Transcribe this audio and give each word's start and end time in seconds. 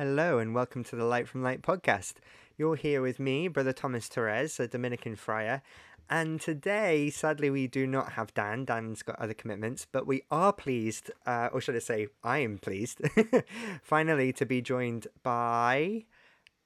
Hello, 0.00 0.38
and 0.38 0.54
welcome 0.54 0.82
to 0.84 0.96
the 0.96 1.04
Light 1.04 1.28
from 1.28 1.42
Light 1.42 1.60
podcast. 1.60 2.14
You're 2.56 2.76
here 2.76 3.02
with 3.02 3.20
me, 3.20 3.48
Brother 3.48 3.74
Thomas 3.74 4.08
Torres, 4.08 4.58
a 4.58 4.66
Dominican 4.66 5.14
friar. 5.14 5.60
And 6.08 6.40
today, 6.40 7.10
sadly, 7.10 7.50
we 7.50 7.66
do 7.66 7.86
not 7.86 8.12
have 8.12 8.32
Dan. 8.32 8.64
Dan's 8.64 9.02
got 9.02 9.18
other 9.20 9.34
commitments, 9.34 9.86
but 9.92 10.06
we 10.06 10.22
are 10.30 10.54
pleased, 10.54 11.10
uh, 11.26 11.50
or 11.52 11.60
should 11.60 11.76
I 11.76 11.80
say, 11.80 12.06
I 12.24 12.38
am 12.38 12.56
pleased, 12.56 13.02
finally 13.82 14.32
to 14.32 14.46
be 14.46 14.62
joined 14.62 15.06
by 15.22 16.06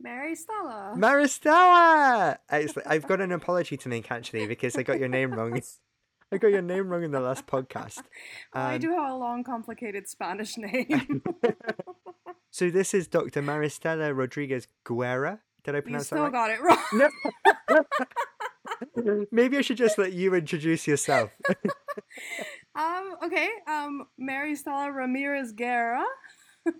Mary 0.00 0.36
Stella. 0.36 0.94
Maristella. 0.96 2.38
Excellent. 2.48 2.86
I've 2.86 3.08
got 3.08 3.20
an 3.20 3.32
apology 3.32 3.76
to 3.78 3.88
make 3.88 4.12
actually 4.12 4.46
because 4.46 4.76
I 4.76 4.84
got 4.84 5.00
your 5.00 5.08
name 5.08 5.32
wrong. 5.32 5.60
I 6.32 6.38
got 6.38 6.52
your 6.52 6.62
name 6.62 6.88
wrong 6.88 7.02
in 7.02 7.10
the 7.10 7.18
last 7.18 7.48
podcast. 7.48 8.00
Well, 8.54 8.64
I 8.64 8.74
Um, 8.76 8.80
do 8.80 8.90
have 8.90 9.10
a 9.10 9.16
long, 9.16 9.42
complicated 9.42 10.06
Spanish 10.08 10.56
name. 10.56 11.20
So 12.54 12.70
this 12.70 12.94
is 12.94 13.08
Dr. 13.08 13.42
Maristela 13.42 14.16
Rodriguez 14.16 14.68
Guerra. 14.84 15.40
Did 15.64 15.74
I 15.74 15.78
you 15.78 15.82
pronounce 15.82 16.06
still 16.06 16.18
that 16.18 16.32
right? 16.32 16.32
got 16.32 16.50
it 16.52 16.60
wrong. 16.62 16.78
No. 18.96 19.26
Maybe 19.32 19.58
I 19.58 19.60
should 19.60 19.76
just 19.76 19.98
let 19.98 20.12
you 20.12 20.36
introduce 20.36 20.86
yourself. 20.86 21.32
Um, 22.76 23.14
okay. 23.24 23.48
Um, 23.68 24.08
Mary 24.18 24.56
Stella 24.56 24.90
Ramirez 24.90 25.52
Guerra. 25.52 26.04
I 26.66 26.72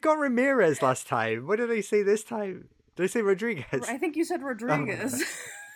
got 0.00 0.18
Ramirez 0.18 0.80
last 0.80 1.08
time. 1.08 1.48
What 1.48 1.56
did 1.56 1.72
I 1.72 1.80
say 1.80 2.04
this 2.04 2.22
time? 2.22 2.68
Did 2.94 3.02
I 3.02 3.08
say 3.08 3.22
Rodriguez? 3.22 3.88
I 3.88 3.98
think 3.98 4.14
you 4.14 4.22
said 4.24 4.44
Rodriguez. 4.44 5.24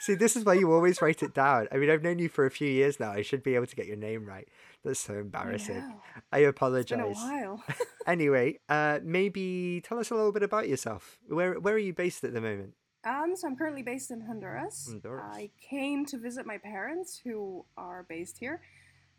See, 0.01 0.15
this 0.15 0.37
is 0.37 0.45
why 0.45 0.55
you 0.55 0.73
always 0.73 1.03
write 1.03 1.25
it 1.25 1.35
down. 1.35 1.67
I 1.73 1.79
mean, 1.79 1.91
I've 1.91 2.05
known 2.05 2.21
you 2.21 2.29
for 2.29 2.47
a 2.47 2.53
few 2.53 2.69
years 2.69 3.01
now. 3.01 3.11
I 3.11 3.23
should 3.23 3.43
be 3.43 3.57
able 3.57 3.67
to 3.67 3.75
get 3.75 3.87
your 3.87 3.97
name 3.97 4.27
right. 4.27 4.47
That's 4.85 5.01
so 5.01 5.15
embarrassing. 5.15 5.77
Yeah, 5.77 5.93
I 6.33 6.39
it's 6.39 6.43
been 6.43 6.45
a 6.47 6.49
apologize. 6.51 7.17
while. 7.17 7.63
Anyway, 8.07 8.59
uh, 8.71 9.01
maybe 9.03 9.83
tell 9.85 9.99
us 9.99 10.11
a 10.11 10.15
little 10.15 10.33
bit 10.33 10.43
about 10.43 10.67
yourself. 10.67 11.19
Where 11.29 11.61
where 11.61 11.75
are 11.75 11.79
you 11.79 11.93
based 11.93 12.25
at 12.25 12.33
the 12.33 12.41
moment? 12.41 12.73
Um, 13.05 13.37
so 13.37 13.47
I'm 13.47 13.55
currently 13.57 13.83
based 13.83 14.11
in 14.11 14.23
Honduras. 14.23 14.87
Honduras. 14.89 15.25
I 15.31 15.51
came 15.61 16.07
to 16.07 16.17
visit 16.19 16.47
my 16.47 16.57
parents, 16.59 17.21
who 17.23 17.67
are 17.77 18.07
based 18.09 18.39
here, 18.39 18.63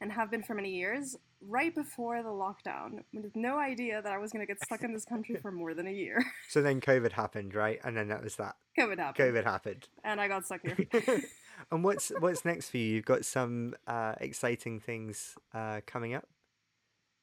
and 0.02 0.12
have 0.12 0.32
been 0.32 0.42
for 0.44 0.56
many 0.56 0.72
years. 0.72 1.16
Right 1.42 1.73
before 1.73 2.22
the 2.22 2.30
lockdown, 2.30 3.04
with 3.14 3.36
no 3.36 3.58
idea 3.58 4.02
that 4.02 4.12
I 4.12 4.18
was 4.18 4.32
going 4.34 4.45
to 4.45 4.52
get 4.54 4.62
stuck 4.64 4.84
in 4.84 4.94
this 4.94 5.06
country 5.06 5.38
for 5.38 5.52
more 5.52 5.73
than 5.73 5.88
a 5.88 5.92
year. 5.92 6.23
So 6.50 6.62
then 6.62 6.82
COVID 6.82 7.12
happened, 7.14 7.56
right? 7.56 7.80
And 7.84 7.95
then 7.95 8.08
that 8.09 8.23
was 8.23 8.36
that. 8.36 8.56
COVID 8.78 8.98
happened, 8.98 9.36
COVID 9.36 9.44
happened. 9.45 9.88
and 10.04 10.20
I 10.20 10.28
got 10.28 10.45
stuck 10.45 10.62
here. 10.64 10.88
and 11.72 11.84
what's 11.84 12.10
what's 12.20 12.44
next 12.44 12.70
for 12.72 12.78
you? 12.78 12.95
You've 12.95 13.06
got 13.06 13.23
some 13.23 13.76
uh, 13.88 14.16
exciting 14.20 14.80
things 14.80 15.36
uh, 15.54 15.80
coming 15.86 16.14
up. 16.14 16.28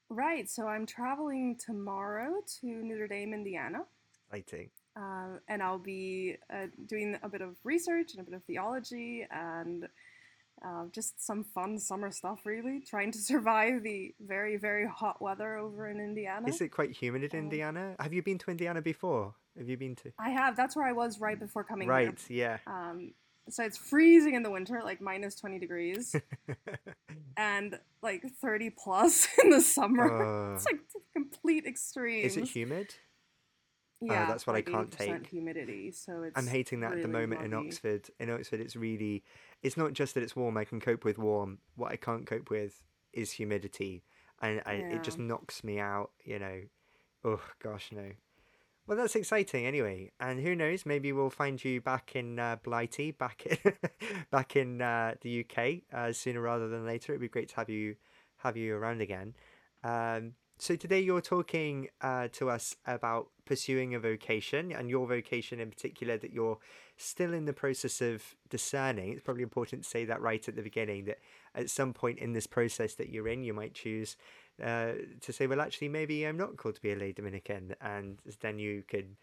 Right, 0.08 0.48
so 0.48 0.66
I'm 0.68 0.86
traveling 0.86 1.56
tomorrow 1.58 2.34
to 2.60 2.66
Notre 2.66 3.08
Dame, 3.08 3.34
Indiana, 3.34 3.80
Exciting. 4.32 4.70
uh, 4.96 5.38
and 5.48 5.60
I'll 5.62 5.80
be 5.80 6.36
uh, 6.48 6.66
doing 6.86 7.18
a 7.24 7.28
bit 7.28 7.40
of 7.42 7.56
research 7.64 8.12
and 8.12 8.20
a 8.20 8.22
bit 8.30 8.34
of 8.34 8.44
theology 8.44 9.26
and 9.30 9.88
uh, 10.64 10.84
just 10.92 11.24
some 11.24 11.44
fun 11.44 11.78
summer 11.78 12.10
stuff, 12.10 12.40
really, 12.44 12.80
trying 12.80 13.12
to 13.12 13.18
survive 13.32 13.82
the 13.82 14.14
very, 14.20 14.56
very 14.56 14.86
hot 14.86 15.20
weather 15.20 15.56
over 15.56 15.88
in 15.88 16.00
Indiana. 16.00 16.48
Is 16.48 16.60
it 16.60 16.68
quite 16.68 16.92
humid 16.92 17.22
in 17.24 17.30
Um, 17.38 17.44
Indiana? 17.44 17.96
Have 18.00 18.12
you 18.12 18.22
been 18.22 18.38
to 18.38 18.50
Indiana 18.50 18.82
before? 18.82 19.34
Have 19.58 19.68
you 19.68 19.76
been 19.76 19.96
to? 19.96 20.12
I 20.18 20.30
have, 20.30 20.56
that's 20.56 20.76
where 20.76 20.86
I 20.86 20.92
was 20.92 21.20
right 21.20 21.38
before 21.38 21.64
coming 21.64 21.88
Right. 21.88 22.18
Yeah. 22.28 22.58
Um, 22.66 23.12
so 23.48 23.62
it's 23.62 23.78
freezing 23.78 24.34
in 24.34 24.42
the 24.42 24.50
winter, 24.50 24.80
like 24.84 25.00
minus 25.00 25.36
20 25.36 25.58
degrees, 25.60 26.16
and 27.36 27.78
like 28.02 28.22
30 28.40 28.70
plus 28.70 29.28
in 29.42 29.50
the 29.50 29.60
summer. 29.60 30.52
Uh, 30.52 30.56
it's 30.56 30.66
like 30.66 30.80
complete 31.14 31.64
extremes. 31.64 32.32
is 32.32 32.36
it 32.36 32.48
humid? 32.48 32.94
Yeah, 34.00 34.26
that's 34.26 34.46
what 34.46 34.56
I 34.56 34.62
can't 34.62 34.90
80% 34.90 34.96
take. 34.98 35.26
Humidity, 35.28 35.90
so 35.90 36.22
it's. 36.22 36.36
I'm 36.36 36.46
hating 36.46 36.80
that 36.80 36.92
at 36.92 37.02
the 37.02 37.08
really 37.08 37.26
moment 37.26 37.42
in. 37.44 37.54
Oxford. 37.54 38.10
In 38.20 38.30
Oxford, 38.30 38.60
it's 38.60 38.76
really. 38.76 39.24
It's 39.62 39.76
not 39.76 39.92
just 39.92 40.14
that 40.14 40.22
it's 40.22 40.36
warm. 40.36 40.56
I 40.56 40.64
can 40.64 40.80
cope 40.80 41.04
with 41.04 41.18
warm. 41.18 41.58
What 41.74 41.92
I 41.92 41.96
can't 41.96 42.26
cope 42.26 42.50
with 42.50 42.82
is 43.12 43.32
humidity, 43.32 44.04
and 44.40 44.62
I, 44.66 44.74
it 44.74 45.02
just 45.02 45.18
knocks 45.18 45.64
me 45.64 45.78
out. 45.78 46.10
You 46.24 46.38
know. 46.38 46.60
Oh 47.24 47.42
gosh, 47.62 47.90
no. 47.92 48.12
Well, 48.86 48.96
that's 48.96 49.16
exciting 49.16 49.66
anyway, 49.66 50.12
and 50.20 50.40
who 50.40 50.54
knows? 50.54 50.86
Maybe 50.86 51.12
we'll 51.12 51.30
find 51.30 51.62
you 51.64 51.80
back 51.80 52.14
in 52.14 52.38
uh, 52.38 52.56
Blighty, 52.62 53.10
back 53.10 53.44
in, 53.44 53.72
back 54.30 54.54
in 54.54 54.80
uh, 54.80 55.14
the 55.22 55.44
UK 55.44 55.82
uh, 55.92 56.12
sooner 56.12 56.40
rather 56.40 56.68
than 56.68 56.86
later. 56.86 57.12
It'd 57.12 57.20
be 57.20 57.28
great 57.28 57.48
to 57.48 57.56
have 57.56 57.68
you 57.68 57.96
have 58.38 58.56
you 58.56 58.76
around 58.76 59.00
again. 59.00 59.34
Um, 59.82 60.34
so 60.58 60.76
today 60.76 61.00
you're 61.00 61.20
talking 61.20 61.88
uh, 62.00 62.28
to 62.32 62.48
us 62.48 62.76
about 62.86 63.28
pursuing 63.46 63.94
a 63.94 64.00
vocation, 64.00 64.72
and 64.72 64.90
your 64.90 65.06
vocation 65.06 65.60
in 65.60 65.70
particular 65.70 66.18
that 66.18 66.32
you're 66.32 66.58
still 66.96 67.32
in 67.32 67.44
the 67.44 67.52
process 67.52 68.00
of 68.00 68.34
discerning. 68.50 69.12
It's 69.12 69.22
probably 69.22 69.42
important 69.42 69.84
to 69.84 69.88
say 69.88 70.04
that 70.04 70.20
right 70.20 70.46
at 70.46 70.56
the 70.56 70.62
beginning. 70.62 71.06
That 71.06 71.18
at 71.54 71.70
some 71.70 71.92
point 71.92 72.18
in 72.18 72.32
this 72.32 72.46
process 72.46 72.94
that 72.94 73.08
you're 73.08 73.28
in, 73.28 73.42
you 73.42 73.54
might 73.54 73.74
choose 73.74 74.16
uh, 74.62 74.92
to 75.20 75.32
say, 75.32 75.46
well, 75.46 75.60
actually, 75.60 75.88
maybe 75.88 76.24
I'm 76.24 76.36
not 76.36 76.56
called 76.56 76.76
to 76.76 76.80
be 76.80 76.92
a 76.92 76.96
lay 76.96 77.12
Dominican, 77.12 77.74
and 77.80 78.18
then 78.40 78.58
you 78.58 78.84
could, 78.88 79.16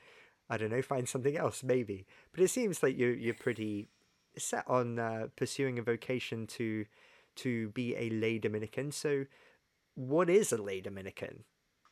I 0.50 0.58
don't 0.58 0.72
know, 0.72 0.82
find 0.82 1.08
something 1.08 1.38
else, 1.38 1.64
maybe. 1.64 2.06
But 2.32 2.44
it 2.44 2.50
seems 2.50 2.84
like 2.84 2.98
you're, 2.98 3.16
you're 3.16 3.34
pretty 3.34 3.90
set 4.38 4.68
on 4.68 5.00
uh, 5.00 5.28
pursuing 5.36 5.80
a 5.80 5.84
vocation 5.84 6.48
to 6.48 6.86
to 7.36 7.70
be 7.70 7.96
a 7.96 8.10
lay 8.12 8.38
Dominican. 8.38 8.92
So, 8.92 9.26
what 9.96 10.30
is 10.30 10.52
a 10.52 10.62
lay 10.62 10.82
Dominican? 10.82 11.46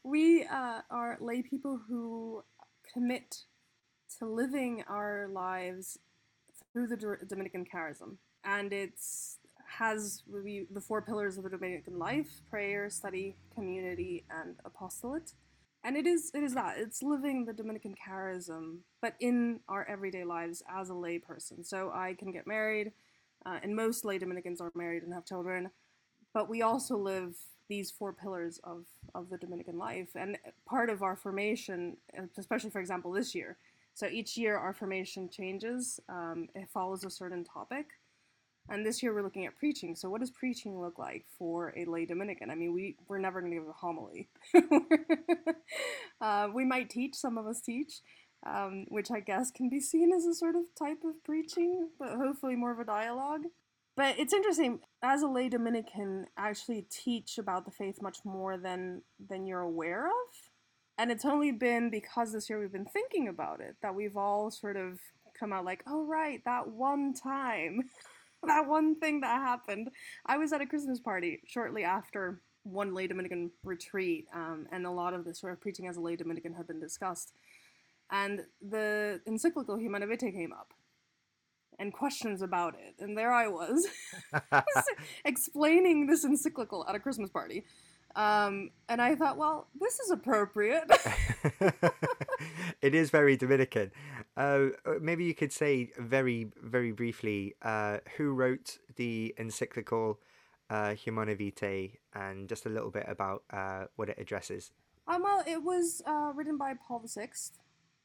We 0.03 0.43
uh, 0.43 0.81
are 0.89 1.17
lay 1.21 1.43
people 1.43 1.79
who 1.87 2.43
commit 2.91 3.43
to 4.17 4.25
living 4.25 4.83
our 4.87 5.29
lives 5.31 5.99
through 6.73 6.87
the 6.87 7.17
Dominican 7.27 7.65
charism, 7.65 8.17
and 8.43 8.73
it's 8.73 9.37
has 9.77 10.23
we, 10.27 10.67
the 10.71 10.81
four 10.81 11.01
pillars 11.01 11.37
of 11.37 11.43
the 11.43 11.49
Dominican 11.49 11.99
life: 11.99 12.41
prayer, 12.49 12.89
study, 12.89 13.35
community, 13.53 14.25
and 14.29 14.55
apostolate. 14.65 15.33
And 15.83 15.95
it 15.95 16.07
is 16.07 16.31
it 16.33 16.43
is 16.43 16.55
that 16.55 16.79
it's 16.79 17.03
living 17.03 17.45
the 17.45 17.53
Dominican 17.53 17.93
charism, 17.95 18.79
but 19.01 19.15
in 19.19 19.59
our 19.69 19.87
everyday 19.87 20.23
lives 20.23 20.63
as 20.69 20.89
a 20.89 20.95
lay 20.95 21.19
person. 21.19 21.63
So 21.63 21.91
I 21.93 22.15
can 22.17 22.31
get 22.31 22.47
married, 22.47 22.91
uh, 23.45 23.59
and 23.61 23.75
most 23.75 24.03
lay 24.03 24.17
Dominicans 24.17 24.61
are 24.61 24.71
married 24.73 25.03
and 25.03 25.13
have 25.13 25.25
children, 25.25 25.69
but 26.33 26.49
we 26.49 26.63
also 26.63 26.97
live 26.97 27.35
these 27.71 27.89
four 27.89 28.11
pillars 28.11 28.59
of, 28.65 28.83
of 29.15 29.29
the 29.29 29.37
Dominican 29.37 29.77
life. 29.77 30.09
And 30.13 30.37
part 30.67 30.89
of 30.89 31.01
our 31.01 31.15
formation, 31.15 31.95
especially 32.37 32.69
for 32.69 32.81
example 32.81 33.13
this 33.13 33.33
year, 33.33 33.57
so 33.93 34.07
each 34.07 34.37
year 34.37 34.57
our 34.57 34.73
formation 34.73 35.29
changes, 35.29 35.99
um, 36.09 36.49
it 36.53 36.67
follows 36.73 37.05
a 37.05 37.09
certain 37.09 37.45
topic. 37.45 37.85
And 38.69 38.85
this 38.85 39.01
year 39.01 39.13
we're 39.13 39.23
looking 39.23 39.45
at 39.45 39.57
preaching. 39.57 39.95
So, 39.95 40.09
what 40.09 40.19
does 40.19 40.31
preaching 40.31 40.79
look 40.79 40.99
like 40.99 41.25
for 41.39 41.73
a 41.77 41.85
lay 41.85 42.05
Dominican? 42.05 42.51
I 42.51 42.55
mean, 42.55 42.73
we, 42.73 42.95
we're 43.07 43.17
never 43.17 43.41
going 43.41 43.53
to 43.53 43.59
give 43.59 43.67
a 43.67 43.73
homily. 43.73 44.29
uh, 46.21 46.49
we 46.53 46.63
might 46.63 46.89
teach, 46.89 47.15
some 47.15 47.37
of 47.37 47.47
us 47.47 47.61
teach, 47.61 48.01
um, 48.45 48.85
which 48.89 49.11
I 49.11 49.19
guess 49.19 49.49
can 49.49 49.69
be 49.69 49.79
seen 49.79 50.11
as 50.13 50.25
a 50.25 50.35
sort 50.35 50.55
of 50.55 50.63
type 50.77 50.99
of 51.03 51.23
preaching, 51.23 51.89
but 51.99 52.17
hopefully 52.17 52.55
more 52.55 52.71
of 52.71 52.79
a 52.79 52.85
dialogue. 52.85 53.41
But 53.95 54.17
it's 54.17 54.33
interesting 54.33 54.79
as 55.03 55.21
a 55.21 55.27
lay 55.27 55.49
Dominican, 55.49 56.27
actually 56.37 56.85
teach 56.89 57.37
about 57.37 57.65
the 57.65 57.71
faith 57.71 58.01
much 58.01 58.19
more 58.23 58.57
than 58.57 59.01
than 59.29 59.45
you're 59.45 59.61
aware 59.61 60.07
of. 60.07 60.51
And 60.97 61.11
it's 61.11 61.25
only 61.25 61.51
been 61.51 61.89
because 61.89 62.31
this 62.31 62.49
year 62.49 62.59
we've 62.59 62.71
been 62.71 62.85
thinking 62.85 63.27
about 63.27 63.59
it 63.59 63.75
that 63.81 63.95
we've 63.95 64.15
all 64.15 64.51
sort 64.51 64.77
of 64.77 64.99
come 65.37 65.51
out 65.51 65.65
like, 65.65 65.83
oh 65.87 66.05
right, 66.05 66.41
that 66.45 66.67
one 66.67 67.13
time, 67.13 67.81
that 68.43 68.67
one 68.67 68.95
thing 68.95 69.21
that 69.21 69.41
happened. 69.41 69.89
I 70.25 70.37
was 70.37 70.53
at 70.53 70.61
a 70.61 70.65
Christmas 70.65 70.99
party 70.99 71.41
shortly 71.45 71.83
after 71.83 72.41
one 72.63 72.93
lay 72.93 73.07
Dominican 73.07 73.51
retreat, 73.63 74.27
um, 74.33 74.67
and 74.71 74.85
a 74.85 74.91
lot 74.91 75.13
of 75.13 75.25
the 75.25 75.33
sort 75.33 75.53
of 75.53 75.59
preaching 75.59 75.87
as 75.87 75.97
a 75.97 76.01
lay 76.01 76.15
Dominican 76.15 76.53
had 76.53 76.67
been 76.67 76.79
discussed. 76.79 77.33
And 78.11 78.41
the 78.61 79.21
encyclical 79.25 79.77
Humanae 79.77 80.05
Vitae 80.05 80.31
came 80.31 80.53
up 80.53 80.73
and 81.79 81.93
questions 81.93 82.41
about 82.41 82.75
it. 82.75 82.95
And 82.99 83.17
there 83.17 83.31
I 83.31 83.47
was 83.47 83.87
explaining 85.25 86.07
this 86.07 86.23
encyclical 86.23 86.85
at 86.87 86.95
a 86.95 86.99
Christmas 86.99 87.29
party. 87.29 87.63
Um, 88.15 88.71
and 88.89 89.01
I 89.01 89.15
thought, 89.15 89.37
well, 89.37 89.67
this 89.79 89.99
is 89.99 90.11
appropriate. 90.11 90.83
it 92.81 92.93
is 92.93 93.09
very 93.09 93.37
Dominican. 93.37 93.91
Uh, 94.35 94.67
uh, 94.85 94.93
maybe 94.99 95.23
you 95.23 95.33
could 95.33 95.51
say 95.51 95.91
very, 95.97 96.51
very 96.61 96.91
briefly 96.91 97.55
uh, 97.61 97.99
who 98.17 98.33
wrote 98.33 98.79
the 98.95 99.33
encyclical 99.37 100.19
uh, 100.69 100.93
Humanae 100.95 101.35
Vitae 101.35 101.99
and 102.13 102.47
just 102.47 102.65
a 102.65 102.69
little 102.69 102.91
bit 102.91 103.05
about 103.07 103.43
uh, 103.51 103.85
what 103.95 104.09
it 104.09 104.17
addresses. 104.19 104.71
um, 105.07 105.23
well, 105.23 105.43
it 105.47 105.63
was 105.63 106.01
uh, 106.05 106.31
written 106.35 106.57
by 106.57 106.73
Paul 106.73 107.03
VI 107.05 107.29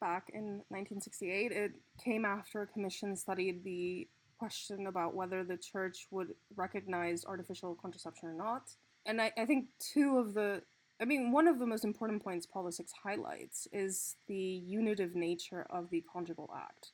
back 0.00 0.30
in 0.32 0.62
1968. 0.68 1.52
It 1.52 1.72
came 2.02 2.24
after 2.24 2.62
a 2.62 2.66
commission 2.66 3.16
studied 3.16 3.64
the 3.64 4.08
question 4.38 4.86
about 4.86 5.14
whether 5.14 5.44
the 5.44 5.56
church 5.56 6.06
would 6.10 6.34
recognize 6.56 7.24
artificial 7.24 7.74
contraception 7.74 8.28
or 8.28 8.34
not. 8.34 8.70
And 9.06 9.20
I, 9.20 9.32
I 9.38 9.46
think 9.46 9.66
two 9.78 10.18
of 10.18 10.34
the 10.34 10.62
I 11.00 11.04
mean, 11.04 11.30
one 11.30 11.46
of 11.46 11.58
the 11.58 11.66
most 11.66 11.84
important 11.84 12.24
points 12.24 12.46
Paul 12.46 12.70
VI 12.70 12.84
highlights 13.02 13.68
is 13.72 14.16
the 14.28 14.34
unitive 14.34 15.14
nature 15.14 15.66
of 15.68 15.90
the 15.90 16.02
conjugal 16.10 16.50
act 16.56 16.92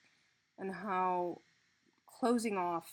and 0.58 0.74
how 0.74 1.40
closing 2.06 2.56
off 2.56 2.90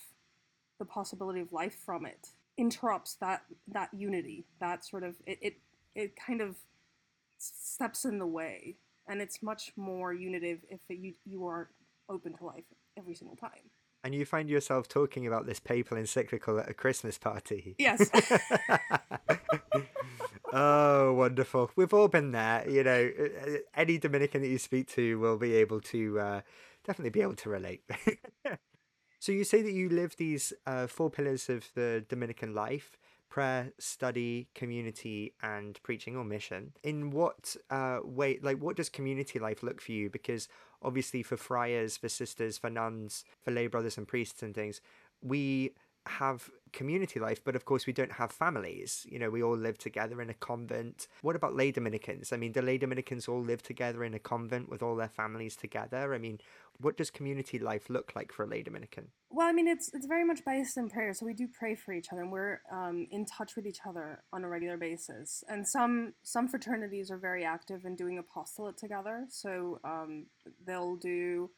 the 0.77 0.85
possibility 0.85 1.39
of 1.41 1.51
life 1.51 1.75
from 1.85 2.05
it 2.05 2.29
interrupts 2.57 3.15
that 3.15 3.43
that 3.67 3.89
unity 3.93 4.45
that 4.59 4.83
sort 4.85 5.03
of 5.03 5.15
it, 5.25 5.39
it 5.41 5.53
it 5.95 6.15
kind 6.15 6.41
of 6.41 6.57
steps 7.37 8.05
in 8.05 8.19
the 8.19 8.27
way 8.27 8.75
and 9.09 9.21
it's 9.21 9.41
much 9.41 9.73
more 9.75 10.13
unitive 10.13 10.59
if 10.69 10.79
it, 10.89 10.99
you 10.99 11.13
you 11.25 11.45
are 11.45 11.69
open 12.09 12.37
to 12.37 12.45
life 12.45 12.63
every 12.97 13.15
single 13.15 13.35
time. 13.35 13.71
And 14.03 14.15
you 14.15 14.23
find 14.25 14.49
yourself 14.49 14.87
talking 14.87 15.27
about 15.27 15.45
this 15.45 15.59
papal 15.59 15.97
encyclical 15.97 16.59
at 16.59 16.69
a 16.69 16.73
christmas 16.73 17.17
party. 17.17 17.75
Yes. 17.77 18.09
Oh 20.51 21.13
wonderful. 21.13 21.69
We've 21.75 21.93
all 21.93 22.07
been 22.07 22.31
there 22.31 22.67
you 22.67 22.83
know 22.83 23.11
any 23.75 23.99
dominican 23.99 24.41
that 24.41 24.47
you 24.47 24.57
speak 24.57 24.87
to 24.93 25.19
will 25.19 25.37
be 25.37 25.53
able 25.53 25.79
to 25.81 26.19
uh, 26.19 26.41
definitely 26.83 27.11
be 27.11 27.21
able 27.21 27.35
to 27.35 27.49
relate. 27.49 27.83
So 29.21 29.33
you 29.33 29.43
say 29.43 29.61
that 29.61 29.73
you 29.73 29.89
live 29.89 30.15
these 30.15 30.53
uh, 30.65 30.87
four 30.87 31.09
pillars 31.09 31.49
of 31.49 31.69
the 31.75 32.05
dominican 32.07 32.53
life 32.55 32.97
prayer, 33.29 33.71
study, 33.79 34.47
community, 34.55 35.33
and 35.41 35.81
preaching 35.83 36.15
or 36.15 36.23
mission. 36.23 36.73
In 36.83 37.11
what 37.11 37.55
uh, 37.69 37.99
way, 38.03 38.39
like, 38.41 38.57
what 38.57 38.75
does 38.75 38.89
community 38.89 39.39
life 39.39 39.63
look 39.63 39.81
for 39.81 39.91
you? 39.91 40.09
Because 40.09 40.47
obviously, 40.81 41.23
for 41.23 41.37
friars, 41.37 41.97
for 41.97 42.09
sisters, 42.09 42.57
for 42.57 42.69
nuns, 42.69 43.23
for 43.43 43.51
lay 43.51 43.67
brothers 43.67 43.97
and 43.97 44.07
priests 44.07 44.41
and 44.41 44.55
things, 44.55 44.81
we 45.21 45.73
have 46.05 46.49
community 46.71 47.19
life, 47.19 47.43
but 47.43 47.55
of 47.55 47.65
course 47.65 47.85
we 47.85 47.93
don't 47.93 48.13
have 48.13 48.31
families. 48.31 49.05
You 49.09 49.19
know, 49.19 49.29
we 49.29 49.43
all 49.43 49.57
live 49.57 49.77
together 49.77 50.21
in 50.21 50.29
a 50.29 50.33
convent. 50.33 51.07
What 51.21 51.35
about 51.35 51.55
lay 51.55 51.71
Dominicans? 51.71 52.31
I 52.31 52.37
mean, 52.37 52.51
do 52.51 52.61
lay 52.61 52.77
Dominicans 52.77 53.27
all 53.27 53.41
live 53.41 53.63
together 53.63 54.03
in 54.03 54.13
a 54.13 54.19
convent 54.19 54.69
with 54.69 54.83
all 54.83 54.95
their 54.95 55.09
families 55.09 55.55
together? 55.55 56.13
I 56.13 56.17
mean, 56.17 56.39
what 56.79 56.97
does 56.97 57.09
community 57.09 57.59
life 57.59 57.89
look 57.89 58.13
like 58.15 58.31
for 58.31 58.43
a 58.43 58.47
lay 58.47 58.61
Dominican? 58.61 59.09
Well, 59.29 59.47
I 59.47 59.51
mean, 59.51 59.67
it's 59.67 59.91
it's 59.93 60.07
very 60.07 60.25
much 60.25 60.45
based 60.45 60.77
in 60.77 60.89
prayer. 60.89 61.13
So 61.13 61.25
we 61.25 61.33
do 61.33 61.47
pray 61.47 61.75
for 61.75 61.93
each 61.93 62.07
other, 62.11 62.21
and 62.21 62.31
we're 62.31 62.61
um, 62.71 63.07
in 63.11 63.25
touch 63.25 63.55
with 63.55 63.65
each 63.65 63.79
other 63.87 64.23
on 64.31 64.43
a 64.43 64.49
regular 64.49 64.77
basis. 64.77 65.43
And 65.49 65.67
some 65.67 66.13
some 66.23 66.47
fraternities 66.47 67.11
are 67.11 67.17
very 67.17 67.43
active 67.43 67.85
in 67.85 67.95
doing 67.95 68.17
apostolate 68.17 68.77
together. 68.77 69.25
So 69.29 69.79
um, 69.83 70.27
they'll 70.65 70.95
do 70.95 71.49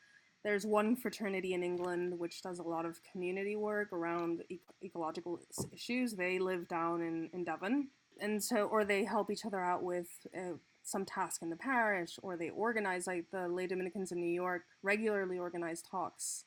there's 0.44 0.66
one 0.66 0.96
fraternity 0.96 1.54
in 1.54 1.64
England 1.64 2.18
which 2.18 2.42
does 2.42 2.60
a 2.60 2.64
lot 2.64 2.86
of 2.86 3.00
community 3.04 3.56
work 3.56 3.94
around 3.94 4.44
e- 4.50 4.60
ecological 4.84 5.40
issues. 5.74 6.14
They 6.14 6.40
live 6.40 6.68
down 6.68 7.02
in, 7.02 7.30
in 7.34 7.44
Devon. 7.44 7.90
And 8.20 8.44
so, 8.44 8.66
or 8.66 8.84
they 8.84 9.04
help 9.04 9.32
each 9.32 9.46
other 9.46 9.60
out 9.60 9.84
with 9.84 10.08
uh, 10.36 10.58
some 10.84 11.06
task 11.06 11.42
in 11.42 11.50
the 11.50 11.56
parish, 11.56 12.18
or 12.22 12.38
they 12.38 12.50
organize, 12.50 13.08
like 13.08 13.26
the 13.32 13.48
lay 13.48 13.68
Dominicans 13.68 14.12
in 14.12 14.20
New 14.20 14.34
York 14.34 14.64
regularly 14.84 15.38
organize 15.38 15.82
talks. 15.82 16.46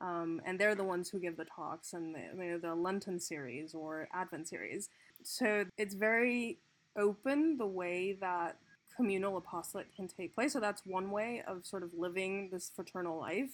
Um, 0.00 0.40
and 0.44 0.58
they're 0.58 0.74
the 0.74 0.84
ones 0.84 1.08
who 1.08 1.20
give 1.20 1.36
the 1.36 1.44
talks 1.44 1.92
and 1.92 2.14
the, 2.14 2.58
the 2.60 2.74
Lenten 2.74 3.20
series 3.20 3.74
or 3.74 4.08
Advent 4.12 4.48
series. 4.48 4.88
So 5.22 5.64
it's 5.78 5.94
very 5.94 6.58
open 6.96 7.56
the 7.58 7.66
way 7.66 8.16
that 8.20 8.56
communal 8.96 9.36
apostolate 9.36 9.94
can 9.94 10.08
take 10.08 10.34
place. 10.34 10.52
So 10.52 10.60
that's 10.60 10.82
one 10.84 11.10
way 11.10 11.42
of 11.46 11.66
sort 11.66 11.82
of 11.82 11.90
living 11.96 12.50
this 12.52 12.70
fraternal 12.74 13.18
life. 13.18 13.50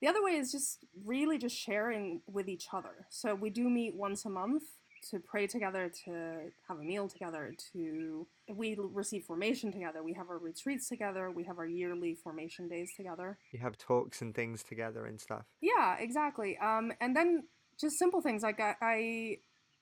The 0.00 0.06
other 0.06 0.22
way 0.22 0.32
is 0.32 0.52
just 0.52 0.84
really 1.04 1.38
just 1.38 1.56
sharing 1.56 2.22
with 2.26 2.48
each 2.48 2.68
other. 2.72 3.06
So 3.10 3.34
we 3.34 3.50
do 3.50 3.68
meet 3.68 3.94
once 3.94 4.24
a 4.24 4.30
month 4.30 4.62
to 5.10 5.18
pray 5.18 5.46
together, 5.46 5.90
to 6.04 6.50
have 6.68 6.78
a 6.78 6.82
meal 6.82 7.08
together, 7.08 7.54
to 7.72 8.26
we 8.48 8.76
receive 8.78 9.24
formation 9.24 9.72
together. 9.72 10.02
We 10.02 10.12
have 10.14 10.28
our 10.28 10.38
retreats 10.38 10.88
together. 10.88 11.30
We 11.30 11.44
have 11.44 11.58
our 11.58 11.66
yearly 11.66 12.14
formation 12.14 12.68
days 12.68 12.90
together. 12.96 13.38
You 13.52 13.60
have 13.60 13.78
talks 13.78 14.22
and 14.22 14.34
things 14.34 14.62
together 14.62 15.06
and 15.06 15.20
stuff. 15.20 15.44
Yeah, 15.60 15.96
exactly. 15.98 16.58
Um, 16.58 16.92
and 17.00 17.14
then 17.14 17.44
just 17.80 17.98
simple 17.98 18.20
things 18.20 18.42
like 18.42 18.60
I, 18.60 18.74
I 18.82 19.38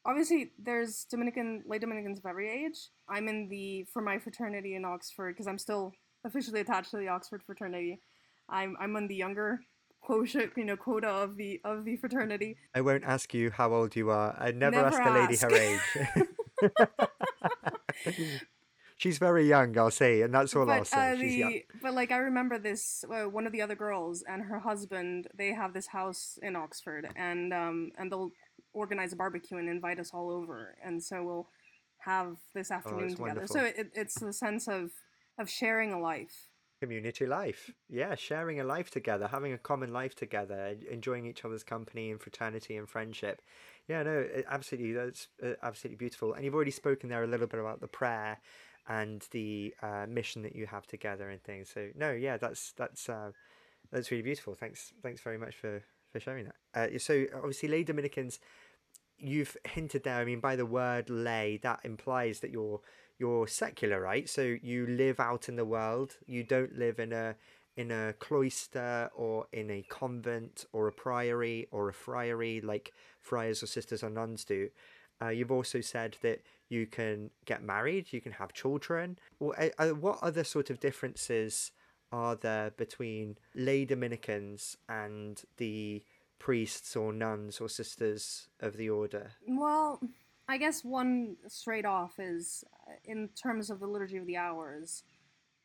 obviously 0.07 0.53
there's 0.59 1.05
Dominican 1.11 1.63
lay 1.67 1.79
Dominicans 1.79 2.19
of 2.19 2.27
every 2.27 2.49
age. 2.49 2.79
I'm 3.09 3.29
in 3.29 3.49
the 3.49 3.87
for 3.93 4.01
my 4.01 4.19
fraternity 4.19 4.75
in 4.75 4.85
Oxford 4.85 5.33
because 5.33 5.47
I'm 5.47 5.59
still 5.59 5.93
officially 6.25 6.61
attached 6.61 6.93
to 6.93 6.97
the 6.97 7.09
Oxford 7.09 7.43
fraternity. 7.43 8.01
I'm 8.49 8.77
I'm 8.81 8.97
on 8.97 9.09
the 9.09 9.17
younger 9.17 9.61
quotient, 10.03 10.53
you 10.57 10.65
know, 10.65 10.77
quota 10.77 11.09
of 11.09 11.37
the 11.37 11.61
of 11.65 11.85
the 11.85 11.97
fraternity. 11.97 12.57
I 12.75 12.81
won't 12.81 13.05
ask 13.05 13.35
you 13.35 13.51
how 13.51 13.75
old 13.75 13.97
you 13.97 14.11
are. 14.11 14.37
I 14.39 14.53
never, 14.53 14.77
never 14.77 14.87
ask, 14.87 15.01
ask 15.01 15.43
a 15.43 15.51
lady 15.51 15.57
her 15.57 16.21
age. 18.15 18.41
She's 18.99 19.19
very 19.19 19.47
young, 19.47 19.77
I'll 19.77 19.91
say, 19.91 20.23
and 20.23 20.33
that's 20.33 20.57
all 20.57 20.65
but, 20.65 20.79
I'll 20.79 20.85
say. 20.87 21.13
Uh, 21.13 21.17
She's 21.17 21.35
young. 21.35 21.61
But 21.83 21.93
like, 21.93 22.11
I 22.11 22.17
remember 22.17 22.59
this. 22.59 23.05
Uh, 23.05 23.25
one 23.25 23.47
of 23.47 23.53
the 23.53 23.61
other 23.61 23.75
girls 23.75 24.25
and 24.27 24.43
her 24.43 24.59
husband. 24.59 25.29
They 25.37 25.53
have 25.53 25.75
this 25.75 25.89
house 25.89 26.39
in 26.41 26.57
Oxford, 26.57 27.07
and 27.15 27.53
um, 27.53 27.91
and 27.99 28.11
they'll 28.11 28.31
organize 28.77 29.13
a 29.13 29.17
barbecue 29.17 29.57
and 29.59 29.69
invite 29.69 29.99
us 29.99 30.11
all 30.13 30.31
over, 30.31 30.77
and 30.85 31.03
so 31.03 31.23
we'll 31.25 31.49
have 31.99 32.37
this 32.55 32.71
oh, 32.71 32.75
afternoon 32.75 33.11
oh, 33.13 33.17
together. 33.17 33.41
Wonderful. 33.41 33.57
So 33.57 33.65
it, 33.65 33.91
it's 33.95 34.21
the 34.21 34.33
sense 34.33 34.69
of 34.69 34.91
of 35.39 35.51
sharing 35.51 35.93
a 35.93 36.01
life. 36.01 36.49
Community 36.81 37.25
life, 37.25 37.71
yeah, 37.89 38.15
sharing 38.15 38.61
a 38.61 38.65
life 38.65 38.91
together, 38.91 39.29
having 39.29 39.55
a 39.55 39.59
common 39.59 39.95
life 39.95 40.15
together, 40.15 40.77
enjoying 40.91 41.25
each 41.25 41.43
other's 41.43 41.65
company 41.65 42.11
and 42.11 42.21
fraternity 42.21 42.77
and 42.77 42.87
friendship. 42.87 43.41
Yeah, 43.89 44.03
no, 44.03 44.27
absolutely, 44.51 44.93
that's 44.93 45.29
uh, 45.43 45.55
absolutely 45.63 45.97
beautiful. 45.97 46.35
And 46.35 46.45
you've 46.45 46.55
already 46.55 46.71
spoken 46.71 47.09
there 47.09 47.25
a 47.25 47.27
little 47.27 47.47
bit 47.47 47.61
about 47.61 47.81
the 47.81 47.89
prayer 47.89 48.39
and 48.89 49.27
the 49.31 49.75
uh, 49.83 50.05
mission 50.07 50.43
that 50.43 50.55
you 50.55 50.67
have 50.67 50.87
together 50.87 51.31
and 51.31 51.43
things. 51.43 51.71
So 51.73 51.89
no, 51.95 52.13
yeah, 52.13 52.37
that's 52.37 52.73
that's 52.77 53.09
uh, 53.09 53.31
that's 53.91 54.11
really 54.11 54.23
beautiful. 54.23 54.55
Thanks, 54.55 54.93
thanks 55.03 55.23
very 55.23 55.39
much 55.39 55.55
for 55.57 55.83
for 56.13 56.21
sharing 56.21 56.45
that. 56.45 56.57
Uh, 56.95 56.99
so 56.99 57.25
obviously, 57.35 57.71
lay 57.71 57.85
Dominicans 57.85 58.39
you've 59.19 59.57
hinted 59.65 60.05
there. 60.05 60.17
I 60.17 60.25
mean, 60.25 60.41
by 60.41 60.57
the 60.57 60.67
word 60.67 61.11
lay, 61.11 61.59
that 61.63 61.81
implies 61.85 62.41
that 62.41 62.51
you're 62.51 62.81
you're 63.19 63.47
secular, 63.47 64.01
right? 64.01 64.29
So 64.29 64.43
you 64.43 64.87
live 64.87 65.21
out 65.21 65.49
in 65.49 65.57
the 65.57 65.65
world. 65.65 66.17
You 66.27 66.45
don't 66.45 66.77
live 66.79 66.99
in 66.99 67.13
a 67.13 67.37
in 67.77 67.91
a 67.91 68.15
cloister 68.15 69.11
or 69.15 69.47
in 69.53 69.71
a 69.71 69.83
convent 69.89 70.65
or 70.73 70.89
a 70.89 70.93
priory 70.93 71.69
or 71.71 71.89
a 71.89 71.93
friary 71.93 72.61
like 72.61 72.93
friars 73.21 73.63
or 73.63 73.67
sisters 73.67 74.03
or 74.03 74.11
nuns 74.11 74.45
do. 74.45 74.71
Uh, 75.21 75.29
you've 75.29 75.53
also 75.53 75.81
said 75.81 76.17
that 76.23 76.43
you 76.69 76.87
can 76.87 77.31
get 77.45 77.63
married, 77.63 78.07
you 78.11 78.21
can 78.21 78.33
have 78.33 78.53
children. 78.53 79.19
What, 79.39 79.73
uh, 79.79 79.89
what 79.89 80.19
other 80.23 80.45
sort 80.45 80.71
of 80.71 80.81
differences 80.81 81.71
are 82.13 82.35
there 82.35 82.71
between 82.71 83.37
lay 83.55 83.85
Dominicans 83.85 84.77
and 84.89 85.43
the 85.57 86.03
priests 86.39 86.97
or 86.97 87.13
nuns 87.13 87.61
or 87.61 87.69
sisters 87.69 88.49
of 88.61 88.77
the 88.77 88.91
order? 88.91 89.33
Well, 89.47 90.01
I 90.49 90.59
guess 90.59 90.85
one 90.85 91.37
straight 91.49 91.85
off 91.85 92.19
is 92.19 92.65
uh, 92.87 92.93
in 93.05 93.29
terms 93.41 93.71
of 93.71 93.81
the 93.81 93.87
liturgy 93.87 94.17
of 94.17 94.27
the 94.27 94.37
hours. 94.37 95.03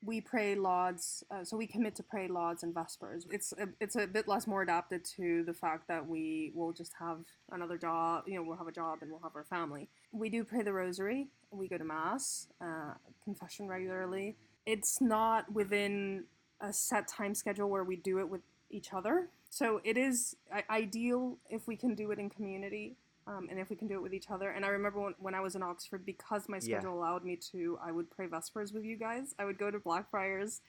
We 0.03 0.19
pray 0.19 0.55
lauds, 0.55 1.23
uh, 1.29 1.43
so 1.43 1.55
we 1.55 1.67
commit 1.67 1.93
to 1.97 2.03
pray 2.03 2.27
lauds 2.27 2.63
and 2.63 2.73
vespers. 2.73 3.27
It's 3.29 3.53
a, 3.53 3.67
it's 3.79 3.95
a 3.95 4.07
bit 4.07 4.27
less 4.27 4.47
more 4.47 4.63
adapted 4.63 5.05
to 5.17 5.43
the 5.43 5.53
fact 5.53 5.87
that 5.89 6.07
we 6.07 6.51
will 6.55 6.73
just 6.73 6.93
have 6.99 7.19
another 7.51 7.77
job, 7.77 8.23
you 8.25 8.35
know, 8.35 8.41
we'll 8.41 8.57
have 8.57 8.67
a 8.67 8.71
job 8.71 8.99
and 9.01 9.11
we'll 9.11 9.21
have 9.21 9.35
our 9.35 9.43
family. 9.43 9.89
We 10.11 10.29
do 10.29 10.43
pray 10.43 10.63
the 10.63 10.73
rosary. 10.73 11.27
We 11.51 11.67
go 11.67 11.77
to 11.77 11.83
mass, 11.83 12.47
uh, 12.59 12.93
confession 13.23 13.67
regularly. 13.67 14.37
It's 14.65 15.01
not 15.01 15.51
within 15.53 16.23
a 16.59 16.73
set 16.73 17.07
time 17.07 17.35
schedule 17.35 17.69
where 17.69 17.83
we 17.83 17.95
do 17.95 18.19
it 18.19 18.27
with 18.27 18.41
each 18.71 18.93
other. 18.93 19.29
So 19.51 19.81
it 19.83 19.97
is 19.97 20.37
ideal 20.69 21.37
if 21.49 21.67
we 21.67 21.75
can 21.75 21.93
do 21.93 22.11
it 22.11 22.19
in 22.19 22.29
community 22.29 22.95
um, 23.27 23.47
and 23.49 23.59
if 23.59 23.69
we 23.69 23.75
can 23.75 23.89
do 23.89 23.95
it 23.95 24.01
with 24.01 24.13
each 24.13 24.31
other. 24.31 24.49
And 24.49 24.63
I 24.63 24.69
remember 24.69 25.01
when, 25.01 25.13
when 25.19 25.35
I 25.35 25.41
was 25.41 25.55
in 25.55 25.61
Oxford, 25.61 26.05
because 26.05 26.47
my 26.47 26.57
schedule 26.57 26.93
yeah. 26.93 26.97
allowed 26.97 27.25
me 27.25 27.37
to, 27.51 27.77
I 27.83 27.91
would 27.91 28.09
pray 28.09 28.27
Vespers 28.27 28.71
with 28.71 28.85
you 28.85 28.97
guys. 28.97 29.35
I 29.37 29.43
would 29.43 29.57
go 29.57 29.69
to 29.69 29.77
Blackfriars 29.77 30.61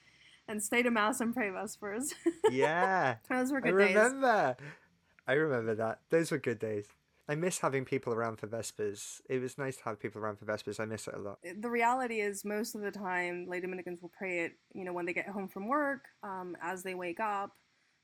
and 0.49 0.61
stay 0.61 0.83
to 0.83 0.91
Mass 0.91 1.21
and 1.21 1.33
pray 1.33 1.49
Vespers. 1.49 2.13
Yeah. 2.51 3.15
Those 3.29 3.53
were 3.53 3.61
good 3.61 3.69
I 3.69 3.71
remember. 3.71 4.55
Days. 4.59 4.67
I 5.29 5.33
remember 5.33 5.75
that. 5.75 6.01
Those 6.09 6.31
were 6.31 6.37
good 6.37 6.59
days. 6.59 6.87
I 7.29 7.35
miss 7.35 7.59
having 7.59 7.85
people 7.85 8.13
around 8.13 8.35
for 8.35 8.47
Vespers. 8.47 9.21
It 9.29 9.39
was 9.39 9.57
nice 9.57 9.77
to 9.77 9.83
have 9.85 9.97
people 9.97 10.21
around 10.21 10.39
for 10.39 10.45
Vespers. 10.45 10.81
I 10.81 10.85
miss 10.85 11.07
it 11.07 11.13
a 11.13 11.19
lot. 11.19 11.39
The 11.61 11.69
reality 11.69 12.19
is, 12.19 12.43
most 12.43 12.75
of 12.75 12.81
the 12.81 12.91
time, 12.91 13.47
lay 13.47 13.61
Dominicans 13.61 14.01
will 14.01 14.11
pray 14.15 14.39
it, 14.39 14.57
you 14.73 14.83
know, 14.83 14.91
when 14.91 15.05
they 15.05 15.13
get 15.13 15.29
home 15.29 15.47
from 15.47 15.69
work, 15.69 16.01
um, 16.21 16.57
as 16.61 16.83
they 16.83 16.95
wake 16.95 17.21
up, 17.21 17.55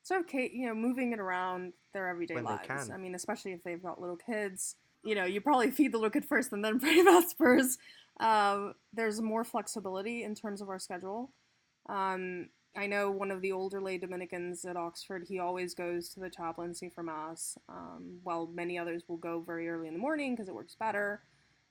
sort 0.10 0.26
of 0.26 0.34
you 0.34 0.68
know 0.68 0.74
moving 0.76 1.14
it 1.14 1.20
around 1.20 1.74
their 1.94 2.08
everyday 2.08 2.34
when 2.36 2.46
lives. 2.46 2.90
I 2.90 2.98
mean, 2.98 3.16
especially 3.16 3.54
if 3.54 3.64
they've 3.64 3.82
got 3.82 4.02
little 4.02 4.18
kids. 4.18 4.76
You 5.04 5.16
know, 5.16 5.24
you 5.26 5.40
probably 5.40 5.72
feed 5.78 5.94
the 5.94 5.98
little 5.98 6.10
kid 6.10 6.26
first 6.26 6.52
and 6.52 6.66
then 6.66 6.80
pray 6.82 7.02
vespers. 7.02 7.78
Um, 8.20 8.74
there's 8.92 9.22
more 9.22 9.46
flexibility 9.46 10.24
in 10.24 10.36
terms 10.36 10.62
of 10.62 10.68
our 10.68 10.80
schedule. 10.80 11.32
Um, 11.88 12.50
I 12.76 12.88
know 12.88 13.10
one 13.10 13.32
of 13.32 13.42
the 13.42 13.52
older 13.52 13.82
lay 13.82 13.98
Dominicans 13.98 14.66
at 14.66 14.76
Oxford. 14.76 15.26
He 15.28 15.40
always 15.40 15.74
goes 15.74 16.10
to 16.10 16.20
the 16.20 16.30
chaplaincy 16.30 16.90
for 16.90 17.02
mass, 17.02 17.58
um, 17.70 18.20
while 18.24 18.48
many 18.48 18.78
others 18.78 19.04
will 19.08 19.18
go 19.18 19.42
very 19.42 19.70
early 19.70 19.88
in 19.88 19.94
the 19.94 20.00
morning 20.00 20.36
because 20.36 20.50
it 20.50 20.56
works 20.56 20.76
better. 20.76 21.22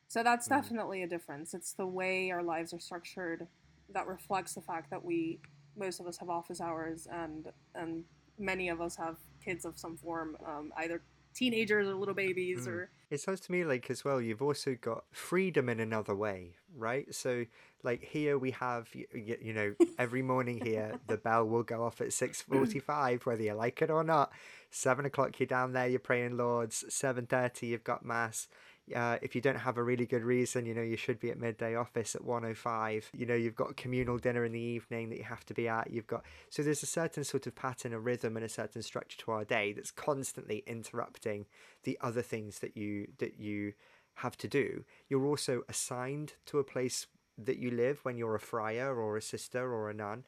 So 0.09 0.23
that's 0.23 0.47
Mm. 0.47 0.51
definitely 0.51 1.03
a 1.03 1.07
difference. 1.07 1.55
It's 1.55 1.73
the 1.73 1.87
way 1.87 2.31
our 2.31 2.43
lives 2.43 2.73
are 2.73 2.81
structured 2.81 3.47
that 3.91 4.07
reflects 4.07 4.55
the 4.55 4.63
fact 4.63 4.91
that 4.91 5.05
we 5.05 5.41
most 5.77 6.01
of 6.01 6.07
us 6.07 6.19
have 6.19 6.29
office 6.29 6.61
hours 6.61 7.07
and 7.07 7.53
and 7.75 8.05
many 8.39 8.69
of 8.69 8.81
us 8.81 8.97
have 8.97 9.17
kids 9.45 9.65
of 9.65 9.79
some 9.79 9.97
form, 9.97 10.37
um, 10.47 10.73
either 10.77 11.03
teenagers 11.35 11.87
or 11.87 11.95
little 11.95 12.15
babies 12.15 12.67
Mm. 12.67 12.69
or 12.69 12.91
It 13.11 13.21
sounds 13.21 13.41
to 13.43 13.53
me 13.53 13.65
like 13.65 13.89
as 13.91 14.05
well 14.05 14.21
you've 14.21 14.43
also 14.43 14.75
got 14.75 15.05
freedom 15.13 15.69
in 15.69 15.81
another 15.81 16.15
way, 16.15 16.57
right? 16.77 17.15
So 17.15 17.47
like 17.83 18.03
here 18.03 18.37
we 18.39 18.51
have 18.51 18.89
y- 18.95 19.05
y- 19.15 19.39
you 19.41 19.53
know 19.53 19.75
every 19.99 20.21
morning 20.21 20.61
here 20.63 20.99
the 21.07 21.17
bell 21.17 21.47
will 21.49 21.63
go 21.63 21.85
off 21.85 22.01
at 22.01 22.13
six 22.13 22.43
forty-five 22.43 23.25
whether 23.25 23.43
you 23.43 23.55
like 23.55 23.81
it 23.83 23.91
or 23.91 24.03
not. 24.05 24.33
Seven 24.71 25.07
o'clock 25.07 25.39
you're 25.39 25.47
down 25.47 25.73
there 25.73 25.87
you're 25.89 26.01
praying 26.01 26.37
Lauds. 26.37 26.85
Seven 26.89 27.27
thirty 27.27 27.69
you've 27.69 27.85
got 27.85 28.05
mass. 28.05 28.49
Uh, 28.95 29.19
if 29.23 29.35
you 29.35 29.41
don't 29.41 29.57
have 29.57 29.77
a 29.79 29.83
really 29.83 30.07
good 30.07 30.23
reason, 30.23 30.67
you 30.67 30.75
know 30.75 30.83
you 30.83 30.97
should 30.97 31.21
be 31.21 31.31
at 31.31 31.39
midday 31.39 31.75
office 31.75 32.15
at 32.15 32.25
one 32.25 32.45
o 32.45 32.55
five. 32.55 33.09
You 33.13 33.27
know 33.27 33.35
you've 33.35 33.57
got 33.57 33.77
communal 33.77 34.19
dinner 34.19 34.45
in 34.45 34.53
the 34.53 34.61
evening 34.61 35.11
that 35.11 35.19
you 35.19 35.25
have 35.25 35.45
to 35.47 35.55
be 35.55 35.69
at. 35.69 35.91
You've 35.91 36.07
got 36.07 36.25
so 36.51 36.63
there's 36.63 36.83
a 36.83 36.87
certain 36.87 37.25
sort 37.25 37.47
of 37.47 37.55
pattern, 37.55 37.93
a 37.93 38.01
rhythm, 38.01 38.37
and 38.37 38.45
a 38.45 38.49
certain 38.49 38.83
structure 38.83 39.19
to 39.19 39.31
our 39.33 39.45
day 39.45 39.73
that's 39.73 39.91
constantly 39.91 40.63
interrupting 40.67 41.47
the 41.85 41.99
other 42.01 42.23
things 42.23 42.61
that 42.61 42.77
you 42.77 43.09
that 43.19 43.39
you 43.39 43.73
have 44.19 44.37
to 44.37 44.49
do 44.49 44.85
you're 45.09 45.27
also 45.27 45.63
assigned 45.69 46.33
to 46.45 46.59
a 46.59 46.65
place 46.65 47.07
that 47.37 47.59
you 47.59 47.71
live 47.71 48.01
when 48.03 48.17
you're 48.17 48.35
a 48.35 48.41
friar 48.41 48.97
or 48.99 49.17
a 49.17 49.23
sister 49.23 49.73
or 49.73 49.91
a 49.91 49.95
nun 49.95 50.25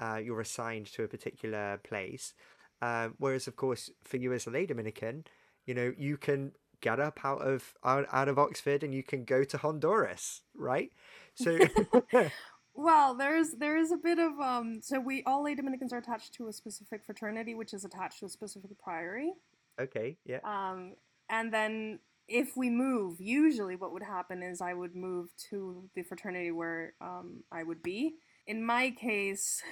uh, 0.00 0.16
you're 0.22 0.40
assigned 0.40 0.86
to 0.86 1.02
a 1.02 1.08
particular 1.08 1.78
place 1.82 2.34
um, 2.82 3.14
whereas 3.18 3.48
of 3.48 3.56
course 3.56 3.90
for 4.02 4.16
you 4.16 4.32
as 4.32 4.46
a 4.46 4.50
lay 4.50 4.64
dominican 4.64 5.24
you 5.66 5.74
know 5.74 5.92
you 5.98 6.16
can 6.16 6.52
get 6.82 7.00
up 7.00 7.24
out 7.24 7.40
of 7.40 7.72
out, 7.82 8.06
out 8.12 8.28
of 8.28 8.38
oxford 8.38 8.82
and 8.84 8.94
you 8.94 9.02
can 9.02 9.24
go 9.24 9.42
to 9.44 9.56
honduras 9.56 10.42
right 10.54 10.92
so 11.34 11.58
Well, 12.74 13.14
there's 13.14 13.52
there 13.52 13.76
is 13.76 13.92
a 13.92 13.96
bit 13.98 14.18
of 14.18 14.38
um. 14.40 14.80
So 14.82 14.98
we 14.98 15.22
all 15.24 15.44
lay 15.44 15.54
Dominicans 15.54 15.92
are 15.92 15.98
attached 15.98 16.32
to 16.34 16.48
a 16.48 16.52
specific 16.52 17.04
fraternity, 17.04 17.54
which 17.54 17.74
is 17.74 17.84
attached 17.84 18.20
to 18.20 18.26
a 18.26 18.28
specific 18.28 18.78
priory. 18.78 19.32
okay 19.78 20.16
yeah 20.24 20.38
Um, 20.44 20.94
and 21.28 21.52
then 21.52 21.98
if 22.28 22.56
we 22.56 22.70
move, 22.70 23.20
usually 23.20 23.76
what 23.76 23.92
would 23.92 24.02
happen 24.02 24.42
is 24.42 24.60
I 24.60 24.72
would 24.72 24.94
move 24.96 25.28
to 25.50 25.84
the 25.94 26.02
fraternity 26.02 26.50
where 26.50 26.94
um, 27.00 27.42
I 27.50 27.62
would 27.62 27.82
be. 27.82 28.14
In 28.46 28.64
my 28.64 28.90
case, 28.90 29.62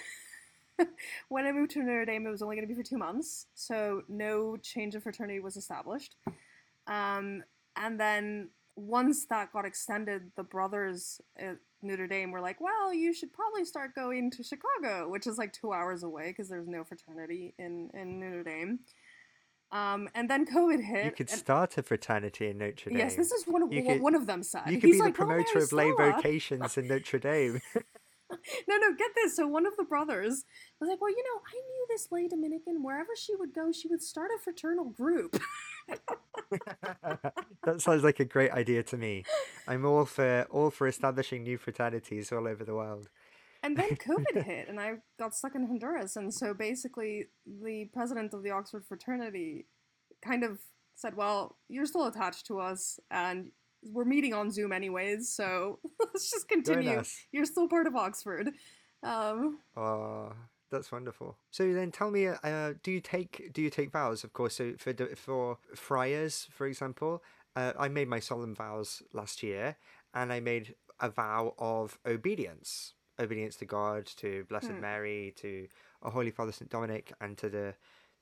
when 1.29 1.47
I 1.47 1.53
moved 1.53 1.71
to 1.73 1.79
Notre 1.83 2.05
Dame, 2.05 2.27
it 2.27 2.31
was 2.31 2.43
only 2.43 2.57
going 2.57 2.69
to 2.69 2.75
be 2.75 2.81
for 2.81 2.87
two 2.87 2.99
months, 2.99 3.47
so 3.55 4.03
no 4.09 4.57
change 4.59 4.95
of 4.95 5.03
fraternity 5.03 5.41
was 5.41 5.57
established. 5.57 6.17
Um, 6.87 7.43
and 7.77 7.99
then 8.01 8.51
once 8.77 9.27
that 9.27 9.53
got 9.53 9.65
extended, 9.65 10.31
the 10.37 10.43
brothers 10.45 11.21
at 11.39 11.57
Notre 11.83 12.07
Dame 12.07 12.31
were 12.31 12.41
like, 12.41 12.61
"Well, 12.61 12.93
you 12.93 13.13
should 13.15 13.33
probably 13.33 13.65
start 13.65 13.95
going 13.95 14.31
to 14.33 14.43
Chicago, 14.43 15.09
which 15.09 15.27
is 15.27 15.39
like 15.39 15.53
two 15.53 15.73
hours 15.73 16.03
away 16.03 16.29
because 16.31 16.49
there's 16.49 16.69
no 16.69 16.85
fraternity 16.85 17.55
in 17.59 17.91
in 17.95 18.21
Notre 18.21 18.43
Dame." 18.43 18.81
Um, 19.73 20.09
and 20.17 20.29
then 20.29 20.45
COVID 20.47 20.83
hit. 20.83 21.05
you 21.05 21.11
could 21.13 21.31
and- 21.31 21.39
start 21.39 21.79
a 21.79 21.83
fraternity 21.85 22.49
in 22.51 22.59
notre 22.59 22.91
dame 22.91 22.99
Yes, 22.99 23.15
this 23.15 23.31
is 23.31 23.47
one 23.47 23.63
of 23.63 23.73
You 23.73 23.85
what 23.85 23.93
could- 23.93 24.03
one 24.03 24.15
of 24.17 24.27
them 24.27 24.43
said. 24.43 24.63
you 24.67 24.81
could 24.81 24.89
He's 24.89 24.97
be 24.97 24.99
the 24.99 25.05
like, 25.05 25.13
"Oh, 25.21 25.27
promoter 25.27 25.59
of 25.61 25.73
lay 25.73 25.93
vocations 25.93 26.77
in 26.77 26.89
notre 26.89 27.19
dame 27.21 27.61
No, 28.69 28.77
no, 28.77 28.95
get 28.95 29.11
this. 29.15 29.37
So 29.37 29.47
one 29.47 29.67
of 29.67 29.77
the 29.77 29.85
brothers 29.85 30.45
was 30.81 30.89
like, 30.89 31.01
"Well, 31.01 31.11
you 31.11 31.23
know, 31.23 31.41
I 31.47 31.55
knew 31.55 31.87
this 31.89 32.09
lay 32.11 32.29
Dominican. 32.29 32.83
Wherever 32.83 33.11
she 33.17 33.35
would 33.37 33.53
go, 33.53 33.73
she 33.73 33.89
would 33.89 34.03
start 34.03 34.31
a 34.37 34.39
fraternal 34.43 34.85
group." 34.91 35.41
that 37.65 37.81
sounds 37.81 38.05
like 38.05 38.21
a 38.21 38.25
great 38.25 38.53
idea 38.53 38.83
to 38.85 38.97
me. 38.97 39.25
I'm 39.67 39.85
all 39.85 40.05
for 40.05 40.47
all 40.51 40.71
for 40.71 40.87
establishing 40.87 41.43
new 41.43 41.59
fraternities 41.59 42.33
all 42.33 42.47
over 42.47 42.65
the 42.65 42.75
world. 42.75 43.09
And 43.63 43.77
then 43.77 43.91
COVID 43.91 44.45
hit, 44.45 44.69
and 44.69 44.81
I 44.81 44.95
got 45.19 45.35
stuck 45.35 45.55
in 45.55 45.67
Honduras. 45.67 46.17
And 46.17 46.33
so 46.33 46.55
basically, 46.55 47.27
the 47.47 47.91
president 47.93 48.33
of 48.33 48.43
the 48.43 48.51
Oxford 48.51 48.85
fraternity 48.87 49.67
kind 50.23 50.45
of 50.45 50.59
said, 50.95 51.17
Well, 51.17 51.57
you're 51.69 51.87
still 51.87 52.07
attached 52.07 52.47
to 52.47 52.61
us, 52.61 52.99
and 53.11 53.51
we're 53.83 54.05
meeting 54.05 54.35
on 54.35 54.51
Zoom 54.51 54.73
anyways, 54.73 55.29
so 55.29 55.79
let's 56.15 56.31
just 56.31 56.49
continue. 56.49 57.03
You're 57.33 57.45
still 57.45 57.69
part 57.69 57.87
of 57.87 57.97
Oxford. 57.97 58.51
Um, 59.03 59.59
Oh, 59.77 60.33
that's 60.71 60.93
wonderful. 60.93 61.39
So 61.51 61.73
then, 61.73 61.91
tell 61.91 62.11
me, 62.11 62.29
uh, 62.29 62.75
do 62.83 62.91
you 62.93 63.01
take 63.01 63.51
do 63.53 63.63
you 63.63 63.71
take 63.71 63.91
vows? 63.91 64.25
Of 64.25 64.33
course. 64.33 64.57
So 64.57 64.75
for 64.79 64.93
for 65.17 65.59
friars, 65.75 66.49
for 66.53 66.67
example, 66.67 67.23
uh, 67.57 67.73
I 67.79 67.89
made 67.89 68.09
my 68.09 68.21
solemn 68.21 68.55
vows 68.55 69.03
last 69.13 69.43
year, 69.43 69.77
and 70.15 70.33
I 70.33 70.41
made 70.41 70.75
a 71.01 71.09
vow 71.09 71.55
of 71.59 71.99
obedience, 72.07 72.95
obedience 73.19 73.57
to 73.57 73.65
God, 73.65 74.07
to 74.17 74.45
Blessed 74.49 74.73
Hmm. 74.73 74.81
Mary, 74.81 75.33
to 75.37 75.67
our 76.03 76.11
Holy 76.11 76.31
Father 76.31 76.53
Saint 76.53 76.71
Dominic, 76.71 77.13
and 77.21 77.37
to 77.39 77.49
the 77.49 77.75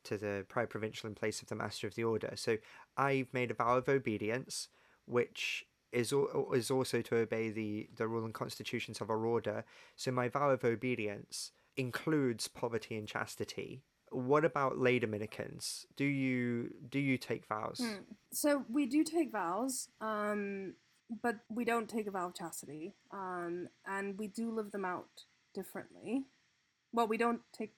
to 0.05 0.17
the 0.17 0.47
prior 0.49 0.67
provincial 0.67 1.09
in 1.09 1.15
place 1.15 1.43
of 1.43 1.49
the 1.49 1.57
Master 1.57 1.87
of 1.87 1.95
the 1.95 2.05
Order. 2.05 2.33
So 2.37 2.57
I've 2.97 3.33
made 3.35 3.51
a 3.51 3.55
vow 3.55 3.77
of 3.79 3.89
obedience, 3.89 4.69
which 5.07 5.65
is 5.93 6.13
is 6.55 6.71
also 6.71 7.03
to 7.03 7.17
obey 7.17 7.51
the 7.51 7.89
the 7.97 8.07
rule 8.07 8.25
and 8.25 8.35
constitutions 8.35 9.01
of 9.01 9.11
our 9.11 9.27
order. 9.27 9.65
So 9.97 10.11
my 10.11 10.29
vow 10.29 10.51
of 10.51 10.65
obedience 10.65 11.53
includes 11.77 12.49
poverty 12.49 12.97
and 12.97 13.07
chastity. 13.07 13.83
What 14.11 14.45
about 14.45 14.79
lay 14.79 14.99
Dominicans? 14.99 15.87
Do 15.97 16.05
you 16.05 16.75
do 16.89 16.99
you 16.99 17.19
take 17.19 17.47
vows? 17.47 17.81
Hmm. 17.83 18.03
So 18.33 18.65
we 18.71 18.87
do 18.87 19.05
take 19.05 19.33
vows, 19.33 19.89
um, 20.01 20.75
but 21.23 21.37
we 21.51 21.65
don't 21.65 21.89
take 21.89 22.07
a 22.07 22.11
vow 22.11 22.29
of 22.29 22.35
chastity, 22.35 22.95
um, 23.13 23.69
and 23.87 24.19
we 24.19 24.29
do 24.29 24.51
live 24.51 24.71
them 24.71 24.85
out 24.85 25.25
differently. 25.55 26.25
Well, 26.93 27.07
we 27.07 27.17
don't 27.17 27.41
take. 27.53 27.75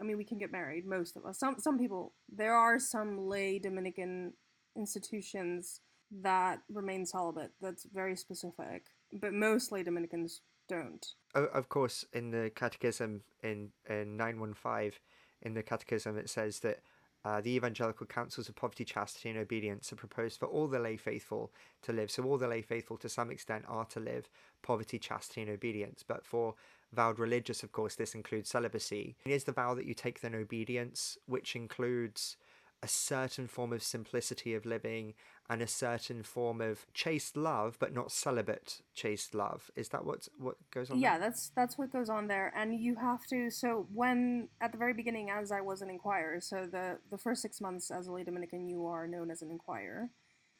I 0.00 0.04
mean, 0.04 0.16
we 0.16 0.24
can 0.24 0.38
get 0.38 0.52
married. 0.52 0.86
Most 0.86 1.16
of 1.16 1.26
us. 1.26 1.38
Some 1.38 1.56
some 1.58 1.78
people. 1.78 2.14
There 2.28 2.54
are 2.54 2.78
some 2.78 3.28
lay 3.28 3.58
Dominican 3.58 4.34
institutions 4.76 5.80
that 6.20 6.60
remain 6.68 7.06
celibate. 7.06 7.52
That's 7.60 7.86
very 7.94 8.16
specific, 8.16 8.86
but 9.12 9.32
most 9.32 9.72
lay 9.72 9.82
Dominicans 9.82 10.42
don't. 10.68 11.06
Of 11.34 11.68
course, 11.68 12.04
in 12.12 12.30
the 12.30 12.50
Catechism 12.54 13.22
in 13.42 13.70
in 13.88 14.16
nine 14.16 14.38
one 14.38 14.54
five, 14.54 15.00
in 15.40 15.54
the 15.54 15.62
Catechism 15.62 16.18
it 16.18 16.28
says 16.28 16.60
that 16.60 16.80
uh, 17.24 17.40
the 17.40 17.50
evangelical 17.50 18.06
counsels 18.06 18.48
of 18.48 18.56
poverty, 18.56 18.84
chastity, 18.84 19.30
and 19.30 19.38
obedience 19.38 19.92
are 19.92 19.96
proposed 19.96 20.40
for 20.40 20.46
all 20.46 20.66
the 20.66 20.78
lay 20.78 20.96
faithful 20.96 21.52
to 21.82 21.92
live. 21.92 22.10
So 22.10 22.24
all 22.24 22.36
the 22.36 22.48
lay 22.48 22.62
faithful, 22.62 22.96
to 22.98 23.08
some 23.08 23.30
extent, 23.30 23.64
are 23.68 23.84
to 23.86 24.00
live 24.00 24.28
poverty, 24.62 24.98
chastity, 24.98 25.42
and 25.42 25.50
obedience. 25.50 26.04
But 26.06 26.26
for 26.26 26.54
vowed 26.92 27.18
religious, 27.18 27.62
of 27.62 27.72
course, 27.72 27.94
this 27.94 28.14
includes 28.14 28.50
celibacy. 28.50 29.16
Is 29.24 29.44
the 29.44 29.52
vow 29.52 29.74
that 29.74 29.86
you 29.86 29.94
take 29.94 30.20
then 30.20 30.34
obedience, 30.34 31.16
which 31.26 31.54
includes 31.54 32.36
a 32.82 32.88
certain 32.88 33.46
form 33.46 33.72
of 33.72 33.82
simplicity 33.82 34.54
of 34.54 34.66
living 34.66 35.14
and 35.52 35.60
a 35.60 35.66
certain 35.66 36.22
form 36.22 36.62
of 36.62 36.86
chaste 36.94 37.36
love, 37.36 37.76
but 37.78 37.92
not 37.92 38.10
celibate 38.10 38.80
chaste 38.94 39.34
love. 39.34 39.70
Is 39.76 39.90
that 39.90 40.06
what 40.06 40.26
what 40.38 40.56
goes 40.70 40.90
on? 40.90 40.98
Yeah, 40.98 41.18
there? 41.18 41.28
that's 41.28 41.50
that's 41.54 41.76
what 41.76 41.92
goes 41.92 42.08
on 42.08 42.26
there, 42.26 42.50
and 42.56 42.74
you 42.80 42.96
have 42.96 43.26
to. 43.26 43.50
So 43.50 43.86
when 43.92 44.48
at 44.62 44.72
the 44.72 44.78
very 44.78 44.94
beginning, 44.94 45.28
as 45.28 45.52
I 45.52 45.60
was 45.60 45.82
an 45.82 45.90
inquirer, 45.90 46.40
so 46.40 46.66
the 46.66 46.98
the 47.10 47.18
first 47.18 47.42
six 47.42 47.60
months 47.60 47.90
as 47.90 48.06
a 48.06 48.12
lay 48.12 48.24
Dominican, 48.24 48.66
you 48.66 48.86
are 48.86 49.06
known 49.06 49.30
as 49.30 49.42
an 49.42 49.50
inquirer, 49.50 50.08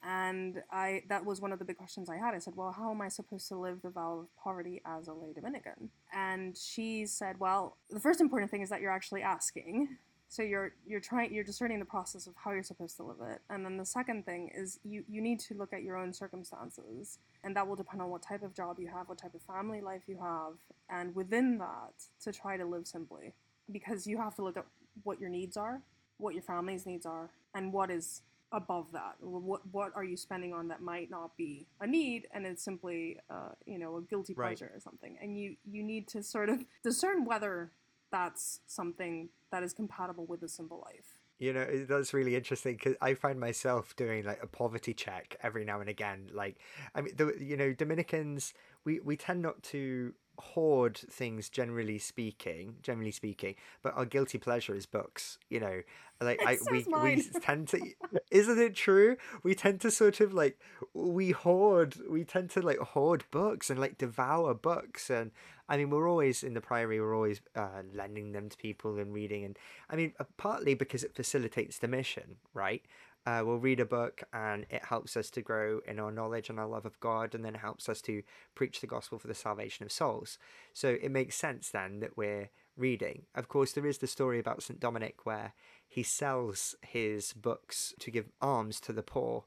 and 0.02 0.62
I 0.70 1.04
that 1.08 1.24
was 1.24 1.40
one 1.40 1.52
of 1.52 1.58
the 1.58 1.64
big 1.64 1.78
questions 1.78 2.10
I 2.10 2.18
had. 2.18 2.34
I 2.34 2.38
said, 2.38 2.54
well, 2.54 2.72
how 2.72 2.90
am 2.90 3.00
I 3.00 3.08
supposed 3.08 3.48
to 3.48 3.56
live 3.56 3.80
the 3.80 3.90
vow 3.90 4.20
of 4.20 4.36
poverty 4.36 4.82
as 4.84 5.08
a 5.08 5.14
lay 5.14 5.32
Dominican? 5.32 5.88
And 6.12 6.54
she 6.54 7.06
said, 7.06 7.40
well, 7.40 7.78
the 7.88 8.00
first 8.00 8.20
important 8.20 8.50
thing 8.50 8.60
is 8.60 8.68
that 8.68 8.82
you're 8.82 8.92
actually 8.92 9.22
asking. 9.22 9.96
So 10.32 10.42
you're 10.42 10.72
you're 10.86 10.98
trying 10.98 11.34
you're 11.34 11.44
discerning 11.44 11.78
the 11.78 11.84
process 11.84 12.26
of 12.26 12.32
how 12.42 12.52
you're 12.52 12.62
supposed 12.62 12.96
to 12.96 13.02
live 13.02 13.18
it, 13.20 13.42
and 13.50 13.66
then 13.66 13.76
the 13.76 13.84
second 13.84 14.24
thing 14.24 14.50
is 14.54 14.80
you 14.82 15.04
you 15.06 15.20
need 15.20 15.38
to 15.40 15.52
look 15.52 15.74
at 15.74 15.82
your 15.82 15.98
own 15.98 16.10
circumstances 16.14 17.18
and 17.44 17.54
that 17.54 17.68
will 17.68 17.76
depend 17.76 18.00
on 18.00 18.08
what 18.08 18.22
type 18.22 18.42
of 18.42 18.54
job 18.54 18.78
you 18.80 18.88
have, 18.88 19.10
what 19.10 19.18
type 19.18 19.34
of 19.34 19.42
family 19.42 19.82
life 19.82 20.00
you 20.06 20.16
have, 20.16 20.54
and 20.88 21.14
within 21.14 21.58
that, 21.58 21.92
to 22.22 22.32
try 22.32 22.56
to 22.56 22.64
live 22.64 22.86
simply. 22.86 23.34
Because 23.70 24.06
you 24.06 24.16
have 24.16 24.34
to 24.36 24.42
look 24.42 24.56
at 24.56 24.64
what 25.02 25.20
your 25.20 25.28
needs 25.28 25.58
are, 25.58 25.82
what 26.16 26.32
your 26.32 26.42
family's 26.42 26.86
needs 26.86 27.04
are, 27.04 27.28
and 27.54 27.70
what 27.70 27.90
is 27.90 28.22
above 28.52 28.86
that. 28.92 29.16
What 29.20 29.60
what 29.70 29.92
are 29.94 30.04
you 30.04 30.16
spending 30.16 30.54
on 30.54 30.68
that 30.68 30.80
might 30.80 31.10
not 31.10 31.36
be 31.36 31.66
a 31.78 31.86
need, 31.86 32.26
and 32.32 32.46
it's 32.46 32.64
simply, 32.64 33.18
uh, 33.28 33.50
you 33.66 33.78
know, 33.78 33.98
a 33.98 34.00
guilty 34.00 34.32
Right. 34.32 34.56
pleasure 34.56 34.72
or 34.74 34.80
something. 34.80 35.18
And 35.20 35.38
you 35.38 35.56
you 35.70 35.82
need 35.82 36.08
to 36.08 36.22
sort 36.22 36.48
of 36.48 36.64
discern 36.82 37.26
whether 37.26 37.70
that's 38.12 38.60
something 38.66 39.30
that 39.50 39.62
is 39.64 39.72
compatible 39.72 40.26
with 40.26 40.42
a 40.42 40.48
simple 40.48 40.84
life. 40.86 41.18
You 41.38 41.52
know, 41.52 41.84
that's 41.88 42.14
really 42.14 42.36
interesting 42.36 42.76
because 42.76 42.94
I 43.00 43.14
find 43.14 43.40
myself 43.40 43.96
doing 43.96 44.24
like 44.24 44.40
a 44.40 44.46
poverty 44.46 44.94
check 44.94 45.34
every 45.42 45.64
now 45.64 45.80
and 45.80 45.88
again. 45.88 46.30
Like, 46.32 46.58
I 46.94 47.00
mean, 47.00 47.14
the, 47.16 47.34
you 47.40 47.56
know, 47.56 47.72
Dominicans, 47.72 48.54
we, 48.84 49.00
we 49.00 49.16
tend 49.16 49.42
not 49.42 49.60
to 49.64 50.14
hoard 50.42 50.96
things 50.96 51.48
generally 51.48 51.98
speaking, 51.98 52.76
generally 52.82 53.12
speaking, 53.12 53.54
but 53.82 53.96
our 53.96 54.04
guilty 54.04 54.38
pleasure 54.38 54.74
is 54.74 54.86
books. 54.86 55.38
You 55.48 55.60
know, 55.60 55.82
like 56.20 56.40
I 56.46 56.56
So 56.56 56.66
we 56.70 56.86
we 57.02 57.22
tend 57.42 57.68
to, 57.68 57.80
isn't 58.30 58.58
it 58.58 58.74
true? 58.74 59.16
We 59.42 59.54
tend 59.54 59.80
to 59.82 59.90
sort 59.90 60.20
of 60.20 60.32
like 60.34 60.58
we 60.94 61.30
hoard, 61.30 61.96
we 62.08 62.24
tend 62.24 62.50
to 62.50 62.62
like 62.62 62.78
hoard 62.78 63.24
books 63.30 63.70
and 63.70 63.78
like 63.80 63.98
devour 63.98 64.54
books, 64.54 65.10
and 65.10 65.30
I 65.68 65.76
mean 65.76 65.90
we're 65.90 66.08
always 66.08 66.42
in 66.42 66.54
the 66.54 66.60
priory, 66.60 67.00
we're 67.00 67.14
always 67.14 67.40
uh, 67.56 67.82
lending 67.94 68.32
them 68.32 68.48
to 68.48 68.56
people 68.56 68.98
and 68.98 69.12
reading, 69.14 69.44
and 69.44 69.58
I 69.90 69.96
mean 69.96 70.12
uh, 70.18 70.24
partly 70.36 70.74
because 70.74 71.04
it 71.04 71.14
facilitates 71.14 71.78
the 71.78 71.88
mission, 71.88 72.36
right? 72.54 72.82
Uh, 73.24 73.42
we'll 73.44 73.58
read 73.58 73.80
a 73.80 73.84
book 73.84 74.22
and 74.32 74.66
it 74.68 74.84
helps 74.84 75.16
us 75.16 75.30
to 75.30 75.42
grow 75.42 75.80
in 75.86 76.00
our 76.00 76.10
knowledge 76.10 76.50
and 76.50 76.58
our 76.58 76.66
love 76.66 76.86
of 76.86 76.98
God, 77.00 77.34
and 77.34 77.44
then 77.44 77.54
helps 77.54 77.88
us 77.88 78.00
to 78.02 78.22
preach 78.54 78.80
the 78.80 78.86
gospel 78.86 79.18
for 79.18 79.28
the 79.28 79.34
salvation 79.34 79.84
of 79.84 79.92
souls. 79.92 80.38
So 80.72 80.96
it 81.00 81.10
makes 81.10 81.36
sense 81.36 81.70
then 81.70 82.00
that 82.00 82.16
we're 82.16 82.50
reading. 82.76 83.22
Of 83.34 83.48
course, 83.48 83.72
there 83.72 83.86
is 83.86 83.98
the 83.98 84.06
story 84.06 84.38
about 84.38 84.62
St. 84.62 84.80
Dominic 84.80 85.24
where 85.24 85.52
he 85.86 86.02
sells 86.02 86.74
his 86.82 87.32
books 87.32 87.94
to 88.00 88.10
give 88.10 88.30
alms 88.40 88.80
to 88.80 88.92
the 88.92 89.02
poor. 89.02 89.44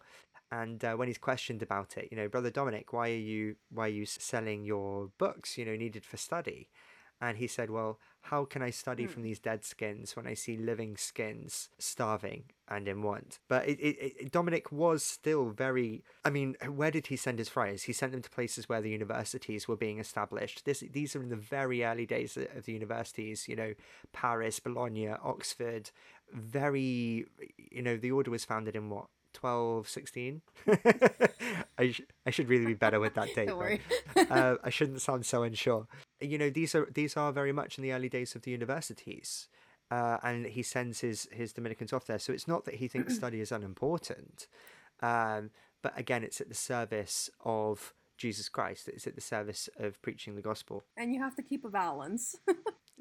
And 0.51 0.84
uh, 0.86 0.94
when 0.94 1.08
he's 1.08 1.17
questioned 1.17 1.62
about 1.62 1.98
it, 1.98 2.08
you 2.12 2.17
know, 2.17 2.29
Brother 2.29 2.51
Dominic, 2.51 2.94
why 2.94 3.10
are 3.10 3.15
you 3.15 3.55
why 3.72 3.88
are 3.88 3.89
you 3.89 4.05
selling 4.05 4.63
your 4.63 5.10
books, 5.17 5.58
you 5.58 5.65
know, 5.65 5.75
needed 5.75 6.05
for 6.05 6.17
study? 6.17 6.70
And 7.20 7.38
he 7.38 7.48
said, 7.48 7.70
Well, 7.70 8.00
how 8.25 8.46
can 8.46 8.62
I 8.62 8.72
study 8.72 9.05
Hmm. 9.05 9.12
from 9.12 9.24
these 9.24 9.39
dead 9.39 9.63
skins 9.63 10.15
when 10.15 10.25
I 10.27 10.34
see 10.34 10.58
living 10.58 10.98
skins 10.98 11.70
starving 11.77 12.46
and 12.67 12.88
in 12.88 13.01
want? 13.03 13.39
But 13.48 13.67
it, 13.67 13.79
it, 13.79 13.98
it, 14.20 14.32
Dominic 14.32 14.72
was 14.72 15.03
still 15.03 15.50
very. 15.50 16.03
I 16.24 16.29
mean, 16.32 16.55
where 16.67 16.91
did 16.91 17.08
he 17.08 17.15
send 17.17 17.38
his 17.39 17.50
friars? 17.50 17.84
He 17.84 17.94
sent 17.94 18.12
them 18.12 18.22
to 18.24 18.29
places 18.29 18.67
where 18.67 18.82
the 18.82 18.89
universities 18.89 19.67
were 19.67 19.75
being 19.77 20.00
established. 20.00 20.65
This, 20.65 20.84
these 20.91 21.15
are 21.15 21.22
in 21.22 21.29
the 21.29 21.36
very 21.36 21.84
early 21.84 22.05
days 22.05 22.36
of 22.38 22.65
the 22.65 22.74
universities, 22.74 23.48
you 23.48 23.55
know, 23.55 23.74
Paris, 24.12 24.60
Bologna, 24.60 25.10
Oxford. 25.10 25.91
Very, 26.34 27.25
you 27.72 27.82
know, 27.84 27.98
the 27.98 28.12
order 28.12 28.32
was 28.32 28.44
founded 28.46 28.75
in 28.75 28.89
what? 28.89 29.08
12, 29.35 29.87
16? 29.87 30.41
I, 31.77 31.91
sh- 31.91 32.01
I 32.25 32.29
should 32.31 32.49
really 32.49 32.65
be 32.65 32.73
better 32.73 32.99
with 32.99 33.13
that 33.15 33.27
date. 33.35 33.47
Don't 33.47 33.57
worry. 33.59 33.81
uh, 34.15 34.55
I 34.63 34.69
shouldn't 34.69 35.01
sound 35.01 35.25
so 35.25 35.43
unsure. 35.43 35.87
You 36.19 36.37
know, 36.37 36.49
these 36.49 36.73
are 36.73 36.87
these 36.93 37.15
are 37.17 37.31
very 37.31 37.51
much 37.51 37.77
in 37.77 37.83
the 37.83 37.91
early 37.93 38.09
days 38.09 38.35
of 38.35 38.41
the 38.43 38.51
universities, 38.51 39.47
uh, 39.91 40.17
and 40.23 40.45
he 40.47 40.63
sends 40.63 41.01
his 41.01 41.27
his 41.31 41.53
Dominicans 41.53 41.91
off 41.93 42.05
there. 42.07 42.19
So 42.19 42.33
it's 42.33 42.47
not 42.47 42.65
that 42.65 42.75
he 42.75 42.87
thinks 42.87 43.15
study 43.21 43.41
is 43.41 43.51
unimportant, 43.51 44.47
um, 45.01 45.51
but 45.83 45.93
again, 45.99 46.23
it's 46.23 46.39
at 46.41 46.47
the 46.49 46.55
service 46.55 47.29
of 47.43 47.93
Jesus 48.17 48.47
Christ. 48.49 48.87
It's 48.87 49.05
at 49.07 49.15
the 49.15 49.21
service 49.21 49.67
of 49.77 50.01
preaching 50.01 50.35
the 50.35 50.41
gospel. 50.41 50.83
and 50.97 51.13
you 51.13 51.19
have 51.21 51.35
to 51.35 51.43
keep 51.43 51.65
a 51.65 51.69
balance. 51.69 52.35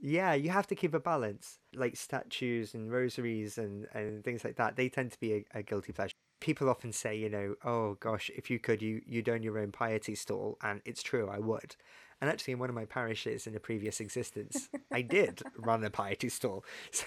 Yeah, 0.02 0.34
you 0.34 0.50
have 0.50 0.66
to 0.66 0.74
keep 0.74 0.92
a 0.92 1.00
balance. 1.00 1.60
Like 1.74 1.96
statues 1.96 2.74
and 2.74 2.90
rosaries 2.92 3.56
and, 3.56 3.86
and 3.94 4.22
things 4.24 4.44
like 4.44 4.56
that, 4.56 4.76
they 4.76 4.88
tend 4.90 5.12
to 5.12 5.20
be 5.20 5.32
a, 5.32 5.44
a 5.60 5.62
guilty 5.62 5.92
pleasure. 5.92 6.12
People 6.44 6.68
often 6.68 6.92
say, 6.92 7.16
you 7.16 7.30
know, 7.30 7.54
oh 7.64 7.94
gosh, 8.00 8.30
if 8.36 8.50
you 8.50 8.58
could, 8.58 8.82
you, 8.82 9.00
you'd 9.06 9.30
own 9.30 9.42
your 9.42 9.58
own 9.58 9.72
piety 9.72 10.14
stall. 10.14 10.58
And 10.62 10.82
it's 10.84 11.02
true, 11.02 11.26
I 11.26 11.38
would. 11.38 11.74
And 12.20 12.28
actually, 12.28 12.52
in 12.52 12.58
one 12.58 12.68
of 12.68 12.74
my 12.74 12.84
parishes 12.84 13.46
in 13.46 13.54
a 13.56 13.60
previous 13.60 13.98
existence, 13.98 14.68
I 14.92 15.00
did 15.00 15.40
run 15.56 15.82
a 15.84 15.90
piety 15.90 16.28
stall. 16.28 16.64
So, 16.92 17.06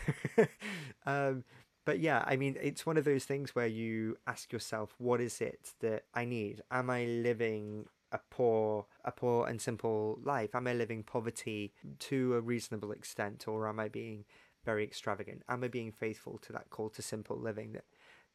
um, 1.05 1.43
but 1.85 1.99
yeah, 1.99 2.23
I 2.25 2.35
mean, 2.35 2.57
it's 2.59 2.83
one 2.85 2.97
of 2.97 3.05
those 3.05 3.25
things 3.25 3.53
where 3.53 3.67
you 3.67 4.17
ask 4.25 4.51
yourself, 4.51 4.95
what 4.97 5.21
is 5.21 5.39
it 5.39 5.73
that 5.81 6.05
I 6.15 6.25
need? 6.25 6.61
Am 6.71 6.89
I 6.89 7.05
living 7.05 7.85
a 8.11 8.19
poor, 8.31 8.87
a 9.05 9.11
poor 9.11 9.47
and 9.47 9.61
simple 9.61 10.19
life? 10.23 10.55
Am 10.55 10.65
I 10.67 10.73
living 10.73 11.03
poverty 11.03 11.73
to 11.99 12.33
a 12.33 12.41
reasonable 12.41 12.91
extent, 12.91 13.47
or 13.47 13.67
am 13.67 13.79
I 13.79 13.87
being 13.87 14.25
very 14.65 14.83
extravagant? 14.83 15.43
Am 15.47 15.63
I 15.63 15.67
being 15.67 15.91
faithful 15.91 16.39
to 16.39 16.53
that 16.53 16.71
call 16.71 16.89
to 16.89 17.01
simple 17.01 17.37
living 17.37 17.73
that 17.73 17.85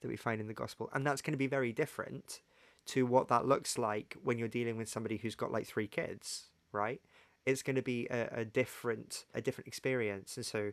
that 0.02 0.09
we 0.09 0.16
find 0.16 0.40
in 0.40 0.47
the 0.47 0.54
gospel? 0.54 0.90
And 0.92 1.06
that's 1.06 1.23
going 1.23 1.32
to 1.32 1.38
be 1.38 1.47
very 1.47 1.73
different 1.73 2.40
to 2.87 3.06
what 3.06 3.28
that 3.28 3.47
looks 3.47 3.78
like 3.78 4.16
when 4.23 4.38
you're 4.38 4.49
dealing 4.49 4.76
with 4.76 4.88
somebody 4.88 5.16
who's 5.16 5.35
got 5.35 5.52
like 5.52 5.66
three 5.66 5.87
kids, 5.87 6.50
right? 6.73 7.00
It's 7.47 7.62
going 7.62 7.76
to 7.76 7.82
be 7.82 8.06
a, 8.11 8.28
a 8.32 8.44
different 8.44 9.25
a 9.35 9.40
different 9.40 9.68
experience, 9.68 10.37
and 10.37 10.47
so 10.47 10.73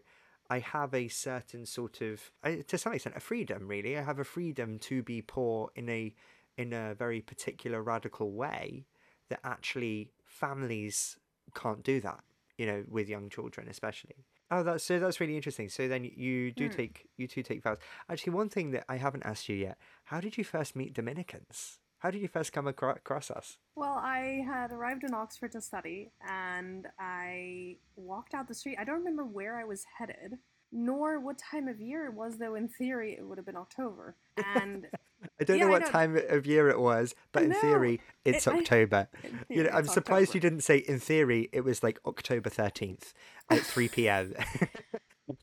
I 0.50 0.60
have 0.60 0.94
a 0.94 1.08
certain 1.08 1.66
sort 1.66 2.02
of, 2.02 2.32
to 2.68 2.78
some 2.78 2.94
extent, 2.94 3.16
a 3.16 3.20
freedom. 3.20 3.68
Really, 3.68 3.98
I 3.98 4.02
have 4.02 4.20
a 4.20 4.24
freedom 4.24 4.80
to 4.80 5.04
be 5.04 5.22
poor 5.22 5.72
in 5.76 5.90
a 5.90 6.14
in 6.58 6.74
a 6.74 6.94
very 6.96 7.22
particular 7.22 7.82
radical 7.82 8.32
way 8.32 8.86
that 9.30 9.40
actually 9.44 10.12
families 10.26 11.18
can't 11.56 11.84
do 11.84 12.02
that. 12.02 12.24
You 12.58 12.66
know, 12.66 12.84
with 12.90 13.08
young 13.08 13.30
children 13.30 13.68
especially. 13.70 14.26
Oh, 14.52 14.64
that's 14.64 14.84
so. 14.84 15.00
That's 15.00 15.20
really 15.20 15.36
interesting. 15.36 15.70
So 15.70 15.88
then 15.88 16.04
you 16.04 16.52
do 16.52 16.68
Hmm. 16.68 16.76
take 16.76 17.08
you 17.18 17.28
do 17.28 17.44
take 17.44 17.62
vows. 17.64 17.78
Actually, 18.10 18.34
one 18.34 18.50
thing 18.50 18.72
that 18.72 18.86
I 18.90 18.98
haven't 18.98 19.24
asked 19.26 19.48
you 19.50 19.56
yet: 19.56 19.78
How 20.06 20.20
did 20.20 20.38
you 20.38 20.44
first 20.44 20.76
meet 20.76 20.94
Dominicans? 20.94 21.80
How 22.00 22.12
did 22.12 22.22
you 22.22 22.28
first 22.28 22.54
come 22.54 22.66
across 22.68 23.30
us? 23.30 23.58
Well, 23.76 23.96
I 23.98 24.44
had 24.46 24.72
arrived 24.72 25.04
in 25.04 25.14
Oxford 25.14 25.52
to 25.54 25.62
study, 25.62 26.12
and 26.28 26.88
I 27.00 27.78
walked 27.96 28.34
out 28.34 28.48
the 28.48 28.54
street. 28.54 28.78
I 28.80 28.84
don't 28.84 29.00
remember 29.00 29.26
where 29.26 29.58
I 29.60 29.64
was 29.64 29.86
headed, 29.98 30.38
nor 30.72 31.20
what 31.20 31.38
time 31.38 31.68
of 31.68 31.80
year 31.80 32.06
it 32.06 32.14
was, 32.14 32.38
though 32.38 32.56
in 32.56 32.68
theory 32.68 33.14
it 33.18 33.24
would 33.26 33.38
have 33.38 33.46
been 33.46 33.56
October. 33.56 34.16
And 34.44 34.88
I 35.40 35.44
don't 35.46 35.58
Yeah, 35.58 35.66
know 35.66 35.72
what 35.72 35.86
time 35.86 36.20
of 36.30 36.46
year 36.46 36.70
it 36.70 36.80
was, 36.80 37.16
but 37.32 37.44
in 37.44 37.54
theory, 37.54 38.02
it's 38.26 38.46
it- 38.48 38.54
I- 38.54 38.58
October. 38.60 39.08
You 39.50 39.64
know, 39.64 39.70
I'm 39.72 39.88
surprised 39.88 40.34
you 40.34 40.42
didn't 40.42 40.62
say 40.62 40.78
in 40.78 41.00
theory 41.00 41.50
it 41.54 41.62
was 41.62 41.82
like 41.84 42.00
October 42.06 42.50
13th 42.50 43.14
at 43.50 43.60
3 43.62 43.88
p.m. 43.96 44.34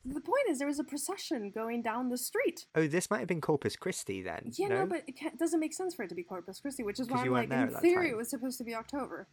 The 0.05 0.19
point 0.19 0.49
is, 0.49 0.57
there 0.59 0.67
was 0.67 0.79
a 0.79 0.83
procession 0.83 1.49
going 1.49 1.81
down 1.81 2.09
the 2.09 2.17
street. 2.17 2.65
oh, 2.75 2.87
this 2.87 3.09
might 3.09 3.19
have 3.19 3.27
been 3.29 3.39
Corpus 3.39 3.77
Christi 3.77 4.21
then. 4.21 4.51
Yeah, 4.57 4.67
no, 4.67 4.85
but 4.85 5.03
it, 5.07 5.15
doesn't 5.39 5.61
make 5.61 5.73
sense 5.73 5.95
for 5.95 6.03
it 6.03 6.09
to 6.09 6.15
be 6.15 6.23
Corpus 6.23 6.59
Christi, 6.59 6.83
which 6.83 6.99
is 6.99 7.07
why 7.07 7.21
I'm 7.23 7.31
like, 7.31 7.49
in 7.49 7.69
theory, 7.81 8.07
time. 8.07 8.13
it 8.13 8.17
was 8.17 8.29
supposed 8.29 8.57
to 8.57 8.65
be 8.65 8.75
October. 8.75 9.27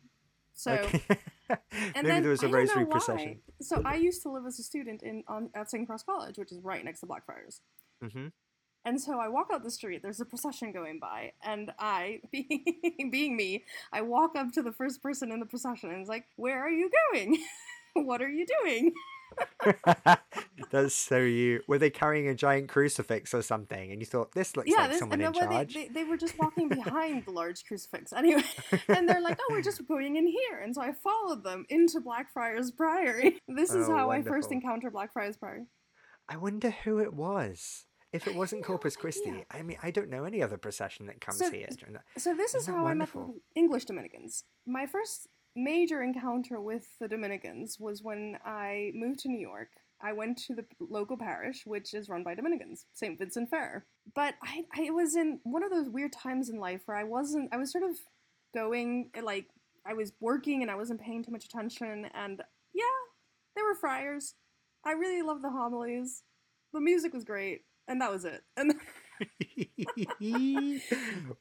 So, 0.52 0.74
Okay. 0.74 1.02
and 1.50 1.58
Maybe 1.96 2.08
then 2.08 2.22
there 2.22 2.30
was 2.30 2.42
a 2.44 2.46
I 2.46 2.50
don't 2.50 2.52
know 2.52 2.58
rosary 2.60 2.84
why. 2.84 2.90
procession. 2.90 3.40
So 3.60 3.82
I 3.84 3.96
used 3.96 4.22
to 4.22 4.30
live 4.30 4.46
as 4.46 4.60
a 4.60 4.62
student 4.62 5.02
in 5.02 5.24
on 5.26 5.50
at 5.56 5.68
St. 5.70 5.86
Cross 5.88 6.04
College, 6.04 6.38
which 6.38 6.52
is 6.52 6.60
right 6.62 6.84
next 6.84 7.00
to 7.00 7.06
Blackfriars. 7.06 7.60
hmm 8.00 8.28
And 8.84 9.00
so 9.00 9.18
I 9.18 9.28
walk 9.28 9.48
out 9.52 9.62
the 9.64 9.70
street, 9.70 10.02
there's 10.02 10.20
a 10.20 10.24
procession 10.26 10.72
going 10.72 10.98
by, 11.00 11.32
and 11.42 11.72
I, 11.78 12.20
being, 12.32 13.08
being 13.10 13.36
me, 13.36 13.64
I 13.92 14.02
walk 14.02 14.36
up 14.36 14.52
to 14.52 14.62
the 14.62 14.72
first 14.72 15.02
person 15.02 15.32
in 15.32 15.40
the 15.40 15.46
procession 15.46 15.90
and 15.90 16.00
it's 16.00 16.08
like, 16.08 16.24
Where 16.36 16.60
are 16.64 16.70
you 16.70 16.90
going? 17.12 17.38
what 17.94 18.20
are 18.20 18.28
you 18.28 18.46
doing? 18.62 18.92
That's 20.70 20.94
so 20.94 21.18
you. 21.18 21.60
Were 21.66 21.78
they 21.78 21.90
carrying 21.90 22.28
a 22.28 22.34
giant 22.34 22.68
crucifix 22.68 23.34
or 23.34 23.42
something? 23.42 23.90
And 23.90 24.00
you 24.00 24.06
thought 24.06 24.32
this 24.32 24.56
looks 24.56 24.70
like 24.70 24.90
this, 24.90 24.98
someone 25.00 25.20
and 25.20 25.34
in 25.34 25.40
charge. 25.40 25.74
they, 25.74 25.88
they, 25.88 25.88
they 25.88 26.04
were 26.04 26.16
just 26.16 26.38
walking 26.38 26.68
behind 26.68 27.24
the 27.24 27.30
large 27.32 27.64
crucifix 27.64 28.12
anyway. 28.12 28.44
And 28.88 29.08
they're 29.08 29.20
like, 29.20 29.38
Oh, 29.40 29.46
we're 29.50 29.62
just 29.62 29.86
going 29.88 30.16
in 30.16 30.26
here. 30.26 30.60
And 30.62 30.74
so 30.74 30.82
I 30.82 30.92
followed 30.92 31.42
them 31.44 31.66
into 31.68 32.00
Blackfriars 32.00 32.70
Priory. 32.70 33.38
This 33.48 33.74
is 33.74 33.88
Oh, 33.88 33.96
how 33.96 34.10
I 34.10 34.18
first 34.18 34.28
wonderful. 34.50 34.52
encountered 34.52 34.92
Blackfriars 34.92 35.36
Priory. 35.36 35.66
I 36.28 36.36
wonder 36.36 36.70
who 36.70 36.98
it 36.98 37.12
was. 37.12 37.86
If 38.14 38.28
it 38.28 38.34
wasn't 38.36 38.64
Corpus 38.64 38.94
Christi, 38.94 39.28
idea. 39.28 39.44
I 39.50 39.62
mean, 39.62 39.76
I 39.82 39.90
don't 39.90 40.08
know 40.08 40.22
any 40.24 40.40
other 40.40 40.56
procession 40.56 41.06
that 41.06 41.20
comes 41.20 41.38
So- 41.38 41.50
here 41.50 41.66
during 41.76 41.94
that. 41.94 42.04
So 42.16 42.32
this 42.32 42.54
is 42.54 42.62
Isn't 42.62 42.74
how 42.74 42.86
I 42.86 42.94
met 42.94 43.12
the 43.12 43.40
English 43.56 43.86
Dominicans. 43.86 44.44
My 44.66 44.86
first 44.86 45.26
major 45.56 46.00
encounter 46.00 46.60
with 46.60 46.96
the 47.00 47.08
Dominicans 47.08 47.80
was 47.80 48.04
when 48.04 48.38
I 48.44 48.92
moved 48.94 49.18
to 49.20 49.28
New 49.28 49.40
York. 49.40 49.70
I 50.00 50.12
went 50.12 50.38
to 50.46 50.54
the 50.54 50.64
local 50.78 51.16
parish, 51.16 51.66
which 51.66 51.92
is 51.92 52.08
run 52.08 52.22
by 52.22 52.34
Dominicans, 52.36 52.86
St. 52.92 53.18
Vincent 53.18 53.50
Ferrer. 53.50 53.84
But 54.14 54.34
I, 54.42 54.64
I 54.76 54.90
was 54.90 55.16
in 55.16 55.40
one 55.42 55.64
of 55.64 55.70
those 55.70 55.88
weird 55.88 56.12
times 56.12 56.48
in 56.50 56.58
life 56.60 56.82
where 56.86 56.96
I 56.96 57.04
wasn't, 57.04 57.52
I 57.52 57.56
was 57.56 57.72
sort 57.72 57.82
of 57.84 57.96
going, 58.54 59.10
like, 59.20 59.46
I 59.84 59.94
was 59.94 60.12
working 60.20 60.62
and 60.62 60.70
I 60.70 60.76
wasn't 60.76 61.00
paying 61.00 61.24
too 61.24 61.32
much 61.32 61.46
attention. 61.46 62.06
And 62.14 62.40
yeah, 62.72 62.84
there 63.56 63.64
were 63.64 63.74
friars. 63.74 64.34
I 64.84 64.92
really 64.92 65.22
loved 65.22 65.42
the 65.42 65.50
homilies. 65.50 66.22
The 66.72 66.80
music 66.80 67.12
was 67.12 67.24
great. 67.24 67.62
And 67.88 68.00
that 68.00 68.10
was 68.10 68.24
it. 68.24 68.42
And 68.56 68.74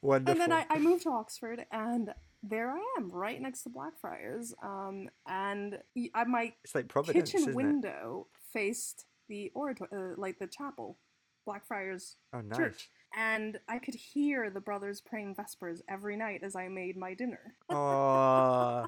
And 0.02 0.40
then 0.40 0.52
I, 0.52 0.66
I 0.70 0.78
moved 0.78 1.02
to 1.04 1.10
Oxford, 1.10 1.64
and 1.72 2.10
there 2.42 2.70
I 2.70 2.80
am, 2.98 3.10
right 3.10 3.40
next 3.40 3.62
to 3.62 3.70
Blackfriars. 3.70 4.54
Um, 4.62 5.08
and 5.26 5.78
I, 6.14 6.24
my 6.24 6.52
it's 6.62 6.74
like 6.74 6.88
Providence, 6.88 7.30
kitchen 7.32 7.48
isn't 7.48 7.52
it? 7.52 7.56
window 7.56 8.26
faced 8.52 9.06
the 9.28 9.50
oratory, 9.54 9.88
uh, 9.92 10.14
like 10.16 10.38
the 10.38 10.46
chapel, 10.46 10.98
Blackfriars 11.46 12.16
Oh, 12.32 12.40
nice. 12.40 12.56
Church, 12.58 12.90
and 13.16 13.58
I 13.68 13.78
could 13.78 13.94
hear 13.94 14.50
the 14.50 14.60
brothers 14.60 15.00
praying 15.00 15.34
vespers 15.34 15.82
every 15.88 16.16
night 16.16 16.42
as 16.42 16.56
I 16.56 16.68
made 16.68 16.96
my 16.96 17.14
dinner. 17.14 17.54
Oh, 17.70 18.86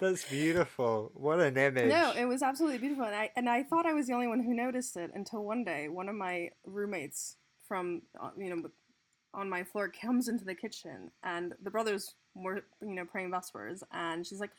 that's 0.00 0.24
beautiful. 0.24 1.10
What 1.14 1.40
an 1.40 1.56
image. 1.56 1.88
No, 1.88 2.12
it 2.16 2.24
was 2.24 2.42
absolutely 2.42 2.78
beautiful, 2.78 3.04
and 3.04 3.14
I 3.14 3.30
and 3.36 3.48
I 3.48 3.62
thought 3.62 3.86
I 3.86 3.94
was 3.94 4.06
the 4.06 4.14
only 4.14 4.28
one 4.28 4.42
who 4.42 4.54
noticed 4.54 4.96
it 4.96 5.10
until 5.14 5.44
one 5.44 5.64
day 5.64 5.88
one 5.88 6.08
of 6.08 6.14
my 6.14 6.50
roommates 6.66 7.36
from 7.66 8.02
uh, 8.20 8.30
you 8.36 8.54
know 8.54 8.62
on 9.34 9.48
my 9.48 9.62
floor 9.62 9.88
comes 9.88 10.28
into 10.28 10.44
the 10.44 10.54
kitchen, 10.54 11.10
and 11.22 11.54
the 11.62 11.70
brothers 11.70 12.14
were 12.34 12.64
you 12.82 12.94
know 12.94 13.04
praying 13.04 13.30
vespers, 13.30 13.82
and 13.92 14.26
she's 14.26 14.40
like, 14.40 14.52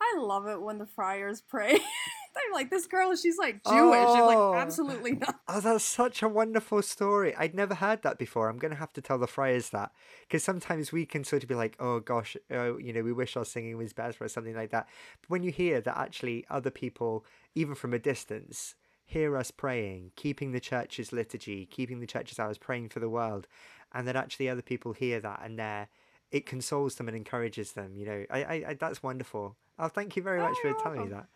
I 0.00 0.18
love 0.18 0.46
it 0.46 0.60
when 0.60 0.78
the 0.78 0.86
friars 0.86 1.40
pray. 1.40 1.78
Like, 2.56 2.70
this 2.70 2.86
girl, 2.86 3.14
she's 3.14 3.38
like 3.38 3.62
Jewish. 3.64 3.68
Oh. 4.08 4.50
like, 4.52 4.62
absolutely 4.62 5.12
not. 5.12 5.36
Oh, 5.48 5.60
that's 5.60 5.84
such 5.84 6.22
a 6.22 6.28
wonderful 6.28 6.82
story. 6.82 7.34
I'd 7.36 7.54
never 7.54 7.74
heard 7.74 8.02
that 8.02 8.18
before. 8.18 8.48
I'm 8.48 8.58
going 8.58 8.72
to 8.72 8.78
have 8.78 8.92
to 8.94 9.00
tell 9.00 9.18
the 9.18 9.26
friars 9.28 9.68
that 9.70 9.92
because 10.22 10.42
sometimes 10.42 10.90
we 10.90 11.06
can 11.06 11.22
sort 11.22 11.42
of 11.44 11.48
be 11.48 11.54
like, 11.54 11.76
oh 11.78 12.00
gosh, 12.00 12.36
oh, 12.50 12.78
you 12.78 12.92
know, 12.92 13.02
we 13.02 13.12
wish 13.12 13.36
our 13.36 13.44
singing 13.44 13.76
was 13.76 13.92
better 13.92 14.24
or 14.24 14.28
something 14.28 14.56
like 14.56 14.70
that. 14.70 14.88
But 15.22 15.30
when 15.30 15.42
you 15.44 15.52
hear 15.52 15.80
that 15.80 15.96
actually 15.96 16.44
other 16.50 16.70
people, 16.70 17.24
even 17.54 17.74
from 17.76 17.94
a 17.94 17.98
distance, 17.98 18.74
hear 19.04 19.36
us 19.36 19.50
praying, 19.52 20.10
keeping 20.16 20.50
the 20.50 20.58
church's 20.60 21.12
liturgy, 21.12 21.64
keeping 21.66 22.00
the 22.00 22.06
church's 22.08 22.40
hours, 22.40 22.58
praying 22.58 22.88
for 22.88 22.98
the 22.98 23.08
world, 23.08 23.46
and 23.92 24.08
that 24.08 24.16
actually 24.16 24.48
other 24.48 24.62
people 24.62 24.92
hear 24.94 25.20
that 25.20 25.40
and 25.44 25.58
they're, 25.58 25.88
it 26.32 26.44
consoles 26.44 26.96
them 26.96 27.06
and 27.06 27.16
encourages 27.16 27.72
them. 27.72 27.94
You 27.96 28.06
know, 28.06 28.24
I, 28.30 28.42
I, 28.42 28.54
I 28.70 28.74
that's 28.74 29.00
wonderful. 29.02 29.54
Oh, 29.78 29.86
thank 29.88 30.16
you 30.16 30.22
very 30.22 30.40
much 30.40 30.56
Oh, 30.64 30.72
for 30.74 30.82
telling 30.82 31.02
me 31.02 31.08
welcome. 31.12 31.18
that. 31.18 31.28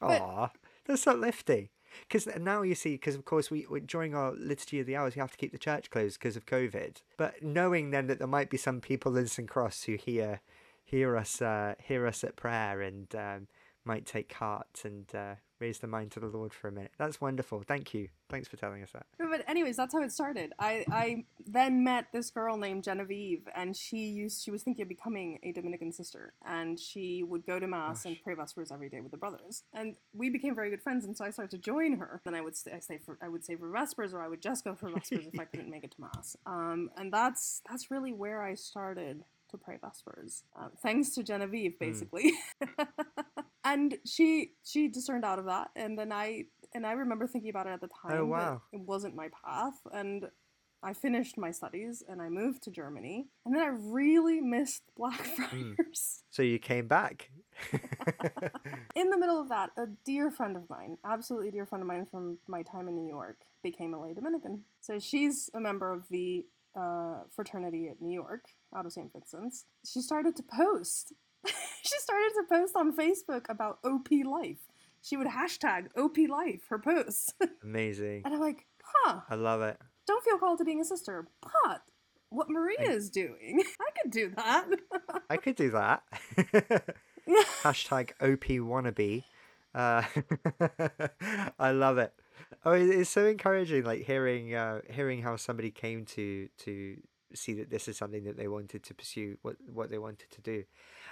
But- 0.00 0.20
Aw, 0.20 0.48
that's 0.86 1.06
uplifting. 1.06 1.68
Because 2.00 2.26
now 2.40 2.62
you 2.62 2.74
see, 2.74 2.92
because 2.92 3.14
of 3.14 3.24
course 3.24 3.50
we, 3.50 3.66
we 3.68 3.80
during 3.80 4.14
our 4.14 4.32
liturgy 4.32 4.80
of 4.80 4.86
the 4.86 4.96
hours 4.96 5.14
we 5.14 5.20
have 5.20 5.30
to 5.30 5.36
keep 5.36 5.52
the 5.52 5.58
church 5.58 5.90
closed 5.90 6.18
because 6.18 6.36
of 6.36 6.46
COVID. 6.46 7.02
But 7.16 7.42
knowing 7.42 7.90
then 7.90 8.06
that 8.06 8.18
there 8.18 8.26
might 8.26 8.50
be 8.50 8.56
some 8.56 8.80
people 8.80 9.16
in 9.16 9.26
St 9.26 9.48
Cross 9.48 9.84
who 9.84 9.96
hear 9.96 10.40
hear 10.84 11.16
us 11.16 11.42
uh, 11.42 11.74
hear 11.82 12.06
us 12.06 12.24
at 12.24 12.36
prayer 12.36 12.80
and 12.80 13.14
um, 13.14 13.46
might 13.84 14.06
take 14.06 14.32
heart 14.32 14.82
and 14.84 15.12
uh, 15.14 15.34
raise 15.62 15.78
the 15.78 15.86
mind 15.86 16.10
to 16.12 16.20
the 16.20 16.26
Lord 16.26 16.52
for 16.52 16.68
a 16.68 16.72
minute. 16.72 16.92
That's 16.98 17.20
wonderful. 17.20 17.62
Thank 17.66 17.94
you. 17.94 18.08
Thanks 18.28 18.48
for 18.48 18.56
telling 18.56 18.82
us 18.82 18.90
that. 18.92 19.06
But 19.18 19.48
anyways, 19.48 19.76
that's 19.76 19.94
how 19.94 20.02
it 20.02 20.10
started. 20.10 20.52
I, 20.58 20.84
I 20.90 21.24
then 21.46 21.84
met 21.84 22.06
this 22.12 22.30
girl 22.30 22.56
named 22.56 22.84
Genevieve, 22.84 23.48
and 23.54 23.76
she 23.76 24.08
used 24.08 24.42
she 24.42 24.50
was 24.50 24.62
thinking 24.62 24.82
of 24.82 24.88
becoming 24.88 25.38
a 25.42 25.52
Dominican 25.52 25.92
sister, 25.92 26.32
and 26.44 26.78
she 26.78 27.22
would 27.22 27.46
go 27.46 27.58
to 27.60 27.66
mass 27.66 28.04
and 28.04 28.16
pray 28.24 28.34
vespers 28.34 28.72
every 28.72 28.88
day 28.88 29.00
with 29.00 29.12
the 29.12 29.18
brothers, 29.18 29.62
and 29.72 29.94
we 30.12 30.30
became 30.30 30.54
very 30.54 30.70
good 30.70 30.82
friends. 30.82 31.04
And 31.04 31.16
so 31.16 31.24
I 31.24 31.30
started 31.30 31.50
to 31.52 31.58
join 31.58 31.96
her. 31.98 32.20
Then 32.24 32.34
I 32.34 32.40
would 32.40 32.56
stay, 32.56 32.72
I 32.72 32.80
stay 32.80 32.98
for 32.98 33.18
I 33.22 33.28
would 33.28 33.44
say 33.44 33.56
for 33.56 33.70
vespers, 33.70 34.12
or 34.12 34.20
I 34.20 34.28
would 34.28 34.42
just 34.42 34.64
go 34.64 34.74
for 34.74 34.90
vespers 34.90 35.26
if 35.32 35.38
I 35.38 35.44
couldn't 35.44 35.70
make 35.70 35.84
it 35.84 35.92
to 35.92 36.00
mass. 36.00 36.36
Um, 36.46 36.90
and 36.96 37.12
that's 37.12 37.62
that's 37.68 37.90
really 37.90 38.12
where 38.12 38.42
I 38.42 38.54
started 38.54 39.24
to 39.52 39.56
pray 39.58 39.78
vespers, 39.80 40.42
uh, 40.58 40.68
thanks 40.82 41.10
to 41.10 41.22
Genevieve, 41.22 41.78
basically. 41.78 42.32
and 43.64 43.96
she 44.04 44.52
she 44.64 44.88
discerned 44.88 45.24
out 45.24 45.38
of 45.38 45.46
that, 45.46 45.70
and 45.76 45.98
then 45.98 46.12
I 46.12 46.44
and 46.74 46.86
I 46.86 46.92
remember 46.92 47.26
thinking 47.26 47.50
about 47.50 47.66
it 47.66 47.70
at 47.70 47.80
the 47.80 47.88
time. 47.88 48.18
Oh, 48.18 48.24
wow. 48.24 48.62
It 48.72 48.80
wasn't 48.80 49.14
my 49.14 49.28
path, 49.44 49.74
and 49.92 50.26
I 50.84 50.94
finished 50.94 51.38
my 51.38 51.52
studies 51.52 52.02
and 52.08 52.20
I 52.20 52.28
moved 52.28 52.64
to 52.64 52.70
Germany, 52.70 53.28
and 53.46 53.54
then 53.54 53.62
I 53.62 53.68
really 53.68 54.40
missed 54.40 54.82
Blackfriars. 54.96 56.22
So 56.30 56.42
you 56.42 56.58
came 56.58 56.88
back. 56.88 57.30
In 58.94 59.10
the 59.10 59.18
middle 59.18 59.38
of 59.38 59.50
that, 59.50 59.68
a 59.76 59.84
dear 60.02 60.30
friend 60.30 60.56
of 60.56 60.68
mine, 60.70 60.96
absolutely 61.04 61.50
dear 61.50 61.66
friend 61.66 61.82
of 61.82 61.88
mine 61.88 62.06
from 62.10 62.38
my 62.48 62.62
time 62.62 62.88
in 62.88 62.96
New 62.96 63.06
York, 63.06 63.36
became 63.62 63.92
a 63.92 64.00
lay 64.00 64.14
Dominican. 64.14 64.62
So 64.80 64.98
she's 64.98 65.50
a 65.54 65.60
member 65.60 65.92
of 65.92 66.08
the 66.08 66.46
uh, 66.74 67.24
fraternity 67.36 67.88
at 67.88 68.00
New 68.00 68.14
York, 68.14 68.46
out 68.74 68.86
of 68.86 68.92
St. 68.94 69.12
Vincent's. 69.12 69.66
She 69.84 70.00
started 70.00 70.36
to 70.36 70.42
post. 70.42 71.12
She 71.82 71.98
started 71.98 72.30
to 72.36 72.42
post 72.48 72.74
on 72.76 72.96
Facebook 72.96 73.46
about 73.48 73.78
OP 73.84 74.08
life. 74.24 74.58
She 75.02 75.16
would 75.16 75.26
hashtag 75.26 75.88
OP 75.96 76.16
life 76.28 76.62
her 76.68 76.78
posts, 76.78 77.34
Amazing. 77.62 78.22
and 78.24 78.34
I'm 78.34 78.40
like, 78.40 78.66
huh. 78.82 79.20
I 79.28 79.34
love 79.34 79.60
it. 79.62 79.76
don't 80.06 80.24
feel 80.24 80.38
called 80.38 80.58
to 80.58 80.64
being 80.64 80.80
a 80.80 80.84
sister, 80.84 81.26
but 81.42 81.82
what 82.30 82.48
Maria 82.48 82.88
is 82.90 83.10
doing, 83.10 83.62
I 83.80 83.90
could 84.00 84.10
do 84.12 84.32
that. 84.36 84.66
I 85.28 85.36
could 85.36 85.56
do 85.56 85.70
that. 85.72 86.02
Hashtag 87.62 88.10
OP 88.20 88.44
wannabe. 88.62 89.24
Uh, 89.74 90.02
I 91.58 91.70
love 91.72 91.98
it. 91.98 92.12
Oh, 92.64 92.72
it's 92.72 93.10
so 93.10 93.26
encouraging, 93.26 93.84
like 93.84 94.02
hearing 94.02 94.54
uh, 94.54 94.80
hearing 94.90 95.22
how 95.22 95.36
somebody 95.36 95.70
came 95.70 96.04
to 96.06 96.48
to 96.58 96.96
see 97.36 97.54
that 97.54 97.70
this 97.70 97.88
is 97.88 97.96
something 97.96 98.24
that 98.24 98.36
they 98.36 98.48
wanted 98.48 98.82
to 98.84 98.94
pursue, 98.94 99.36
what 99.42 99.56
what 99.72 99.90
they 99.90 99.98
wanted 99.98 100.30
to 100.30 100.40
do. 100.40 100.64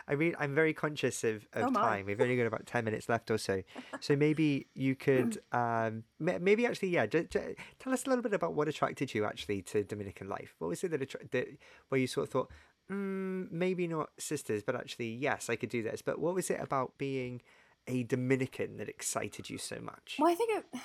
I 0.08 0.14
mean, 0.14 0.34
I'm 0.38 0.54
very 0.54 0.72
conscious 0.72 1.22
of, 1.24 1.46
of 1.52 1.68
Oh, 1.68 1.72
time. 1.72 2.06
We've 2.06 2.20
only 2.20 2.36
got 2.36 2.46
about 2.46 2.66
ten 2.66 2.84
minutes 2.84 3.08
left 3.08 3.30
or 3.30 3.38
so, 3.38 3.62
so 4.00 4.16
maybe 4.16 4.66
you 4.74 4.94
could, 4.96 5.38
um, 5.52 6.04
maybe 6.18 6.66
actually, 6.66 6.88
yeah, 6.88 7.06
j- 7.06 7.24
j- 7.30 7.54
tell 7.78 7.92
us 7.92 8.04
a 8.06 8.08
little 8.08 8.22
bit 8.22 8.32
about 8.32 8.54
what 8.54 8.68
attracted 8.68 9.14
you 9.14 9.24
actually 9.24 9.62
to 9.62 9.84
Dominican 9.84 10.28
life. 10.28 10.54
What 10.58 10.68
was 10.68 10.82
it 10.84 10.90
that, 10.92 11.02
attra- 11.02 11.28
that 11.30 11.48
where 11.88 12.00
you 12.00 12.06
sort 12.06 12.28
of 12.28 12.30
thought, 12.32 12.50
mm, 12.90 13.50
maybe 13.52 13.86
not 13.86 14.10
sisters, 14.18 14.62
but 14.62 14.74
actually, 14.74 15.10
yes, 15.10 15.50
I 15.50 15.56
could 15.56 15.68
do 15.70 15.82
this. 15.82 16.02
But 16.02 16.18
what 16.18 16.34
was 16.34 16.50
it 16.50 16.60
about 16.60 16.96
being 16.98 17.42
a 17.86 18.02
Dominican 18.04 18.76
that 18.78 18.88
excited 18.88 19.50
you 19.50 19.58
so 19.58 19.80
much? 19.80 20.16
well, 20.18 20.30
I 20.30 20.34
think 20.34 20.50
it 20.58 20.80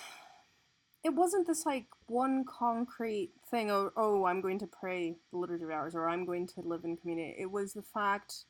it 1.06 1.14
wasn't 1.14 1.46
this 1.46 1.68
like 1.68 1.86
one 2.08 2.44
concrete 2.46 3.30
thing. 3.52 3.70
Oh, 3.70 3.92
oh, 3.96 4.26
I'm 4.26 4.42
going 4.42 4.58
to 4.58 4.68
pray 4.68 5.16
the 5.32 5.38
liturgy 5.38 5.64
of 5.64 5.70
hours, 5.70 5.94
or 5.94 6.10
I'm 6.10 6.26
going 6.26 6.48
to 6.48 6.62
live 6.62 6.84
in 6.84 6.98
community. 6.98 7.36
It 7.38 7.52
was 7.52 7.74
the 7.74 7.84
fact 7.84 8.46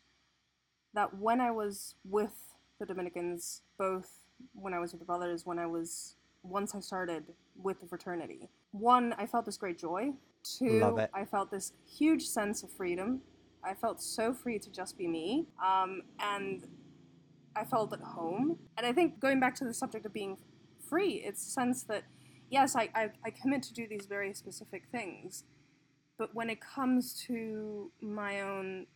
that 0.94 1.20
when 1.20 1.42
I 1.42 1.52
was 1.52 1.96
with 2.06 2.56
the 2.80 2.86
Dominicans, 2.86 3.62
both 3.78 4.22
when 4.54 4.74
I 4.74 4.80
was 4.80 4.94
with 4.94 5.02
the 5.02 5.06
brothers, 5.06 5.46
when 5.46 5.60
I 5.60 5.66
was 5.66 6.16
once 6.44 6.74
I 6.74 6.80
started 6.80 7.26
with 7.62 7.82
the 7.82 7.88
fraternity, 7.88 8.48
one, 8.72 9.14
I 9.18 9.26
felt 9.26 9.46
this 9.46 9.58
great 9.58 9.78
joy. 9.78 10.14
Two. 10.44 10.80
I 11.14 11.26
felt 11.26 11.52
this 11.52 11.74
huge 11.86 12.26
sense 12.26 12.64
of 12.64 12.72
freedom. 12.72 13.20
I 13.66 13.74
felt 13.74 14.02
so 14.02 14.34
free 14.34 14.60
to 14.60 14.70
just 14.72 14.98
be 14.98 15.08
me. 15.08 15.48
Um, 15.62 16.04
and 16.20 16.66
I 17.54 17.66
felt 17.66 17.92
at 17.92 18.00
home. 18.00 18.60
And 18.78 18.86
I 18.86 18.94
think 18.94 19.20
going 19.20 19.42
back 19.42 19.56
to 19.56 19.66
the 19.66 19.74
subject 19.74 20.06
of 20.06 20.14
being 20.14 20.38
free, 20.88 21.16
it's 21.26 21.46
a 21.46 21.50
sense 21.50 21.84
that, 21.84 22.04
yes, 22.50 22.76
I, 22.76 22.90
I, 22.96 23.10
I 23.26 23.30
commit 23.32 23.64
to 23.64 23.74
do 23.74 23.88
these 23.88 24.06
very 24.08 24.34
specific 24.34 24.84
things, 24.92 25.44
but 26.18 26.36
when 26.36 26.50
it 26.50 26.60
comes 26.62 27.14
to 27.28 27.92
my 28.02 28.42
own 28.42 28.88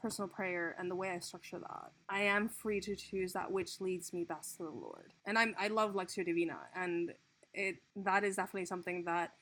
personal 0.00 0.28
prayer 0.28 0.76
and 0.78 0.90
the 0.90 0.96
way 0.96 1.10
I 1.10 1.18
structure 1.20 1.58
that, 1.58 1.92
I 2.08 2.22
am 2.24 2.48
free 2.48 2.80
to 2.80 2.96
choose 2.96 3.32
that 3.34 3.50
which 3.52 3.80
leads 3.80 4.12
me 4.12 4.24
best 4.24 4.56
to 4.58 4.64
the 4.64 4.70
Lord. 4.70 5.12
And 5.26 5.38
I'm, 5.38 5.54
I 5.58 5.68
love 5.68 5.94
Lectio 5.94 6.24
Divina, 6.24 6.58
and 6.74 7.12
it 7.54 7.76
that 7.96 8.24
is 8.24 8.36
definitely 8.36 8.66
something 8.66 9.04
that 9.04 9.32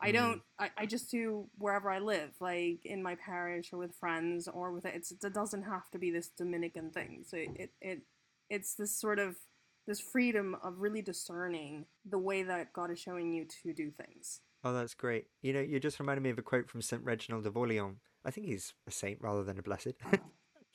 I 0.00 0.10
Mm. 0.10 0.14
don't. 0.14 0.42
I, 0.58 0.70
I 0.78 0.86
just 0.86 1.10
do 1.10 1.48
wherever 1.58 1.90
I 1.90 1.98
live, 2.00 2.32
like 2.40 2.84
in 2.86 3.02
my 3.02 3.16
parish 3.16 3.72
or 3.72 3.78
with 3.78 3.94
friends 3.96 4.48
or 4.48 4.72
with 4.72 4.86
it's. 4.86 5.12
It 5.12 5.34
doesn't 5.34 5.64
have 5.64 5.90
to 5.92 5.98
be 5.98 6.10
this 6.10 6.28
Dominican 6.28 6.90
thing. 6.90 7.24
So 7.26 7.36
it 7.38 7.50
it, 7.56 7.72
it 7.80 8.02
it's 8.50 8.74
this 8.74 8.94
sort 8.98 9.18
of 9.18 9.36
this 9.88 10.00
freedom 10.00 10.54
of 10.62 10.80
really 10.80 11.00
discerning 11.00 11.86
the 12.08 12.18
way 12.18 12.42
that 12.42 12.72
God 12.74 12.90
is 12.90 13.00
showing 13.00 13.32
you 13.32 13.46
to 13.62 13.72
do 13.72 13.90
things. 13.90 14.42
Oh, 14.62 14.74
that's 14.74 14.92
great. 14.92 15.24
You 15.40 15.54
know, 15.54 15.60
you 15.60 15.80
just 15.80 15.98
reminded 15.98 16.22
me 16.22 16.30
of 16.30 16.38
a 16.38 16.42
quote 16.42 16.68
from 16.68 16.82
Saint 16.82 17.02
Reginald 17.02 17.46
of 17.46 17.56
Orleans. 17.56 17.96
I 18.24 18.30
think 18.30 18.48
he's 18.48 18.74
a 18.86 18.90
saint 18.90 19.18
rather 19.22 19.42
than 19.42 19.58
a 19.58 19.62
blessed. 19.62 19.94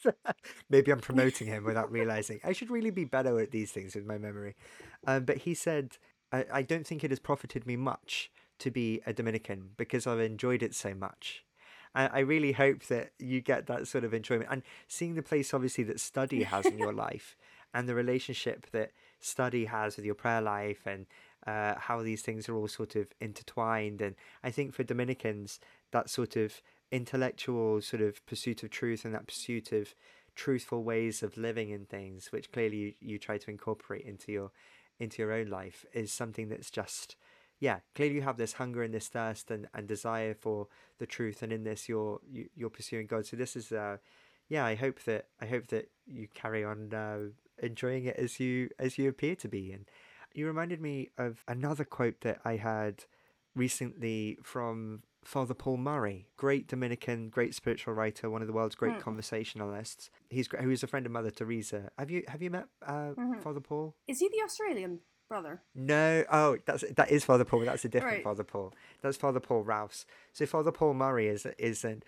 Maybe 0.70 0.92
I'm 0.92 1.00
promoting 1.00 1.48
him 1.48 1.64
without 1.64 1.92
realizing. 1.92 2.40
I 2.44 2.54
should 2.54 2.72
really 2.72 2.90
be 2.90 3.06
better 3.06 3.40
at 3.40 3.52
these 3.52 3.72
things 3.72 3.94
with 3.94 4.06
my 4.06 4.18
memory. 4.18 4.56
Um, 5.06 5.26
but 5.26 5.38
he 5.38 5.54
said, 5.54 5.98
I, 6.32 6.46
I 6.52 6.62
don't 6.64 6.88
think 6.88 7.04
it 7.04 7.12
has 7.12 7.20
profited 7.20 7.68
me 7.68 7.76
much 7.76 8.32
to 8.60 8.72
be 8.72 9.02
a 9.06 9.14
Dominican 9.14 9.70
because 9.78 10.08
I've 10.08 10.22
enjoyed 10.22 10.64
it 10.64 10.74
so 10.74 10.96
much. 10.96 11.46
I, 11.94 12.08
I 12.08 12.20
really 12.20 12.54
hope 12.54 12.88
that 12.88 13.12
you 13.20 13.42
get 13.42 13.68
that 13.68 13.88
sort 13.88 14.06
of 14.06 14.14
enjoyment. 14.14 14.50
And 14.50 14.64
seeing 14.88 15.14
the 15.14 15.22
place, 15.22 15.54
obviously, 15.54 15.84
that 15.84 16.00
study 16.00 16.44
has 16.44 16.66
in 16.66 16.80
your 16.80 16.94
life 17.08 17.36
and 17.74 17.88
the 17.88 17.96
relationship 17.96 18.68
that 18.72 18.92
study 19.24 19.66
has 19.66 19.96
with 19.96 20.06
your 20.06 20.16
prayer 20.16 20.42
life 20.42 20.86
and 20.86 21.06
uh, 21.48 21.76
how 21.78 22.02
these 22.02 22.22
things 22.22 22.48
are 22.48 22.56
all 22.56 22.68
sort 22.68 22.96
of 22.96 23.08
intertwined. 23.20 24.02
And 24.02 24.16
I 24.44 24.52
think 24.52 24.74
for 24.74 24.84
Dominicans, 24.84 25.60
that 25.92 26.10
sort 26.10 26.36
of 26.36 26.62
intellectual 26.92 27.82
sort 27.82 28.02
of 28.02 28.26
pursuit 28.26 28.64
of 28.64 28.70
truth 28.70 29.06
and 29.06 29.14
that 29.14 29.28
pursuit 29.28 29.72
of 29.72 29.94
truthful 30.36 30.84
ways 30.84 31.24
of 31.24 31.38
living 31.38 31.70
in 31.70 31.86
things, 31.86 32.32
which 32.32 32.52
clearly 32.52 32.78
you, 32.78 32.94
you 33.00 33.18
try 33.20 33.38
to 33.38 33.52
incorporate 33.52 34.06
into 34.06 34.32
your 34.32 34.52
into 35.00 35.22
your 35.22 35.34
own 35.34 35.48
life, 35.48 35.86
is 35.94 36.12
something 36.12 36.50
that's 36.50 36.70
just 36.70 37.16
yeah. 37.60 37.80
Clearly, 37.96 38.16
you 38.16 38.22
have 38.24 38.38
this 38.38 38.54
hunger 38.54 38.84
and 38.84 38.94
this 38.94 39.08
thirst 39.08 39.50
and, 39.50 39.68
and 39.74 39.88
desire 39.88 40.34
for 40.34 40.68
the 41.00 41.06
truth, 41.06 41.42
and 41.42 41.54
in 41.54 41.64
this, 41.64 41.88
you're 41.88 42.20
you, 42.30 42.50
you're 42.56 42.70
pursuing 42.70 43.08
God. 43.08 43.26
So 43.26 43.38
this 43.38 43.56
is 43.56 43.72
uh, 43.72 43.98
yeah. 44.50 44.66
I 44.66 44.76
hope 44.76 45.04
that 45.04 45.28
I 45.42 45.46
hope 45.46 45.68
that 45.68 45.90
you 46.06 46.28
carry 46.34 46.64
on 46.64 46.94
uh, 46.94 47.30
enjoying 47.62 48.06
it 48.06 48.16
as 48.18 48.40
you 48.40 48.70
as 48.80 48.98
you 48.98 49.10
appear 49.10 49.36
to 49.38 49.48
be. 49.48 49.72
And 49.72 49.86
you 50.34 50.48
reminded 50.48 50.82
me 50.82 51.10
of 51.18 51.44
another 51.48 51.84
quote 51.86 52.22
that 52.22 52.40
I 52.44 52.56
had 52.58 53.06
recently 53.56 54.38
from 54.44 55.04
Father 55.24 55.54
Paul 55.54 55.78
Murray, 55.78 56.28
great 56.36 56.68
Dominican, 56.68 57.30
great 57.30 57.56
spiritual 57.56 57.94
writer, 57.94 58.30
one 58.30 58.42
of 58.42 58.48
the 58.48 58.54
world's 58.54 58.76
great 58.76 58.96
Hmm. 58.96 59.00
conversationalists. 59.00 60.10
He's 60.30 60.48
who 60.60 60.70
is 60.70 60.84
a 60.84 60.88
friend 60.88 61.06
of 61.06 61.12
Mother 61.12 61.32
Teresa. 61.32 61.92
Have 61.98 62.12
you 62.12 62.24
have 62.28 62.42
you 62.42 62.50
met 62.50 62.68
uh, 62.86 63.14
Mhm. 63.18 63.42
Father 63.42 63.62
Paul? 63.62 63.96
Is 64.08 64.20
he 64.20 64.28
the 64.30 64.42
Australian 64.44 65.00
brother? 65.30 65.62
No, 65.76 66.26
oh, 66.32 66.58
that's 66.66 66.84
that 66.96 67.10
is 67.12 67.24
Father 67.24 67.46
Paul. 67.46 67.60
but 67.60 67.66
That's 67.68 67.86
a 67.86 67.90
different 67.90 68.16
Right. 68.18 68.24
Father 68.24 68.44
Paul. 68.44 68.74
That's 69.02 69.16
Father 69.18 69.40
Paul 69.40 69.64
Rouse. 69.64 70.06
So 70.34 70.46
Father 70.46 70.72
Paul 70.72 70.94
Murray 70.96 71.28
is 71.28 71.46
is 71.58 71.86
an 71.86 72.04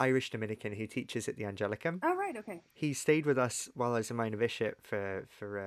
Irish 0.00 0.30
Dominican 0.30 0.72
who 0.72 0.86
teaches 0.86 1.28
at 1.28 1.36
the 1.36 1.44
Angelicum. 1.44 2.00
Oh 2.02 2.14
right, 2.14 2.36
okay. 2.36 2.62
He 2.72 2.92
stayed 2.92 3.26
with 3.26 3.38
us 3.38 3.68
while 3.74 3.94
I 3.94 3.98
was 3.98 4.10
a 4.10 4.14
minor 4.14 4.36
bishop 4.36 4.86
for 4.86 5.26
for 5.28 5.58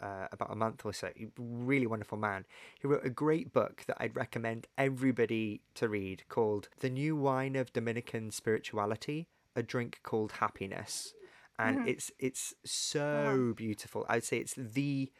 uh, 0.00 0.04
uh, 0.04 0.28
about 0.32 0.52
a 0.52 0.56
month 0.56 0.84
or 0.84 0.92
so. 0.92 1.10
Really 1.36 1.86
wonderful 1.86 2.18
man. 2.18 2.44
He 2.80 2.86
wrote 2.86 3.04
a 3.04 3.10
great 3.10 3.52
book 3.52 3.82
that 3.86 3.96
I'd 4.00 4.16
recommend 4.16 4.66
everybody 4.78 5.62
to 5.74 5.88
read 5.88 6.24
called 6.28 6.68
"The 6.80 6.90
New 6.90 7.16
Wine 7.16 7.56
of 7.56 7.72
Dominican 7.72 8.30
Spirituality: 8.30 9.26
A 9.56 9.62
Drink 9.62 10.00
Called 10.02 10.32
Happiness," 10.32 11.14
and 11.58 11.78
Mhm. 11.78 11.86
it's 11.88 12.10
it's 12.18 12.54
so 12.64 13.52
beautiful. 13.56 14.06
I'd 14.08 14.24
say 14.24 14.38
it's 14.38 14.54
the 14.54 15.10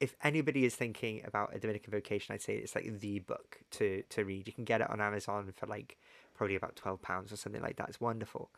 if 0.00 0.14
anybody 0.22 0.64
is 0.64 0.76
thinking 0.76 1.22
about 1.24 1.54
a 1.54 1.58
Dominican 1.58 1.90
vocation, 1.90 2.32
I'd 2.32 2.40
say 2.42 2.56
it's 2.56 2.74
like 2.76 3.00
the 3.00 3.18
book 3.18 3.60
to 3.72 4.02
to 4.10 4.24
read. 4.24 4.46
You 4.46 4.52
can 4.52 4.64
get 4.64 4.80
it 4.80 4.88
on 4.88 5.00
Amazon 5.00 5.52
for 5.56 5.66
like 5.66 5.98
probably 6.38 6.56
about 6.56 6.76
twelve 6.76 7.02
pounds 7.02 7.32
or 7.32 7.36
something 7.36 7.60
like 7.60 7.76
that. 7.76 7.88
It's 7.90 8.00
wonderful, 8.00 8.50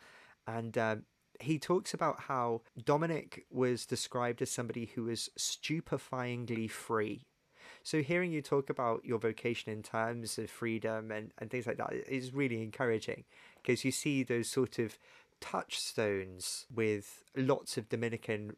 and 0.46 0.78
um, 0.78 1.02
he 1.40 1.58
talks 1.58 1.94
about 1.94 2.20
how 2.20 2.62
Dominic 2.84 3.46
was 3.50 3.86
described 3.86 4.42
as 4.42 4.50
somebody 4.50 4.92
who 4.94 5.04
was 5.04 5.30
stupefyingly 5.38 6.70
free. 6.70 7.26
So 7.82 8.02
hearing 8.02 8.30
you 8.30 8.42
talk 8.42 8.68
about 8.68 9.04
your 9.04 9.18
vocation 9.18 9.72
in 9.72 9.82
terms 9.82 10.38
of 10.38 10.50
freedom 10.50 11.10
and, 11.10 11.32
and 11.38 11.50
things 11.50 11.66
like 11.66 11.78
that 11.78 11.92
is 11.92 12.34
really 12.34 12.62
encouraging 12.62 13.24
because 13.62 13.84
you 13.84 13.90
see 13.90 14.22
those 14.22 14.48
sort 14.48 14.78
of 14.78 14.98
touchstones 15.40 16.66
with 16.74 17.22
lots 17.34 17.78
of 17.78 17.88
Dominican 17.88 18.56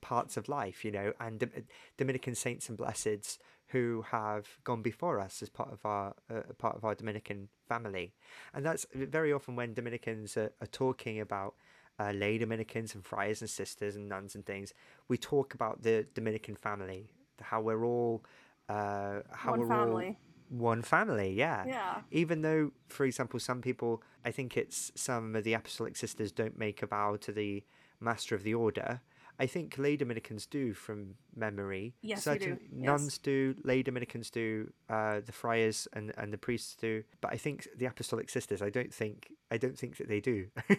parts 0.00 0.36
of 0.36 0.48
life, 0.48 0.84
you 0.84 0.90
know, 0.90 1.12
and 1.20 1.38
Dom- 1.38 1.52
Dominican 1.96 2.34
saints 2.34 2.68
and 2.68 2.76
blesseds 2.76 3.38
who 3.72 4.04
have 4.10 4.46
gone 4.64 4.82
before 4.82 5.20
us 5.20 5.42
as 5.42 5.48
part 5.48 5.72
of 5.72 5.84
our 5.84 6.14
uh, 6.32 6.42
part 6.58 6.76
of 6.76 6.84
our 6.84 6.94
Dominican 6.94 7.48
family, 7.68 8.14
and 8.54 8.64
that's 8.64 8.86
very 8.94 9.32
often 9.32 9.56
when 9.56 9.74
Dominicans 9.74 10.36
are, 10.36 10.52
are 10.60 10.66
talking 10.66 11.20
about 11.20 11.54
uh, 11.98 12.12
lay 12.12 12.38
Dominicans 12.38 12.94
and 12.94 13.04
friars 13.04 13.40
and 13.40 13.50
sisters 13.50 13.96
and 13.96 14.08
nuns 14.08 14.34
and 14.34 14.44
things. 14.46 14.72
We 15.08 15.16
talk 15.18 15.54
about 15.54 15.82
the 15.82 16.06
Dominican 16.14 16.56
family, 16.56 17.10
how 17.40 17.60
we're 17.60 17.84
all 17.84 18.24
uh, 18.68 19.20
how 19.32 19.50
One 19.52 19.60
we're 19.60 19.68
family. 19.68 20.06
all 20.06 20.16
one 20.50 20.82
family. 20.82 21.32
Yeah. 21.32 21.64
Yeah. 21.66 22.00
Even 22.10 22.42
though, 22.42 22.72
for 22.88 23.04
example, 23.06 23.38
some 23.38 23.60
people, 23.62 24.02
I 24.24 24.32
think 24.32 24.56
it's 24.56 24.90
some 24.96 25.36
of 25.36 25.44
the 25.44 25.54
apostolic 25.54 25.96
sisters 25.96 26.32
don't 26.32 26.58
make 26.58 26.82
a 26.82 26.86
vow 26.86 27.16
to 27.20 27.32
the 27.32 27.62
master 28.00 28.34
of 28.34 28.42
the 28.42 28.54
order. 28.54 29.00
I 29.40 29.46
think 29.46 29.78
lay 29.78 29.96
Dominicans 29.96 30.44
do 30.46 30.74
from 30.74 31.14
memory. 31.34 31.94
Yes, 32.02 32.26
we 32.26 32.34
do. 32.34 32.38
Certain 32.44 32.58
Yes. 32.60 32.86
nuns 32.86 33.18
do, 33.18 33.54
lay 33.64 33.82
Dominicans 33.82 34.30
do, 34.30 34.70
uh, 34.90 35.20
the 35.20 35.32
friars 35.32 35.88
and, 35.94 36.12
and 36.18 36.30
the 36.32 36.38
priests 36.38 36.76
do. 36.76 37.02
But 37.22 37.32
I 37.32 37.38
think 37.38 37.66
the 37.76 37.86
apostolic 37.86 38.28
sisters, 38.30 38.60
I 38.60 38.68
don't 38.70 38.92
think 38.92 39.32
I 39.50 39.56
don't 39.56 39.78
think 39.78 39.96
that 39.96 40.08
they 40.08 40.20
do. 40.20 40.48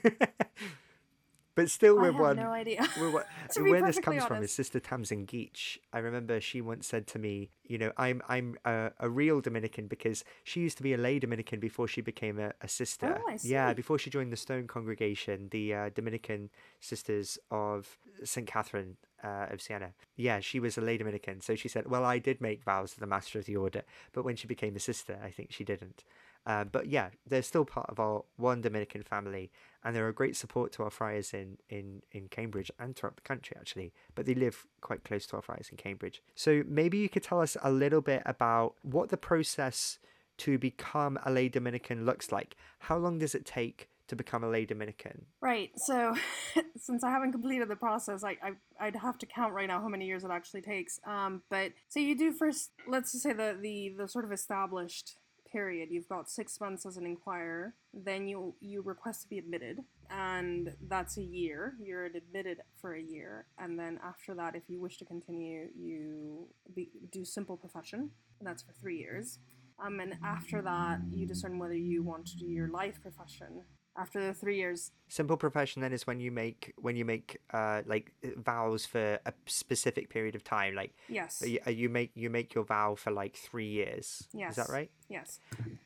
but 1.55 1.69
still, 1.69 1.95
we're 1.95 2.11
have 2.11 2.19
one. 2.19 2.35
no 2.37 2.51
idea. 2.51 2.87
We're 2.99 3.11
what, 3.11 3.27
To 3.53 3.63
be 3.63 3.71
where 3.71 3.85
this 3.85 3.99
comes 3.99 4.23
from 4.23 4.43
is. 4.43 4.51
Sister 4.51 4.79
Tamsin 4.79 5.25
Geach. 5.25 5.79
I 5.91 5.99
remember 5.99 6.39
she 6.39 6.61
once 6.61 6.87
said 6.87 7.07
to 7.07 7.19
me, 7.19 7.49
"You 7.63 7.77
know, 7.77 7.91
I'm 7.97 8.21
I'm 8.29 8.57
a, 8.65 8.91
a 8.99 9.09
real 9.09 9.41
Dominican 9.41 9.87
because 9.87 10.23
she 10.43 10.61
used 10.61 10.77
to 10.77 10.83
be 10.83 10.93
a 10.93 10.97
lay 10.97 11.19
Dominican 11.19 11.59
before 11.59 11.87
she 11.87 12.01
became 12.01 12.39
a, 12.39 12.53
a 12.61 12.67
sister. 12.67 13.21
Oh, 13.27 13.35
Yeah, 13.41 13.73
before 13.73 13.99
she 13.99 14.09
joined 14.09 14.31
the 14.31 14.37
Stone 14.37 14.67
Congregation, 14.67 15.49
the 15.51 15.73
uh, 15.73 15.89
Dominican 15.93 16.49
Sisters 16.79 17.37
of 17.49 17.97
Saint 18.23 18.47
Catherine 18.47 18.97
uh, 19.23 19.47
of 19.49 19.61
Siena. 19.61 19.93
Yeah, 20.15 20.39
she 20.39 20.59
was 20.59 20.77
a 20.77 20.81
lay 20.81 20.97
Dominican. 20.97 21.41
So 21.41 21.55
she 21.55 21.67
said, 21.67 21.89
"Well, 21.89 22.05
I 22.05 22.19
did 22.19 22.39
make 22.39 22.63
vows 22.63 22.93
to 22.93 22.99
the 22.99 23.07
Master 23.07 23.39
of 23.39 23.45
the 23.45 23.57
Order, 23.57 23.83
but 24.13 24.23
when 24.23 24.35
she 24.35 24.47
became 24.47 24.75
a 24.75 24.79
sister, 24.79 25.19
I 25.23 25.29
think 25.29 25.51
she 25.51 25.63
didn't." 25.63 26.03
Uh, 26.45 26.63
but 26.63 26.87
yeah, 26.87 27.09
they're 27.27 27.41
still 27.41 27.65
part 27.65 27.87
of 27.89 27.99
our 27.99 28.23
one 28.37 28.61
Dominican 28.61 29.03
family, 29.03 29.51
and 29.83 29.95
they're 29.95 30.07
a 30.07 30.13
great 30.13 30.35
support 30.35 30.71
to 30.73 30.83
our 30.83 30.89
friars 30.89 31.33
in, 31.33 31.57
in, 31.69 32.01
in 32.11 32.27
Cambridge 32.29 32.71
and 32.79 32.95
throughout 32.95 33.15
the 33.15 33.21
country, 33.21 33.55
actually. 33.59 33.93
But 34.15 34.25
they 34.25 34.33
live 34.33 34.65
quite 34.81 35.03
close 35.03 35.25
to 35.27 35.35
our 35.35 35.41
friars 35.41 35.69
in 35.69 35.77
Cambridge. 35.77 36.21
So 36.35 36.63
maybe 36.67 36.97
you 36.97 37.09
could 37.09 37.23
tell 37.23 37.41
us 37.41 37.57
a 37.61 37.71
little 37.71 38.01
bit 38.01 38.23
about 38.25 38.75
what 38.81 39.09
the 39.09 39.17
process 39.17 39.99
to 40.37 40.57
become 40.57 41.19
a 41.23 41.31
lay 41.31 41.49
Dominican 41.49 42.05
looks 42.05 42.31
like. 42.31 42.55
How 42.79 42.97
long 42.97 43.19
does 43.19 43.35
it 43.35 43.45
take 43.45 43.89
to 44.07 44.15
become 44.15 44.43
a 44.43 44.49
lay 44.49 44.65
Dominican? 44.65 45.25
Right. 45.39 45.69
So, 45.75 46.15
since 46.77 47.03
I 47.03 47.11
haven't 47.11 47.31
completed 47.31 47.67
the 47.67 47.75
process, 47.75 48.23
I, 48.23 48.37
I 48.41 48.51
I'd 48.79 48.95
have 48.95 49.19
to 49.19 49.27
count 49.27 49.53
right 49.53 49.67
now 49.67 49.79
how 49.79 49.87
many 49.87 50.07
years 50.07 50.23
it 50.23 50.31
actually 50.31 50.61
takes. 50.61 50.99
Um, 51.05 51.43
but 51.51 51.73
so 51.89 51.99
you 51.99 52.17
do 52.17 52.31
first. 52.31 52.71
Let's 52.87 53.11
just 53.11 53.23
say 53.23 53.33
the 53.33 53.55
the 53.61 53.93
the 53.97 54.07
sort 54.07 54.25
of 54.25 54.31
established 54.31 55.17
period. 55.51 55.89
You've 55.91 56.07
got 56.07 56.29
six 56.29 56.59
months 56.59 56.85
as 56.85 56.97
an 56.97 57.05
inquirer. 57.05 57.73
Then 57.93 58.27
you 58.27 58.55
you 58.59 58.81
request 58.81 59.23
to 59.23 59.29
be 59.29 59.37
admitted, 59.37 59.79
and 60.09 60.73
that's 60.87 61.17
a 61.17 61.23
year. 61.23 61.75
You're 61.81 62.05
admitted 62.05 62.59
for 62.79 62.93
a 62.95 63.01
year, 63.01 63.45
and 63.57 63.77
then 63.77 63.99
after 64.03 64.33
that, 64.35 64.55
if 64.55 64.63
you 64.69 64.79
wish 64.79 64.97
to 64.97 65.05
continue, 65.05 65.67
you 65.75 66.47
be, 66.75 66.89
do 67.11 67.25
simple 67.25 67.57
profession. 67.57 68.11
That's 68.41 68.63
for 68.63 68.73
three 68.73 68.97
years. 68.97 69.39
Um, 69.83 69.99
and 69.99 70.15
after 70.23 70.61
that, 70.61 70.99
you 71.11 71.25
discern 71.25 71.57
whether 71.59 71.75
you 71.75 72.03
want 72.03 72.27
to 72.27 72.37
do 72.37 72.45
your 72.45 72.67
life 72.67 73.01
profession. 73.01 73.63
After 73.97 74.25
the 74.25 74.33
three 74.33 74.55
years, 74.55 74.91
Simple 75.09 75.35
profession 75.35 75.81
then 75.81 75.91
is 75.91 76.07
when 76.07 76.21
you 76.21 76.31
make 76.31 76.71
when 76.77 76.95
you 76.95 77.03
make 77.03 77.39
uh 77.53 77.81
like 77.85 78.13
vows 78.37 78.85
for 78.85 79.19
a 79.25 79.33
specific 79.47 80.09
period 80.09 80.33
of 80.33 80.45
time. 80.45 80.75
Like 80.75 80.93
yes, 81.09 81.43
you, 81.45 81.59
you 81.67 81.89
make 81.89 82.11
you 82.15 82.29
make 82.29 82.53
your 82.53 82.63
vow 82.63 82.95
for 82.95 83.11
like 83.11 83.35
three 83.35 83.67
years. 83.67 84.29
Yes, 84.33 84.51
Is 84.51 84.55
that 84.55 84.69
right? 84.71 84.89
yes. 85.09 85.41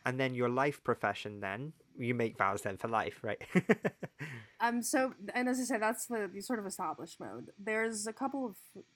And 0.06 0.20
then 0.20 0.36
your 0.36 0.50
life 0.50 0.84
profession 0.84 1.40
then 1.40 1.74
you 1.98 2.14
make 2.14 2.38
vows 2.38 2.62
then 2.62 2.78
for 2.78 2.90
life, 2.90 3.20
right? 3.24 3.42
Um. 4.62 4.82
So, 4.82 5.14
and 5.34 5.50
as 5.50 5.60
I 5.60 5.64
said, 5.64 5.82
that's 5.82 6.06
the, 6.06 6.30
the 6.34 6.42
sort 6.42 6.60
of 6.60 6.66
established 6.66 7.20
mode. 7.20 7.50
There's 7.60 8.08
a 8.08 8.14
couple 8.14 8.46
of 8.46 8.56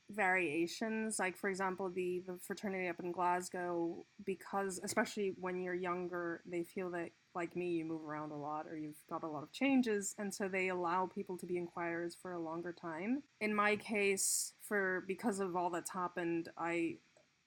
variations, 0.09 1.19
like 1.19 1.37
for 1.37 1.49
example, 1.49 1.89
the 1.89 2.23
the 2.25 2.37
fraternity 2.37 2.87
up 2.87 2.99
in 2.99 3.11
Glasgow, 3.11 4.05
because 4.25 4.79
especially 4.83 5.33
when 5.39 5.61
you're 5.61 5.75
younger, 5.75 6.41
they 6.45 6.63
feel 6.63 6.89
that 6.91 7.09
like 7.35 7.55
me, 7.55 7.69
you 7.71 7.85
move 7.85 8.03
around 8.03 8.31
a 8.31 8.37
lot 8.37 8.65
or 8.67 8.77
you've 8.77 9.03
got 9.09 9.23
a 9.23 9.27
lot 9.27 9.43
of 9.43 9.51
changes, 9.51 10.15
and 10.17 10.33
so 10.33 10.47
they 10.47 10.69
allow 10.69 11.05
people 11.05 11.37
to 11.37 11.45
be 11.45 11.57
inquirers 11.57 12.15
for 12.21 12.33
a 12.33 12.39
longer 12.39 12.73
time. 12.73 13.23
In 13.41 13.53
my 13.53 13.75
case, 13.75 14.53
for 14.61 15.03
because 15.07 15.39
of 15.39 15.55
all 15.55 15.69
that's 15.69 15.91
happened, 15.91 16.49
I 16.57 16.97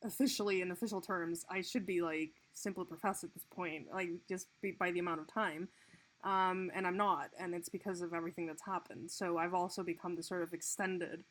officially 0.05 0.62
in 0.62 0.70
official 0.70 1.01
terms, 1.01 1.44
I 1.51 1.62
should 1.62 1.87
be 1.87 2.03
like 2.03 2.33
simple 2.55 2.85
profess 2.85 3.25
at 3.25 3.33
this 3.35 3.46
point, 3.55 3.87
like 3.92 4.11
just 4.29 4.48
be, 4.61 4.72
by 4.72 4.90
the 4.90 4.98
amount 4.98 5.20
of 5.20 5.33
time 5.33 5.68
um, 6.25 6.70
and 6.75 6.87
I'm 6.87 6.96
not, 6.96 7.31
and 7.38 7.55
it's 7.55 7.68
because 7.68 8.01
of 8.01 8.14
everything 8.14 8.46
that's 8.46 8.64
happened. 8.64 9.11
So 9.11 9.38
I've 9.38 9.55
also 9.55 9.83
become 9.83 10.14
the 10.14 10.22
sort 10.22 10.42
of 10.42 10.53
extended 10.53 11.25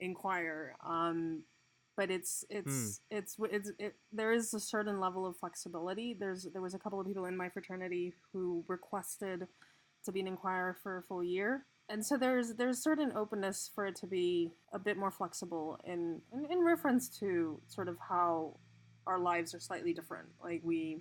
inquirer. 0.00 0.74
Um, 0.84 1.42
but 1.96 2.12
it's 2.12 2.44
it's 2.48 3.00
it's 3.10 3.36
it's 3.50 3.72
it, 3.78 3.96
there 4.12 4.32
is 4.32 4.54
a 4.54 4.60
certain 4.60 5.00
level 5.00 5.26
of 5.26 5.36
flexibility. 5.36 6.14
There's 6.18 6.46
there 6.52 6.62
was 6.62 6.74
a 6.74 6.78
couple 6.78 7.00
of 7.00 7.06
people 7.06 7.24
in 7.24 7.36
my 7.36 7.48
fraternity 7.48 8.14
who 8.32 8.64
requested 8.68 9.48
to 10.04 10.12
be 10.12 10.20
an 10.20 10.28
inquirer 10.28 10.76
for 10.80 10.98
a 10.98 11.02
full 11.02 11.24
year, 11.24 11.66
and 11.88 12.06
so 12.06 12.16
there's 12.16 12.54
there's 12.54 12.78
certain 12.78 13.12
openness 13.16 13.68
for 13.74 13.84
it 13.84 13.96
to 13.96 14.06
be 14.06 14.52
a 14.72 14.78
bit 14.78 14.96
more 14.96 15.10
flexible 15.10 15.76
in 15.84 16.20
in, 16.32 16.46
in 16.52 16.64
reference 16.64 17.08
to 17.18 17.60
sort 17.66 17.88
of 17.88 17.96
how 18.08 18.56
our 19.08 19.18
lives 19.18 19.52
are 19.52 19.60
slightly 19.60 19.92
different. 19.92 20.28
Like 20.40 20.60
we, 20.62 21.00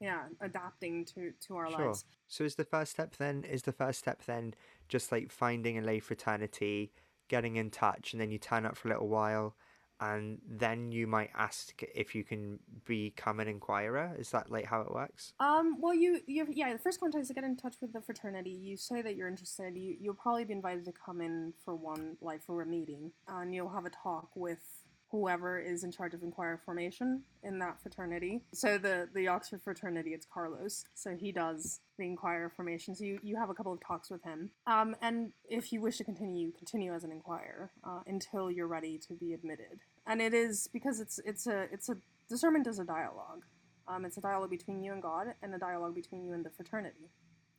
yeah, 0.00 0.22
adapting 0.40 1.04
to 1.06 1.32
to 1.46 1.56
our 1.56 1.70
Sure. 1.70 1.86
lives. 1.88 2.04
So 2.26 2.44
is 2.44 2.54
the 2.54 2.64
first 2.64 2.92
step 2.92 3.16
then 3.16 3.44
is 3.44 3.62
the 3.64 3.72
first 3.72 3.98
step 3.98 4.24
then 4.24 4.54
just 4.88 5.12
like 5.12 5.30
finding 5.30 5.76
a 5.76 5.82
lay 5.82 6.00
fraternity, 6.00 6.92
getting 7.30 7.56
in 7.56 7.70
touch, 7.70 8.12
and 8.12 8.20
then 8.20 8.30
you 8.30 8.38
turn 8.38 8.66
up 8.66 8.76
for 8.76 8.88
a 8.88 8.90
little 8.90 9.08
while, 9.08 9.54
and 10.00 10.38
then 10.48 10.90
you 10.90 11.06
might 11.06 11.30
ask 11.34 11.82
if 11.94 12.14
you 12.14 12.24
can 12.24 12.58
become 12.86 13.38
an 13.38 13.48
inquirer. 13.48 14.14
Is 14.18 14.30
that 14.30 14.50
like 14.50 14.64
how 14.64 14.80
it 14.80 14.92
works? 14.92 15.32
Um, 15.38 15.76
well, 15.80 15.94
you, 15.94 16.20
you, 16.26 16.46
yeah, 16.50 16.72
the 16.72 16.78
first 16.78 17.00
contact 17.00 17.22
is 17.22 17.28
to 17.28 17.34
get 17.34 17.44
in 17.44 17.56
touch 17.56 17.76
with 17.80 17.92
the 17.92 18.00
fraternity. 18.00 18.50
You 18.50 18.76
say 18.76 19.00
that 19.02 19.14
you're 19.14 19.28
interested. 19.28 19.76
You, 19.76 19.96
you'll 20.00 20.14
probably 20.14 20.44
be 20.44 20.54
invited 20.54 20.84
to 20.86 20.92
come 20.92 21.20
in 21.20 21.52
for 21.64 21.74
one, 21.76 22.16
like 22.20 22.42
for 22.42 22.60
a 22.60 22.66
meeting, 22.66 23.12
and 23.28 23.54
you'll 23.54 23.70
have 23.70 23.86
a 23.86 23.90
talk 23.90 24.30
with 24.34 24.79
whoever 25.10 25.58
is 25.58 25.84
in 25.84 25.90
charge 25.92 26.14
of 26.14 26.22
inquirer 26.22 26.60
formation 26.64 27.22
in 27.42 27.58
that 27.58 27.80
fraternity. 27.82 28.42
So 28.52 28.78
the 28.78 29.08
the 29.14 29.28
Oxford 29.28 29.62
fraternity, 29.62 30.10
it's 30.10 30.26
Carlos. 30.32 30.84
So 30.94 31.16
he 31.16 31.32
does 31.32 31.80
the 31.98 32.04
inquirer 32.06 32.48
formation. 32.50 32.94
So 32.94 33.04
you, 33.04 33.18
you 33.22 33.36
have 33.36 33.50
a 33.50 33.54
couple 33.54 33.72
of 33.72 33.80
talks 33.86 34.10
with 34.10 34.22
him. 34.22 34.50
Um, 34.66 34.94
and 35.02 35.32
if 35.48 35.72
you 35.72 35.80
wish 35.80 35.96
to 35.98 36.04
continue, 36.04 36.46
you 36.46 36.52
continue 36.52 36.94
as 36.94 37.04
an 37.04 37.12
inquirer 37.12 37.70
uh, 37.84 38.00
until 38.06 38.50
you're 38.50 38.68
ready 38.68 38.98
to 39.08 39.14
be 39.14 39.32
admitted. 39.34 39.80
And 40.06 40.20
it 40.22 40.34
is 40.34 40.68
because 40.72 41.00
it's 41.00 41.18
it's 41.24 41.46
a 41.46 41.62
it's 41.72 41.88
a 41.88 41.96
discernment 42.28 42.66
is 42.66 42.78
a 42.78 42.84
dialogue. 42.84 43.44
Um, 43.88 44.04
it's 44.04 44.16
a 44.18 44.20
dialogue 44.20 44.50
between 44.50 44.82
you 44.84 44.92
and 44.92 45.02
God, 45.02 45.34
and 45.42 45.52
a 45.54 45.58
dialogue 45.58 45.94
between 45.96 46.24
you 46.24 46.32
and 46.32 46.44
the 46.44 46.50
fraternity. 46.50 47.10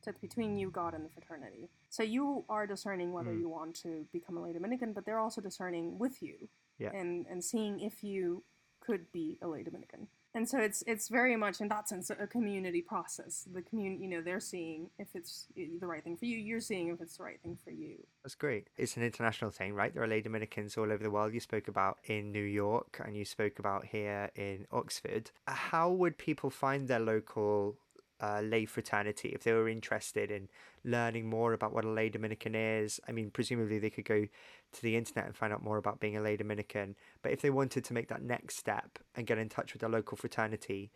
So 0.02 0.10
it's 0.10 0.18
between 0.20 0.56
you, 0.56 0.70
God, 0.70 0.94
and 0.94 1.04
the 1.04 1.10
fraternity. 1.10 1.68
So 1.90 2.02
you 2.02 2.44
are 2.48 2.66
discerning 2.66 3.12
whether 3.12 3.30
Mm. 3.30 3.40
you 3.40 3.48
want 3.48 3.76
to 3.82 4.04
become 4.12 4.36
a 4.36 4.42
lay 4.42 4.52
Dominican, 4.52 4.92
but 4.94 5.04
they're 5.04 5.20
also 5.20 5.40
discerning 5.40 5.98
with 5.98 6.20
you 6.22 6.48
Yeah. 6.78 6.90
and 6.94 7.26
and 7.30 7.42
seeing 7.44 7.80
if 7.80 8.02
you 8.02 8.42
could 8.80 9.10
be 9.12 9.38
a 9.42 9.46
lay 9.46 9.62
Dominican. 9.62 10.08
and 10.34 10.48
so 10.48 10.58
it's 10.58 10.82
it's 10.86 11.08
very 11.08 11.36
much 11.36 11.60
in 11.60 11.68
that 11.68 11.88
sense 11.88 12.10
a 12.10 12.26
community 12.26 12.82
process. 12.82 13.46
The 13.52 13.62
community 13.62 14.02
you 14.02 14.10
know 14.10 14.22
they're 14.22 14.40
seeing 14.40 14.90
if 14.98 15.08
it's 15.14 15.46
the 15.54 15.86
right 15.86 16.02
thing 16.02 16.16
for 16.16 16.24
you 16.24 16.36
you're 16.38 16.60
seeing 16.60 16.88
if 16.88 17.00
it's 17.00 17.16
the 17.18 17.22
right 17.22 17.40
thing 17.42 17.56
for 17.64 17.70
you. 17.70 17.96
That's 18.24 18.34
great. 18.34 18.68
It's 18.76 18.96
an 18.96 19.02
international 19.04 19.50
thing 19.50 19.74
right? 19.74 19.92
There 19.94 20.02
are 20.02 20.08
lay 20.08 20.20
dominicans 20.22 20.76
all 20.76 20.90
over 20.90 21.02
the 21.04 21.10
world. 21.10 21.32
You 21.34 21.40
spoke 21.40 21.68
about 21.68 21.98
in 22.04 22.32
new 22.32 22.42
york 22.62 23.00
and 23.04 23.16
you 23.16 23.24
spoke 23.24 23.58
about 23.58 23.84
here 23.86 24.30
in 24.34 24.66
oxford. 24.72 25.30
How 25.46 25.90
would 25.90 26.16
people 26.18 26.50
find 26.50 26.88
their 26.88 27.00
local 27.00 27.76
uh, 28.22 28.40
lay 28.40 28.64
fraternity 28.64 29.30
if 29.30 29.42
they 29.42 29.52
were 29.52 29.68
interested 29.68 30.30
in 30.30 30.48
learning 30.84 31.28
more 31.28 31.52
about 31.52 31.72
what 31.74 31.84
a 31.84 31.90
lay 31.90 32.08
Dominican 32.08 32.54
is. 32.54 33.00
I 33.08 33.12
mean, 33.12 33.30
presumably 33.30 33.78
they 33.78 33.90
could 33.90 34.04
go 34.04 34.24
to 34.72 34.82
the 34.82 34.96
internet 34.96 35.26
and 35.26 35.36
find 35.36 35.52
out 35.52 35.62
more 35.62 35.76
about 35.76 36.00
being 36.00 36.16
a 36.16 36.22
lay 36.22 36.36
Dominican. 36.36 36.94
But 37.22 37.32
if 37.32 37.42
they 37.42 37.50
wanted 37.50 37.84
to 37.84 37.94
make 37.94 38.08
that 38.08 38.22
next 38.22 38.56
step 38.56 38.98
and 39.16 39.26
get 39.26 39.38
in 39.38 39.48
touch 39.48 39.72
with 39.72 39.80
their 39.80 39.90
local 39.90 40.16
fraternity, 40.16 40.92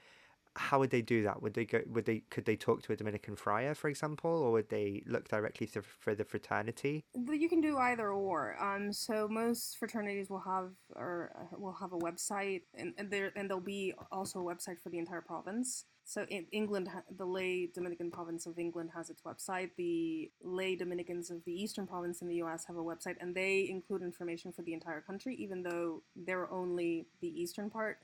how 0.55 0.79
would 0.79 0.91
they 0.91 1.03
do 1.03 1.23
that? 1.23 1.43
Would 1.43 1.55
they 1.55 1.65
go? 1.67 1.81
Would 1.89 2.07
they? 2.07 2.23
Could 2.31 2.47
they 2.47 2.57
talk 2.57 2.83
to 2.85 2.93
a 2.93 2.97
Dominican 2.97 3.37
friar, 3.37 3.75
for 3.75 3.89
example, 3.89 4.31
or 4.31 4.53
would 4.53 4.71
they 4.71 5.03
look 5.07 5.29
directly 5.29 5.67
for, 5.67 6.15
the 6.15 6.25
fraternity? 6.25 7.05
You 7.15 7.49
can 7.49 7.61
do 7.61 7.77
either 7.77 8.11
or. 8.11 8.57
Um, 8.63 8.91
so 8.91 9.29
most 9.29 9.77
fraternities 9.77 10.31
will 10.31 10.41
have 10.41 10.71
or 10.95 11.33
uh, 11.39 11.59
will 11.59 11.75
have 11.75 11.93
a 11.93 11.99
website, 11.99 12.63
and 12.75 12.95
and 12.97 13.11
there 13.11 13.33
and 13.37 13.51
there'll 13.51 13.61
be 13.61 13.93
also 14.11 14.41
a 14.41 14.55
website 14.55 14.81
for 14.81 14.89
the 14.89 14.99
entire 14.99 15.21
province. 15.21 15.85
So 16.09 16.25
in 16.31 16.47
England, 16.53 16.89
the 17.17 17.25
lay 17.25 17.67
Dominican 17.67 18.13
province 18.13 18.47
of 18.47 18.61
England 18.61 18.91
has 18.95 19.11
its 19.11 19.23
website. 19.23 19.71
The 19.77 20.31
lay 20.41 20.77
Dominicans 20.77 21.33
of 21.33 21.45
the 21.45 21.53
Eastern 21.53 21.85
province 21.85 22.23
in 22.23 22.29
the 22.29 22.37
U.S. 22.37 22.65
have 22.67 22.77
a 22.77 22.83
website, 22.83 23.17
and 23.21 23.35
they 23.35 23.69
include 23.69 24.03
information 24.03 24.53
for 24.53 24.63
the 24.63 24.73
entire 24.73 25.01
country, 25.01 25.35
even 25.35 25.65
though 25.65 26.05
they're 26.15 26.49
only 26.53 27.09
the 27.21 27.29
eastern 27.29 27.71
part. 27.71 27.99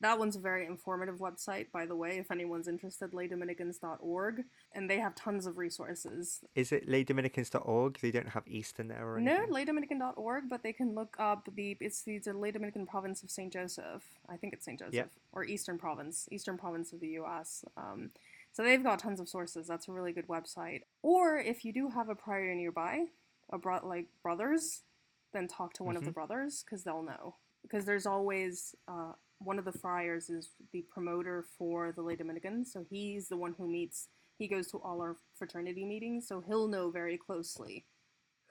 That 0.00 0.18
one's 0.18 0.36
a 0.36 0.40
very 0.40 0.66
informative 0.66 1.16
website, 1.16 1.70
by 1.72 1.86
the 1.86 1.96
way, 1.96 2.18
if 2.18 2.30
anyone's 2.30 2.68
interested, 2.68 3.12
laydominicans.org. 3.12 4.44
And 4.72 4.90
they 4.90 4.98
have 4.98 5.14
tons 5.14 5.46
of 5.46 5.56
resources. 5.56 6.40
Is 6.54 6.70
it 6.70 6.86
laydominicans.org? 6.86 7.98
They 8.00 8.10
don't 8.10 8.28
have 8.28 8.42
East 8.46 8.78
in 8.78 8.88
there 8.88 9.08
or 9.08 9.16
anything? 9.16 9.48
No, 9.48 9.54
laydominican.org, 9.54 10.44
but 10.50 10.62
they 10.62 10.74
can 10.74 10.94
look 10.94 11.16
up 11.18 11.48
the, 11.54 11.78
it's 11.80 12.02
the, 12.02 12.18
the 12.18 12.34
Lay 12.34 12.50
Dominican 12.50 12.86
province 12.86 13.22
of 13.22 13.30
St. 13.30 13.50
Joseph. 13.50 14.02
I 14.28 14.36
think 14.36 14.52
it's 14.52 14.66
St. 14.66 14.78
Joseph. 14.78 14.94
Yep. 14.94 15.10
Or 15.32 15.44
Eastern 15.44 15.78
province, 15.78 16.28
Eastern 16.30 16.58
province 16.58 16.92
of 16.92 17.00
the 17.00 17.18
US. 17.20 17.64
Um, 17.78 18.10
so 18.52 18.62
they've 18.62 18.82
got 18.82 18.98
tons 18.98 19.20
of 19.20 19.28
sources. 19.28 19.66
That's 19.66 19.88
a 19.88 19.92
really 19.92 20.12
good 20.12 20.28
website. 20.28 20.82
Or 21.02 21.38
if 21.38 21.64
you 21.64 21.72
do 21.72 21.88
have 21.88 22.08
a 22.10 22.14
prior 22.14 22.54
nearby, 22.54 23.06
a 23.50 23.58
bro- 23.58 23.86
like 23.86 24.06
brothers, 24.22 24.82
then 25.32 25.48
talk 25.48 25.72
to 25.74 25.82
one 25.82 25.92
mm-hmm. 25.92 25.98
of 25.98 26.04
the 26.04 26.10
mm-hmm. 26.10 26.26
brothers 26.26 26.64
because 26.64 26.84
they'll 26.84 27.02
know. 27.02 27.34
Because 27.62 27.84
there's 27.84 28.06
always 28.06 28.74
uh, 28.88 29.12
one 29.38 29.58
of 29.58 29.64
the 29.64 29.72
friars 29.72 30.30
is 30.30 30.50
the 30.72 30.84
promoter 30.90 31.44
for 31.58 31.92
the 31.92 32.02
lay 32.02 32.16
Dominicans, 32.16 32.72
so 32.72 32.84
he's 32.88 33.28
the 33.28 33.36
one 33.36 33.54
who 33.56 33.68
meets. 33.68 34.08
He 34.38 34.48
goes 34.48 34.66
to 34.68 34.78
all 34.78 35.00
our 35.00 35.16
fraternity 35.38 35.84
meetings, 35.84 36.28
so 36.28 36.42
he'll 36.46 36.68
know 36.68 36.90
very 36.90 37.16
closely 37.16 37.86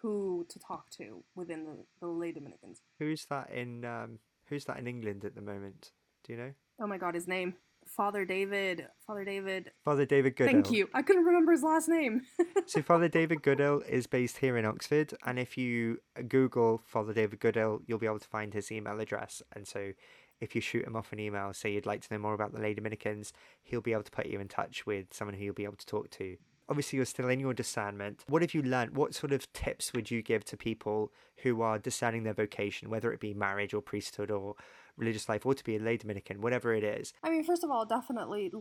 who 0.01 0.45
to 0.49 0.59
talk 0.59 0.89
to 0.91 1.23
within 1.35 1.63
the, 1.65 1.77
the 1.99 2.07
lay 2.07 2.31
Dominicans. 2.31 2.81
Who's 2.99 3.25
that 3.29 3.51
in? 3.51 3.85
Um, 3.85 4.19
who's 4.47 4.65
that 4.65 4.77
in 4.77 4.87
England 4.87 5.25
at 5.25 5.35
the 5.35 5.41
moment? 5.41 5.91
Do 6.23 6.33
you 6.33 6.39
know? 6.39 6.51
Oh 6.79 6.87
my 6.87 6.97
God, 6.97 7.15
his 7.15 7.27
name. 7.27 7.55
Father 7.87 8.25
David. 8.25 8.87
Father 9.05 9.23
David. 9.23 9.71
Father 9.83 10.05
David 10.05 10.35
Goodill. 10.35 10.51
Thank 10.51 10.71
you. 10.71 10.89
I 10.93 11.01
couldn't 11.01 11.23
remember 11.23 11.51
his 11.51 11.63
last 11.63 11.87
name. 11.87 12.23
so 12.65 12.81
Father 12.81 13.07
David 13.07 13.41
Goodill 13.41 13.87
is 13.87 14.07
based 14.07 14.37
here 14.37 14.57
in 14.57 14.65
Oxford, 14.65 15.13
and 15.25 15.37
if 15.39 15.57
you 15.57 15.99
Google 16.27 16.81
Father 16.85 17.13
David 17.13 17.39
Goodill, 17.39 17.81
you'll 17.85 17.99
be 17.99 18.07
able 18.07 18.19
to 18.19 18.27
find 18.27 18.53
his 18.53 18.71
email 18.71 18.99
address, 18.99 19.41
and 19.55 19.67
so 19.67 19.93
if 20.39 20.55
you 20.55 20.61
shoot 20.61 20.85
him 20.85 20.95
off 20.95 21.11
an 21.11 21.19
email, 21.19 21.53
say 21.53 21.71
you'd 21.71 21.85
like 21.85 22.01
to 22.01 22.13
know 22.13 22.19
more 22.19 22.33
about 22.33 22.53
the 22.53 22.59
Lay 22.59 22.73
Dominicans, 22.73 23.33
he'll 23.63 23.81
be 23.81 23.93
able 23.93 24.03
to 24.03 24.11
put 24.11 24.25
you 24.25 24.39
in 24.39 24.47
touch 24.47 24.85
with 24.85 25.13
someone 25.13 25.35
who 25.35 25.43
you'll 25.43 25.53
be 25.53 25.63
able 25.63 25.77
to 25.77 25.85
talk 25.85 26.09
to. 26.11 26.37
Obviously, 26.67 26.97
you're 26.97 27.05
still 27.05 27.29
in 27.29 27.39
your 27.39 27.53
discernment. 27.53 28.23
What 28.27 28.41
have 28.41 28.55
you 28.55 28.63
learned? 28.63 28.97
What 28.97 29.13
sort 29.13 29.31
of 29.31 29.51
tips 29.53 29.93
would 29.93 30.09
you 30.09 30.23
give 30.23 30.43
to 30.45 30.57
people 30.57 31.11
who 31.43 31.61
are 31.61 31.77
discerning 31.77 32.23
their 32.23 32.33
vocation, 32.33 32.89
whether 32.89 33.13
it 33.13 33.19
be 33.19 33.35
marriage 33.35 33.73
or 33.73 33.81
priesthood 33.81 34.31
or 34.31 34.55
religious 34.97 35.29
life, 35.29 35.45
or 35.45 35.53
to 35.53 35.63
be 35.63 35.75
a 35.75 35.79
lay 35.79 35.97
Dominican, 35.97 36.41
whatever 36.41 36.73
it 36.73 36.83
is? 36.83 37.13
I 37.23 37.29
mean, 37.29 37.43
first 37.43 37.63
of 37.63 37.69
all, 37.69 37.85
definitely 37.85 38.51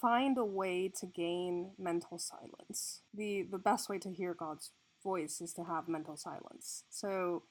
find 0.00 0.38
a 0.38 0.44
way 0.44 0.90
to 1.00 1.06
gain 1.06 1.72
mental 1.78 2.18
silence. 2.18 3.02
The 3.14 3.46
the 3.50 3.58
best 3.58 3.88
way 3.88 3.98
to 3.98 4.10
hear 4.10 4.34
God's 4.34 4.70
voice 5.02 5.40
is 5.40 5.52
to 5.54 5.64
have 5.64 5.88
mental 5.88 6.16
silence. 6.16 6.84
So 6.88 7.44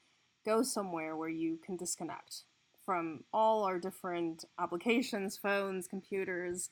go 0.46 0.64
somewhere 0.64 1.16
where 1.16 1.30
you 1.30 1.60
can 1.64 1.78
disconnect 1.78 2.44
from 2.90 3.24
all 3.32 3.66
our 3.66 3.78
different 3.78 4.46
applications, 4.58 5.38
phones, 5.38 5.88
computers 5.88 6.72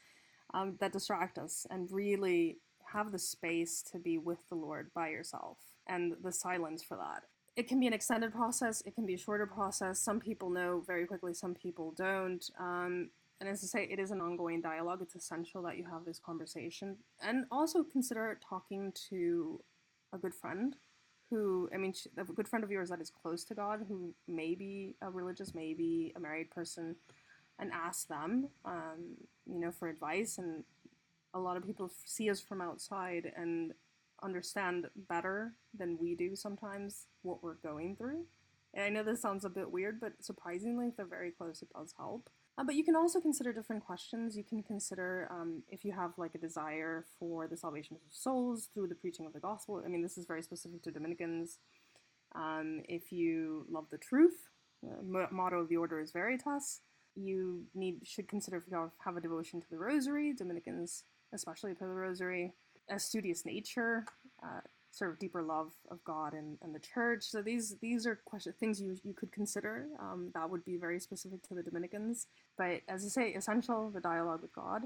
um, 0.51 0.75
that 0.79 0.91
distract 0.91 1.37
us, 1.37 1.67
and 1.69 1.91
really 1.91 2.57
have 2.91 3.11
the 3.11 3.19
space 3.19 3.83
to 3.83 3.99
be 3.99 4.17
with 4.17 4.39
the 4.49 4.55
Lord 4.55 4.89
by 4.95 5.09
yourself 5.09 5.59
and 5.85 6.15
the 6.23 6.31
silence 6.31 6.81
for 6.81 6.97
that. 6.97 7.25
It 7.55 7.67
can 7.67 7.79
be 7.79 7.85
an 7.85 7.93
extended 7.93 8.33
process, 8.33 8.81
it 8.81 8.95
can 8.95 9.05
be 9.05 9.13
a 9.13 9.17
shorter 9.19 9.45
process. 9.45 9.99
Some 9.99 10.19
people 10.19 10.49
know 10.49 10.83
very 10.87 11.05
quickly, 11.05 11.35
some 11.35 11.53
people 11.53 11.93
don't. 11.95 12.49
Um, 12.59 13.11
and 13.39 13.47
as 13.47 13.63
I 13.63 13.67
say, 13.67 13.87
it 13.87 13.99
is 13.99 14.09
an 14.09 14.19
ongoing 14.19 14.59
dialogue. 14.59 15.03
It's 15.03 15.13
essential 15.13 15.61
that 15.61 15.77
you 15.77 15.85
have 15.85 16.03
this 16.03 16.17
conversation. 16.17 16.97
And 17.21 17.45
also 17.51 17.83
consider 17.83 18.39
talking 18.49 18.91
to 19.11 19.61
a 20.11 20.17
good 20.17 20.33
friend 20.33 20.77
who 21.29 21.69
I 21.73 21.77
mean, 21.77 21.93
a 22.17 22.23
good 22.23 22.47
friend 22.47 22.63
of 22.63 22.71
yours 22.71 22.89
that 22.89 23.01
is 23.01 23.09
close 23.09 23.43
to 23.45 23.55
God, 23.55 23.85
who 23.87 24.13
may 24.27 24.55
be 24.55 24.95
a 25.01 25.09
religious, 25.09 25.53
maybe 25.53 26.13
a 26.15 26.19
married 26.19 26.51
person, 26.51 26.95
and 27.59 27.71
ask 27.71 28.07
them, 28.07 28.49
um, 28.65 29.17
you 29.45 29.59
know, 29.59 29.71
for 29.71 29.87
advice. 29.87 30.37
And 30.37 30.63
a 31.33 31.39
lot 31.39 31.57
of 31.57 31.65
people 31.65 31.91
see 32.05 32.29
us 32.29 32.39
from 32.39 32.61
outside 32.61 33.31
and 33.35 33.73
understand 34.23 34.87
better 35.09 35.53
than 35.77 35.97
we 35.99 36.15
do 36.15 36.35
sometimes 36.35 37.07
what 37.21 37.43
we're 37.43 37.55
going 37.55 37.95
through. 37.95 38.25
And 38.73 38.85
I 38.85 38.89
know 38.89 39.03
this 39.03 39.21
sounds 39.21 39.45
a 39.45 39.49
bit 39.49 39.71
weird, 39.71 39.99
but 39.99 40.13
surprisingly, 40.21 40.87
if 40.87 40.97
they're 40.97 41.05
very 41.05 41.31
close, 41.31 41.61
it 41.61 41.69
does 41.73 41.93
help. 41.97 42.29
Uh, 42.57 42.63
but 42.63 42.75
you 42.75 42.83
can 42.83 42.95
also 42.95 43.19
consider 43.19 43.53
different 43.53 43.85
questions. 43.85 44.35
You 44.35 44.43
can 44.43 44.63
consider 44.63 45.27
um, 45.29 45.61
if 45.69 45.85
you 45.85 45.91
have 45.91 46.13
like 46.17 46.33
a 46.33 46.39
desire 46.39 47.05
for 47.19 47.47
the 47.47 47.55
salvation 47.55 47.95
of 47.95 48.01
souls 48.09 48.69
through 48.73 48.87
the 48.87 48.95
preaching 48.95 49.27
of 49.27 49.33
the 49.33 49.39
gospel. 49.39 49.81
I 49.85 49.89
mean, 49.89 50.01
this 50.01 50.17
is 50.17 50.25
very 50.25 50.41
specific 50.41 50.81
to 50.83 50.91
Dominicans. 50.91 51.59
Um, 52.35 52.81
if 52.89 53.11
you 53.11 53.65
love 53.69 53.85
the 53.91 53.97
truth, 53.97 54.49
the 54.81 55.27
motto 55.31 55.59
of 55.59 55.69
the 55.69 55.77
order 55.77 55.99
is 55.99 56.11
Veritas. 56.11 56.81
You 57.15 57.63
need 57.73 57.99
should 58.03 58.27
consider 58.27 58.57
if 58.57 58.63
you 58.69 58.91
have 59.03 59.17
a 59.17 59.21
devotion 59.21 59.61
to 59.61 59.69
the 59.69 59.77
Rosary. 59.77 60.33
Dominicans, 60.33 61.03
especially 61.33 61.73
to 61.73 61.79
the 61.79 61.87
Rosary, 61.87 62.53
a 62.89 62.99
studious 62.99 63.45
nature. 63.45 64.05
Uh, 64.43 64.61
sort 64.97 65.11
of 65.11 65.19
deeper 65.19 65.41
love 65.41 65.71
of 65.91 66.03
God 66.03 66.33
and, 66.33 66.57
and 66.61 66.73
the 66.73 66.79
church. 66.79 67.23
So 67.23 67.41
these 67.41 67.75
these 67.81 68.07
are 68.07 68.15
question, 68.25 68.53
things 68.59 68.81
you, 68.81 68.97
you 69.03 69.13
could 69.13 69.31
consider. 69.31 69.85
Um, 69.99 70.31
that 70.33 70.49
would 70.49 70.65
be 70.65 70.77
very 70.77 70.99
specific 70.99 71.43
to 71.47 71.53
the 71.53 71.63
Dominicans. 71.63 72.27
But 72.57 72.81
as 72.87 73.05
I 73.05 73.09
say, 73.09 73.33
essential 73.33 73.89
the 73.89 74.01
dialogue 74.01 74.41
with 74.41 74.53
God. 74.53 74.83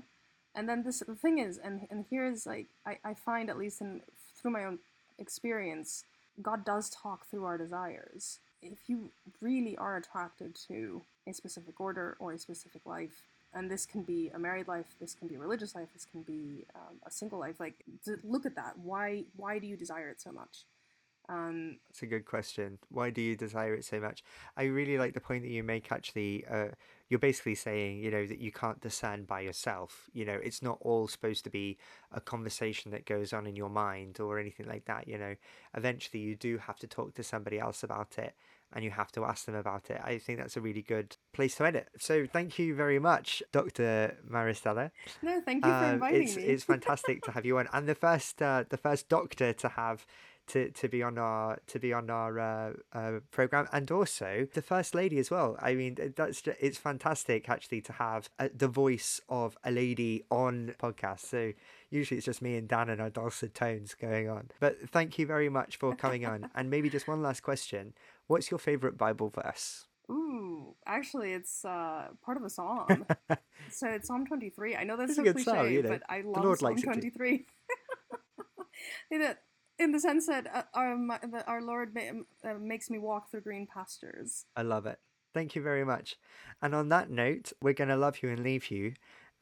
And 0.54 0.67
then 0.67 0.84
this 0.84 1.00
the 1.00 1.15
thing 1.15 1.39
is, 1.39 1.58
and 1.58 1.88
and 1.89 2.06
here 2.10 2.26
is 2.26 2.45
like 2.45 2.67
I, 2.86 2.97
I 3.04 3.13
find 3.13 3.50
at 3.50 3.58
least 3.58 3.82
in 3.82 4.02
through 4.36 4.52
my 4.52 4.65
own 4.65 4.80
experience, 5.17 6.04
God 6.41 6.65
does 6.65 6.89
talk 6.89 7.26
through 7.28 7.45
our 7.45 7.58
desires. 7.58 8.39
If 8.62 8.78
you 8.88 9.12
really 9.39 9.78
are 9.78 9.97
attracted 9.97 10.56
to 10.67 11.02
a 11.28 11.34
specific 11.34 11.80
order 11.80 12.15
or 12.19 12.34
a 12.34 12.39
specific 12.39 12.82
life, 12.86 13.24
and 13.53 13.69
this 13.69 13.85
can 13.85 14.03
be 14.03 14.29
a 14.33 14.39
married 14.39 14.67
life 14.67 14.95
this 14.99 15.13
can 15.13 15.27
be 15.27 15.35
a 15.35 15.39
religious 15.39 15.75
life 15.75 15.89
this 15.93 16.05
can 16.05 16.21
be 16.23 16.65
um, 16.75 16.97
a 17.05 17.11
single 17.11 17.39
life 17.39 17.59
like 17.59 17.83
look 18.23 18.45
at 18.45 18.55
that 18.55 18.77
why 18.77 19.23
why 19.35 19.59
do 19.59 19.67
you 19.67 19.77
desire 19.77 20.09
it 20.09 20.21
so 20.21 20.31
much 20.31 20.65
um, 21.29 21.77
That's 21.87 22.01
a 22.01 22.07
good 22.07 22.25
question. 22.25 22.77
Why 22.89 23.09
do 23.09 23.21
you 23.21 23.37
desire 23.37 23.73
it 23.73 23.85
so 23.85 23.99
much? 24.01 24.23
I 24.57 24.63
really 24.63 24.97
like 24.97 25.13
the 25.13 25.21
point 25.21 25.43
that 25.43 25.51
you 25.51 25.63
make. 25.63 25.91
Actually, 25.91 26.43
uh, 26.49 26.69
you're 27.09 27.19
basically 27.19 27.55
saying, 27.55 27.99
you 27.99 28.11
know, 28.11 28.25
that 28.25 28.39
you 28.39 28.51
can't 28.51 28.81
discern 28.81 29.23
by 29.23 29.41
yourself. 29.41 30.09
You 30.13 30.25
know, 30.25 30.37
it's 30.43 30.61
not 30.61 30.77
all 30.81 31.07
supposed 31.07 31.43
to 31.45 31.49
be 31.49 31.77
a 32.11 32.19
conversation 32.19 32.91
that 32.91 33.05
goes 33.05 33.31
on 33.31 33.47
in 33.47 33.55
your 33.55 33.69
mind 33.69 34.19
or 34.19 34.39
anything 34.39 34.67
like 34.67 34.85
that. 34.85 35.07
You 35.07 35.17
know, 35.17 35.35
eventually 35.75 36.21
you 36.21 36.35
do 36.35 36.57
have 36.57 36.77
to 36.79 36.87
talk 36.87 37.13
to 37.15 37.23
somebody 37.23 37.59
else 37.59 37.83
about 37.83 38.17
it 38.17 38.33
and 38.73 38.84
you 38.84 38.91
have 38.91 39.12
to 39.13 39.25
ask 39.25 39.45
them 39.45 39.55
about 39.55 39.89
it. 39.89 39.99
I 40.03 40.17
think 40.17 40.39
that's 40.39 40.57
a 40.57 40.62
really 40.62 40.81
good 40.81 41.17
place 41.34 41.55
to 41.55 41.65
edit. 41.65 41.89
So 41.99 42.25
thank 42.25 42.57
you 42.57 42.75
very 42.75 42.99
much, 42.99 43.43
Dr. 43.51 44.17
Maristella. 44.29 44.91
No, 45.21 45.41
thank 45.41 45.65
you 45.65 45.71
for 45.71 45.77
um, 45.77 45.93
inviting 45.95 46.23
it's, 46.23 46.36
me. 46.36 46.43
it's 46.43 46.63
fantastic 46.75 47.23
to 47.23 47.31
have 47.31 47.45
you 47.45 47.57
on, 47.57 47.67
and 47.73 47.88
the 47.88 47.95
first 47.95 48.41
uh, 48.41 48.63
the 48.69 48.77
first 48.77 49.10
doctor 49.10 49.54
to 49.54 49.69
have. 49.69 50.06
To, 50.48 50.69
to 50.71 50.89
be 50.89 51.02
on 51.02 51.17
our 51.17 51.60
to 51.67 51.79
be 51.79 51.93
on 51.93 52.10
our 52.10 52.37
uh, 52.39 52.73
uh, 52.91 53.19
program 53.29 53.69
and 53.71 53.89
also 53.89 54.48
the 54.54 54.62
first 54.62 54.93
lady 54.96 55.17
as 55.17 55.31
well. 55.31 55.56
I 55.62 55.75
mean 55.75 55.96
that's 56.17 56.41
just, 56.41 56.58
it's 56.60 56.77
fantastic 56.77 57.48
actually 57.48 57.79
to 57.81 57.93
have 57.93 58.27
uh, 58.37 58.50
the 58.54 58.67
voice 58.67 59.21
of 59.29 59.56
a 59.63 59.71
lady 59.71 60.25
on 60.29 60.73
podcast. 60.77 61.19
So 61.19 61.54
usually 61.91 62.17
it's 62.17 62.25
just 62.25 62.41
me 62.41 62.58
and 62.58 62.67
Dan 62.67 62.89
and 62.89 63.00
our 63.00 63.12
dulcet 63.12 63.54
tones 63.54 63.93
going 63.93 64.29
on. 64.29 64.50
But 64.60 64.89
thank 64.89 65.19
you 65.19 65.27
very 65.27 65.48
much 65.48 65.77
for 65.77 65.96
coming 65.96 66.25
on. 66.25 66.50
and 66.56 66.69
maybe 66.69 66.89
just 66.89 67.08
one 67.08 67.21
last 67.21 67.43
question: 67.43 67.93
What's 68.32 68.50
your 68.50 68.60
favorite 68.60 68.98
Bible 68.98 69.29
verse? 69.29 69.88
Ooh, 70.10 70.73
actually, 70.88 71.34
it's 71.34 71.65
uh, 71.65 72.08
part 72.23 72.38
of 72.38 72.44
a 72.44 72.50
psalm. 72.50 73.06
so 73.69 73.90
it's 73.90 74.08
Psalm 74.08 74.25
23. 74.25 74.77
I 74.77 74.86
know 74.86 74.96
that's 74.96 75.17
It's 75.17 75.17
so 75.17 75.25
a 75.25 75.34
cliche, 75.34 75.44
psalm, 75.44 75.69
you 75.69 75.84
know. 75.84 75.90
but 75.90 76.04
I 76.08 76.21
love 76.21 76.60
Psalm 76.60 76.69
likes 76.69 76.82
it 76.82 76.86
too. 76.86 76.94
23. 76.94 77.46
in, 79.12 79.92
the, 79.92 80.00
sense 80.00 80.27
that 80.27 80.48
uh, 80.48 80.63
our, 80.73 80.98
that 81.29 81.44
our 81.46 81.62
Lord 81.62 81.94
ma- 81.94 82.50
uh, 82.50 82.54
makes 82.54 82.90
me 82.90 83.00
walk 83.00 83.29
through 83.29 83.42
green 83.42 83.67
pastures. 83.67 84.46
I 84.56 84.62
love 84.62 84.86
it. 84.86 85.00
Thank 85.34 85.54
you 85.58 85.62
very 85.62 85.84
much. 85.84 86.15
And 86.62 86.73
on 86.73 86.88
that 86.88 87.10
note, 87.10 87.52
we're 87.62 87.73
going 87.73 87.90
to 87.90 87.98
love 87.98 88.23
you 88.23 88.29
and 88.29 88.40
leave 88.40 88.71
you. 88.71 88.94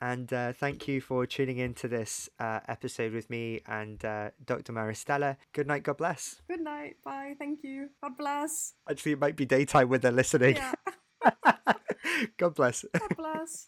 And 0.01 0.31
uh, 0.31 0.53
thank 0.53 0.87
you 0.87 1.01
for 1.01 1.25
tuning 1.25 1.57
in 1.57 1.73
to 1.75 1.87
this 1.87 2.29
uh, 2.39 2.61
episode 2.67 3.11
with 3.11 3.29
me 3.29 3.61
and 3.67 4.03
uh, 4.05 4.29
Dr. 4.45 4.71
Maristella. 4.71 5.35
Good 5.51 5.67
night. 5.67 5.83
God 5.83 5.97
bless. 5.97 6.41
Good 6.47 6.61
night. 6.61 6.95
Bye. 7.03 7.33
Thank 7.37 7.59
you. 7.63 7.89
God 8.01 8.15
bless. 8.17 8.73
Actually, 8.89 9.13
it 9.13 9.19
might 9.19 9.35
be 9.35 9.45
daytime 9.45 9.89
when 9.89 9.99
they're 9.99 10.11
listening. 10.11 10.55
Yeah. 10.55 10.73
God 12.37 12.55
bless. 12.55 12.85
God 12.97 13.17
bless. 13.17 13.63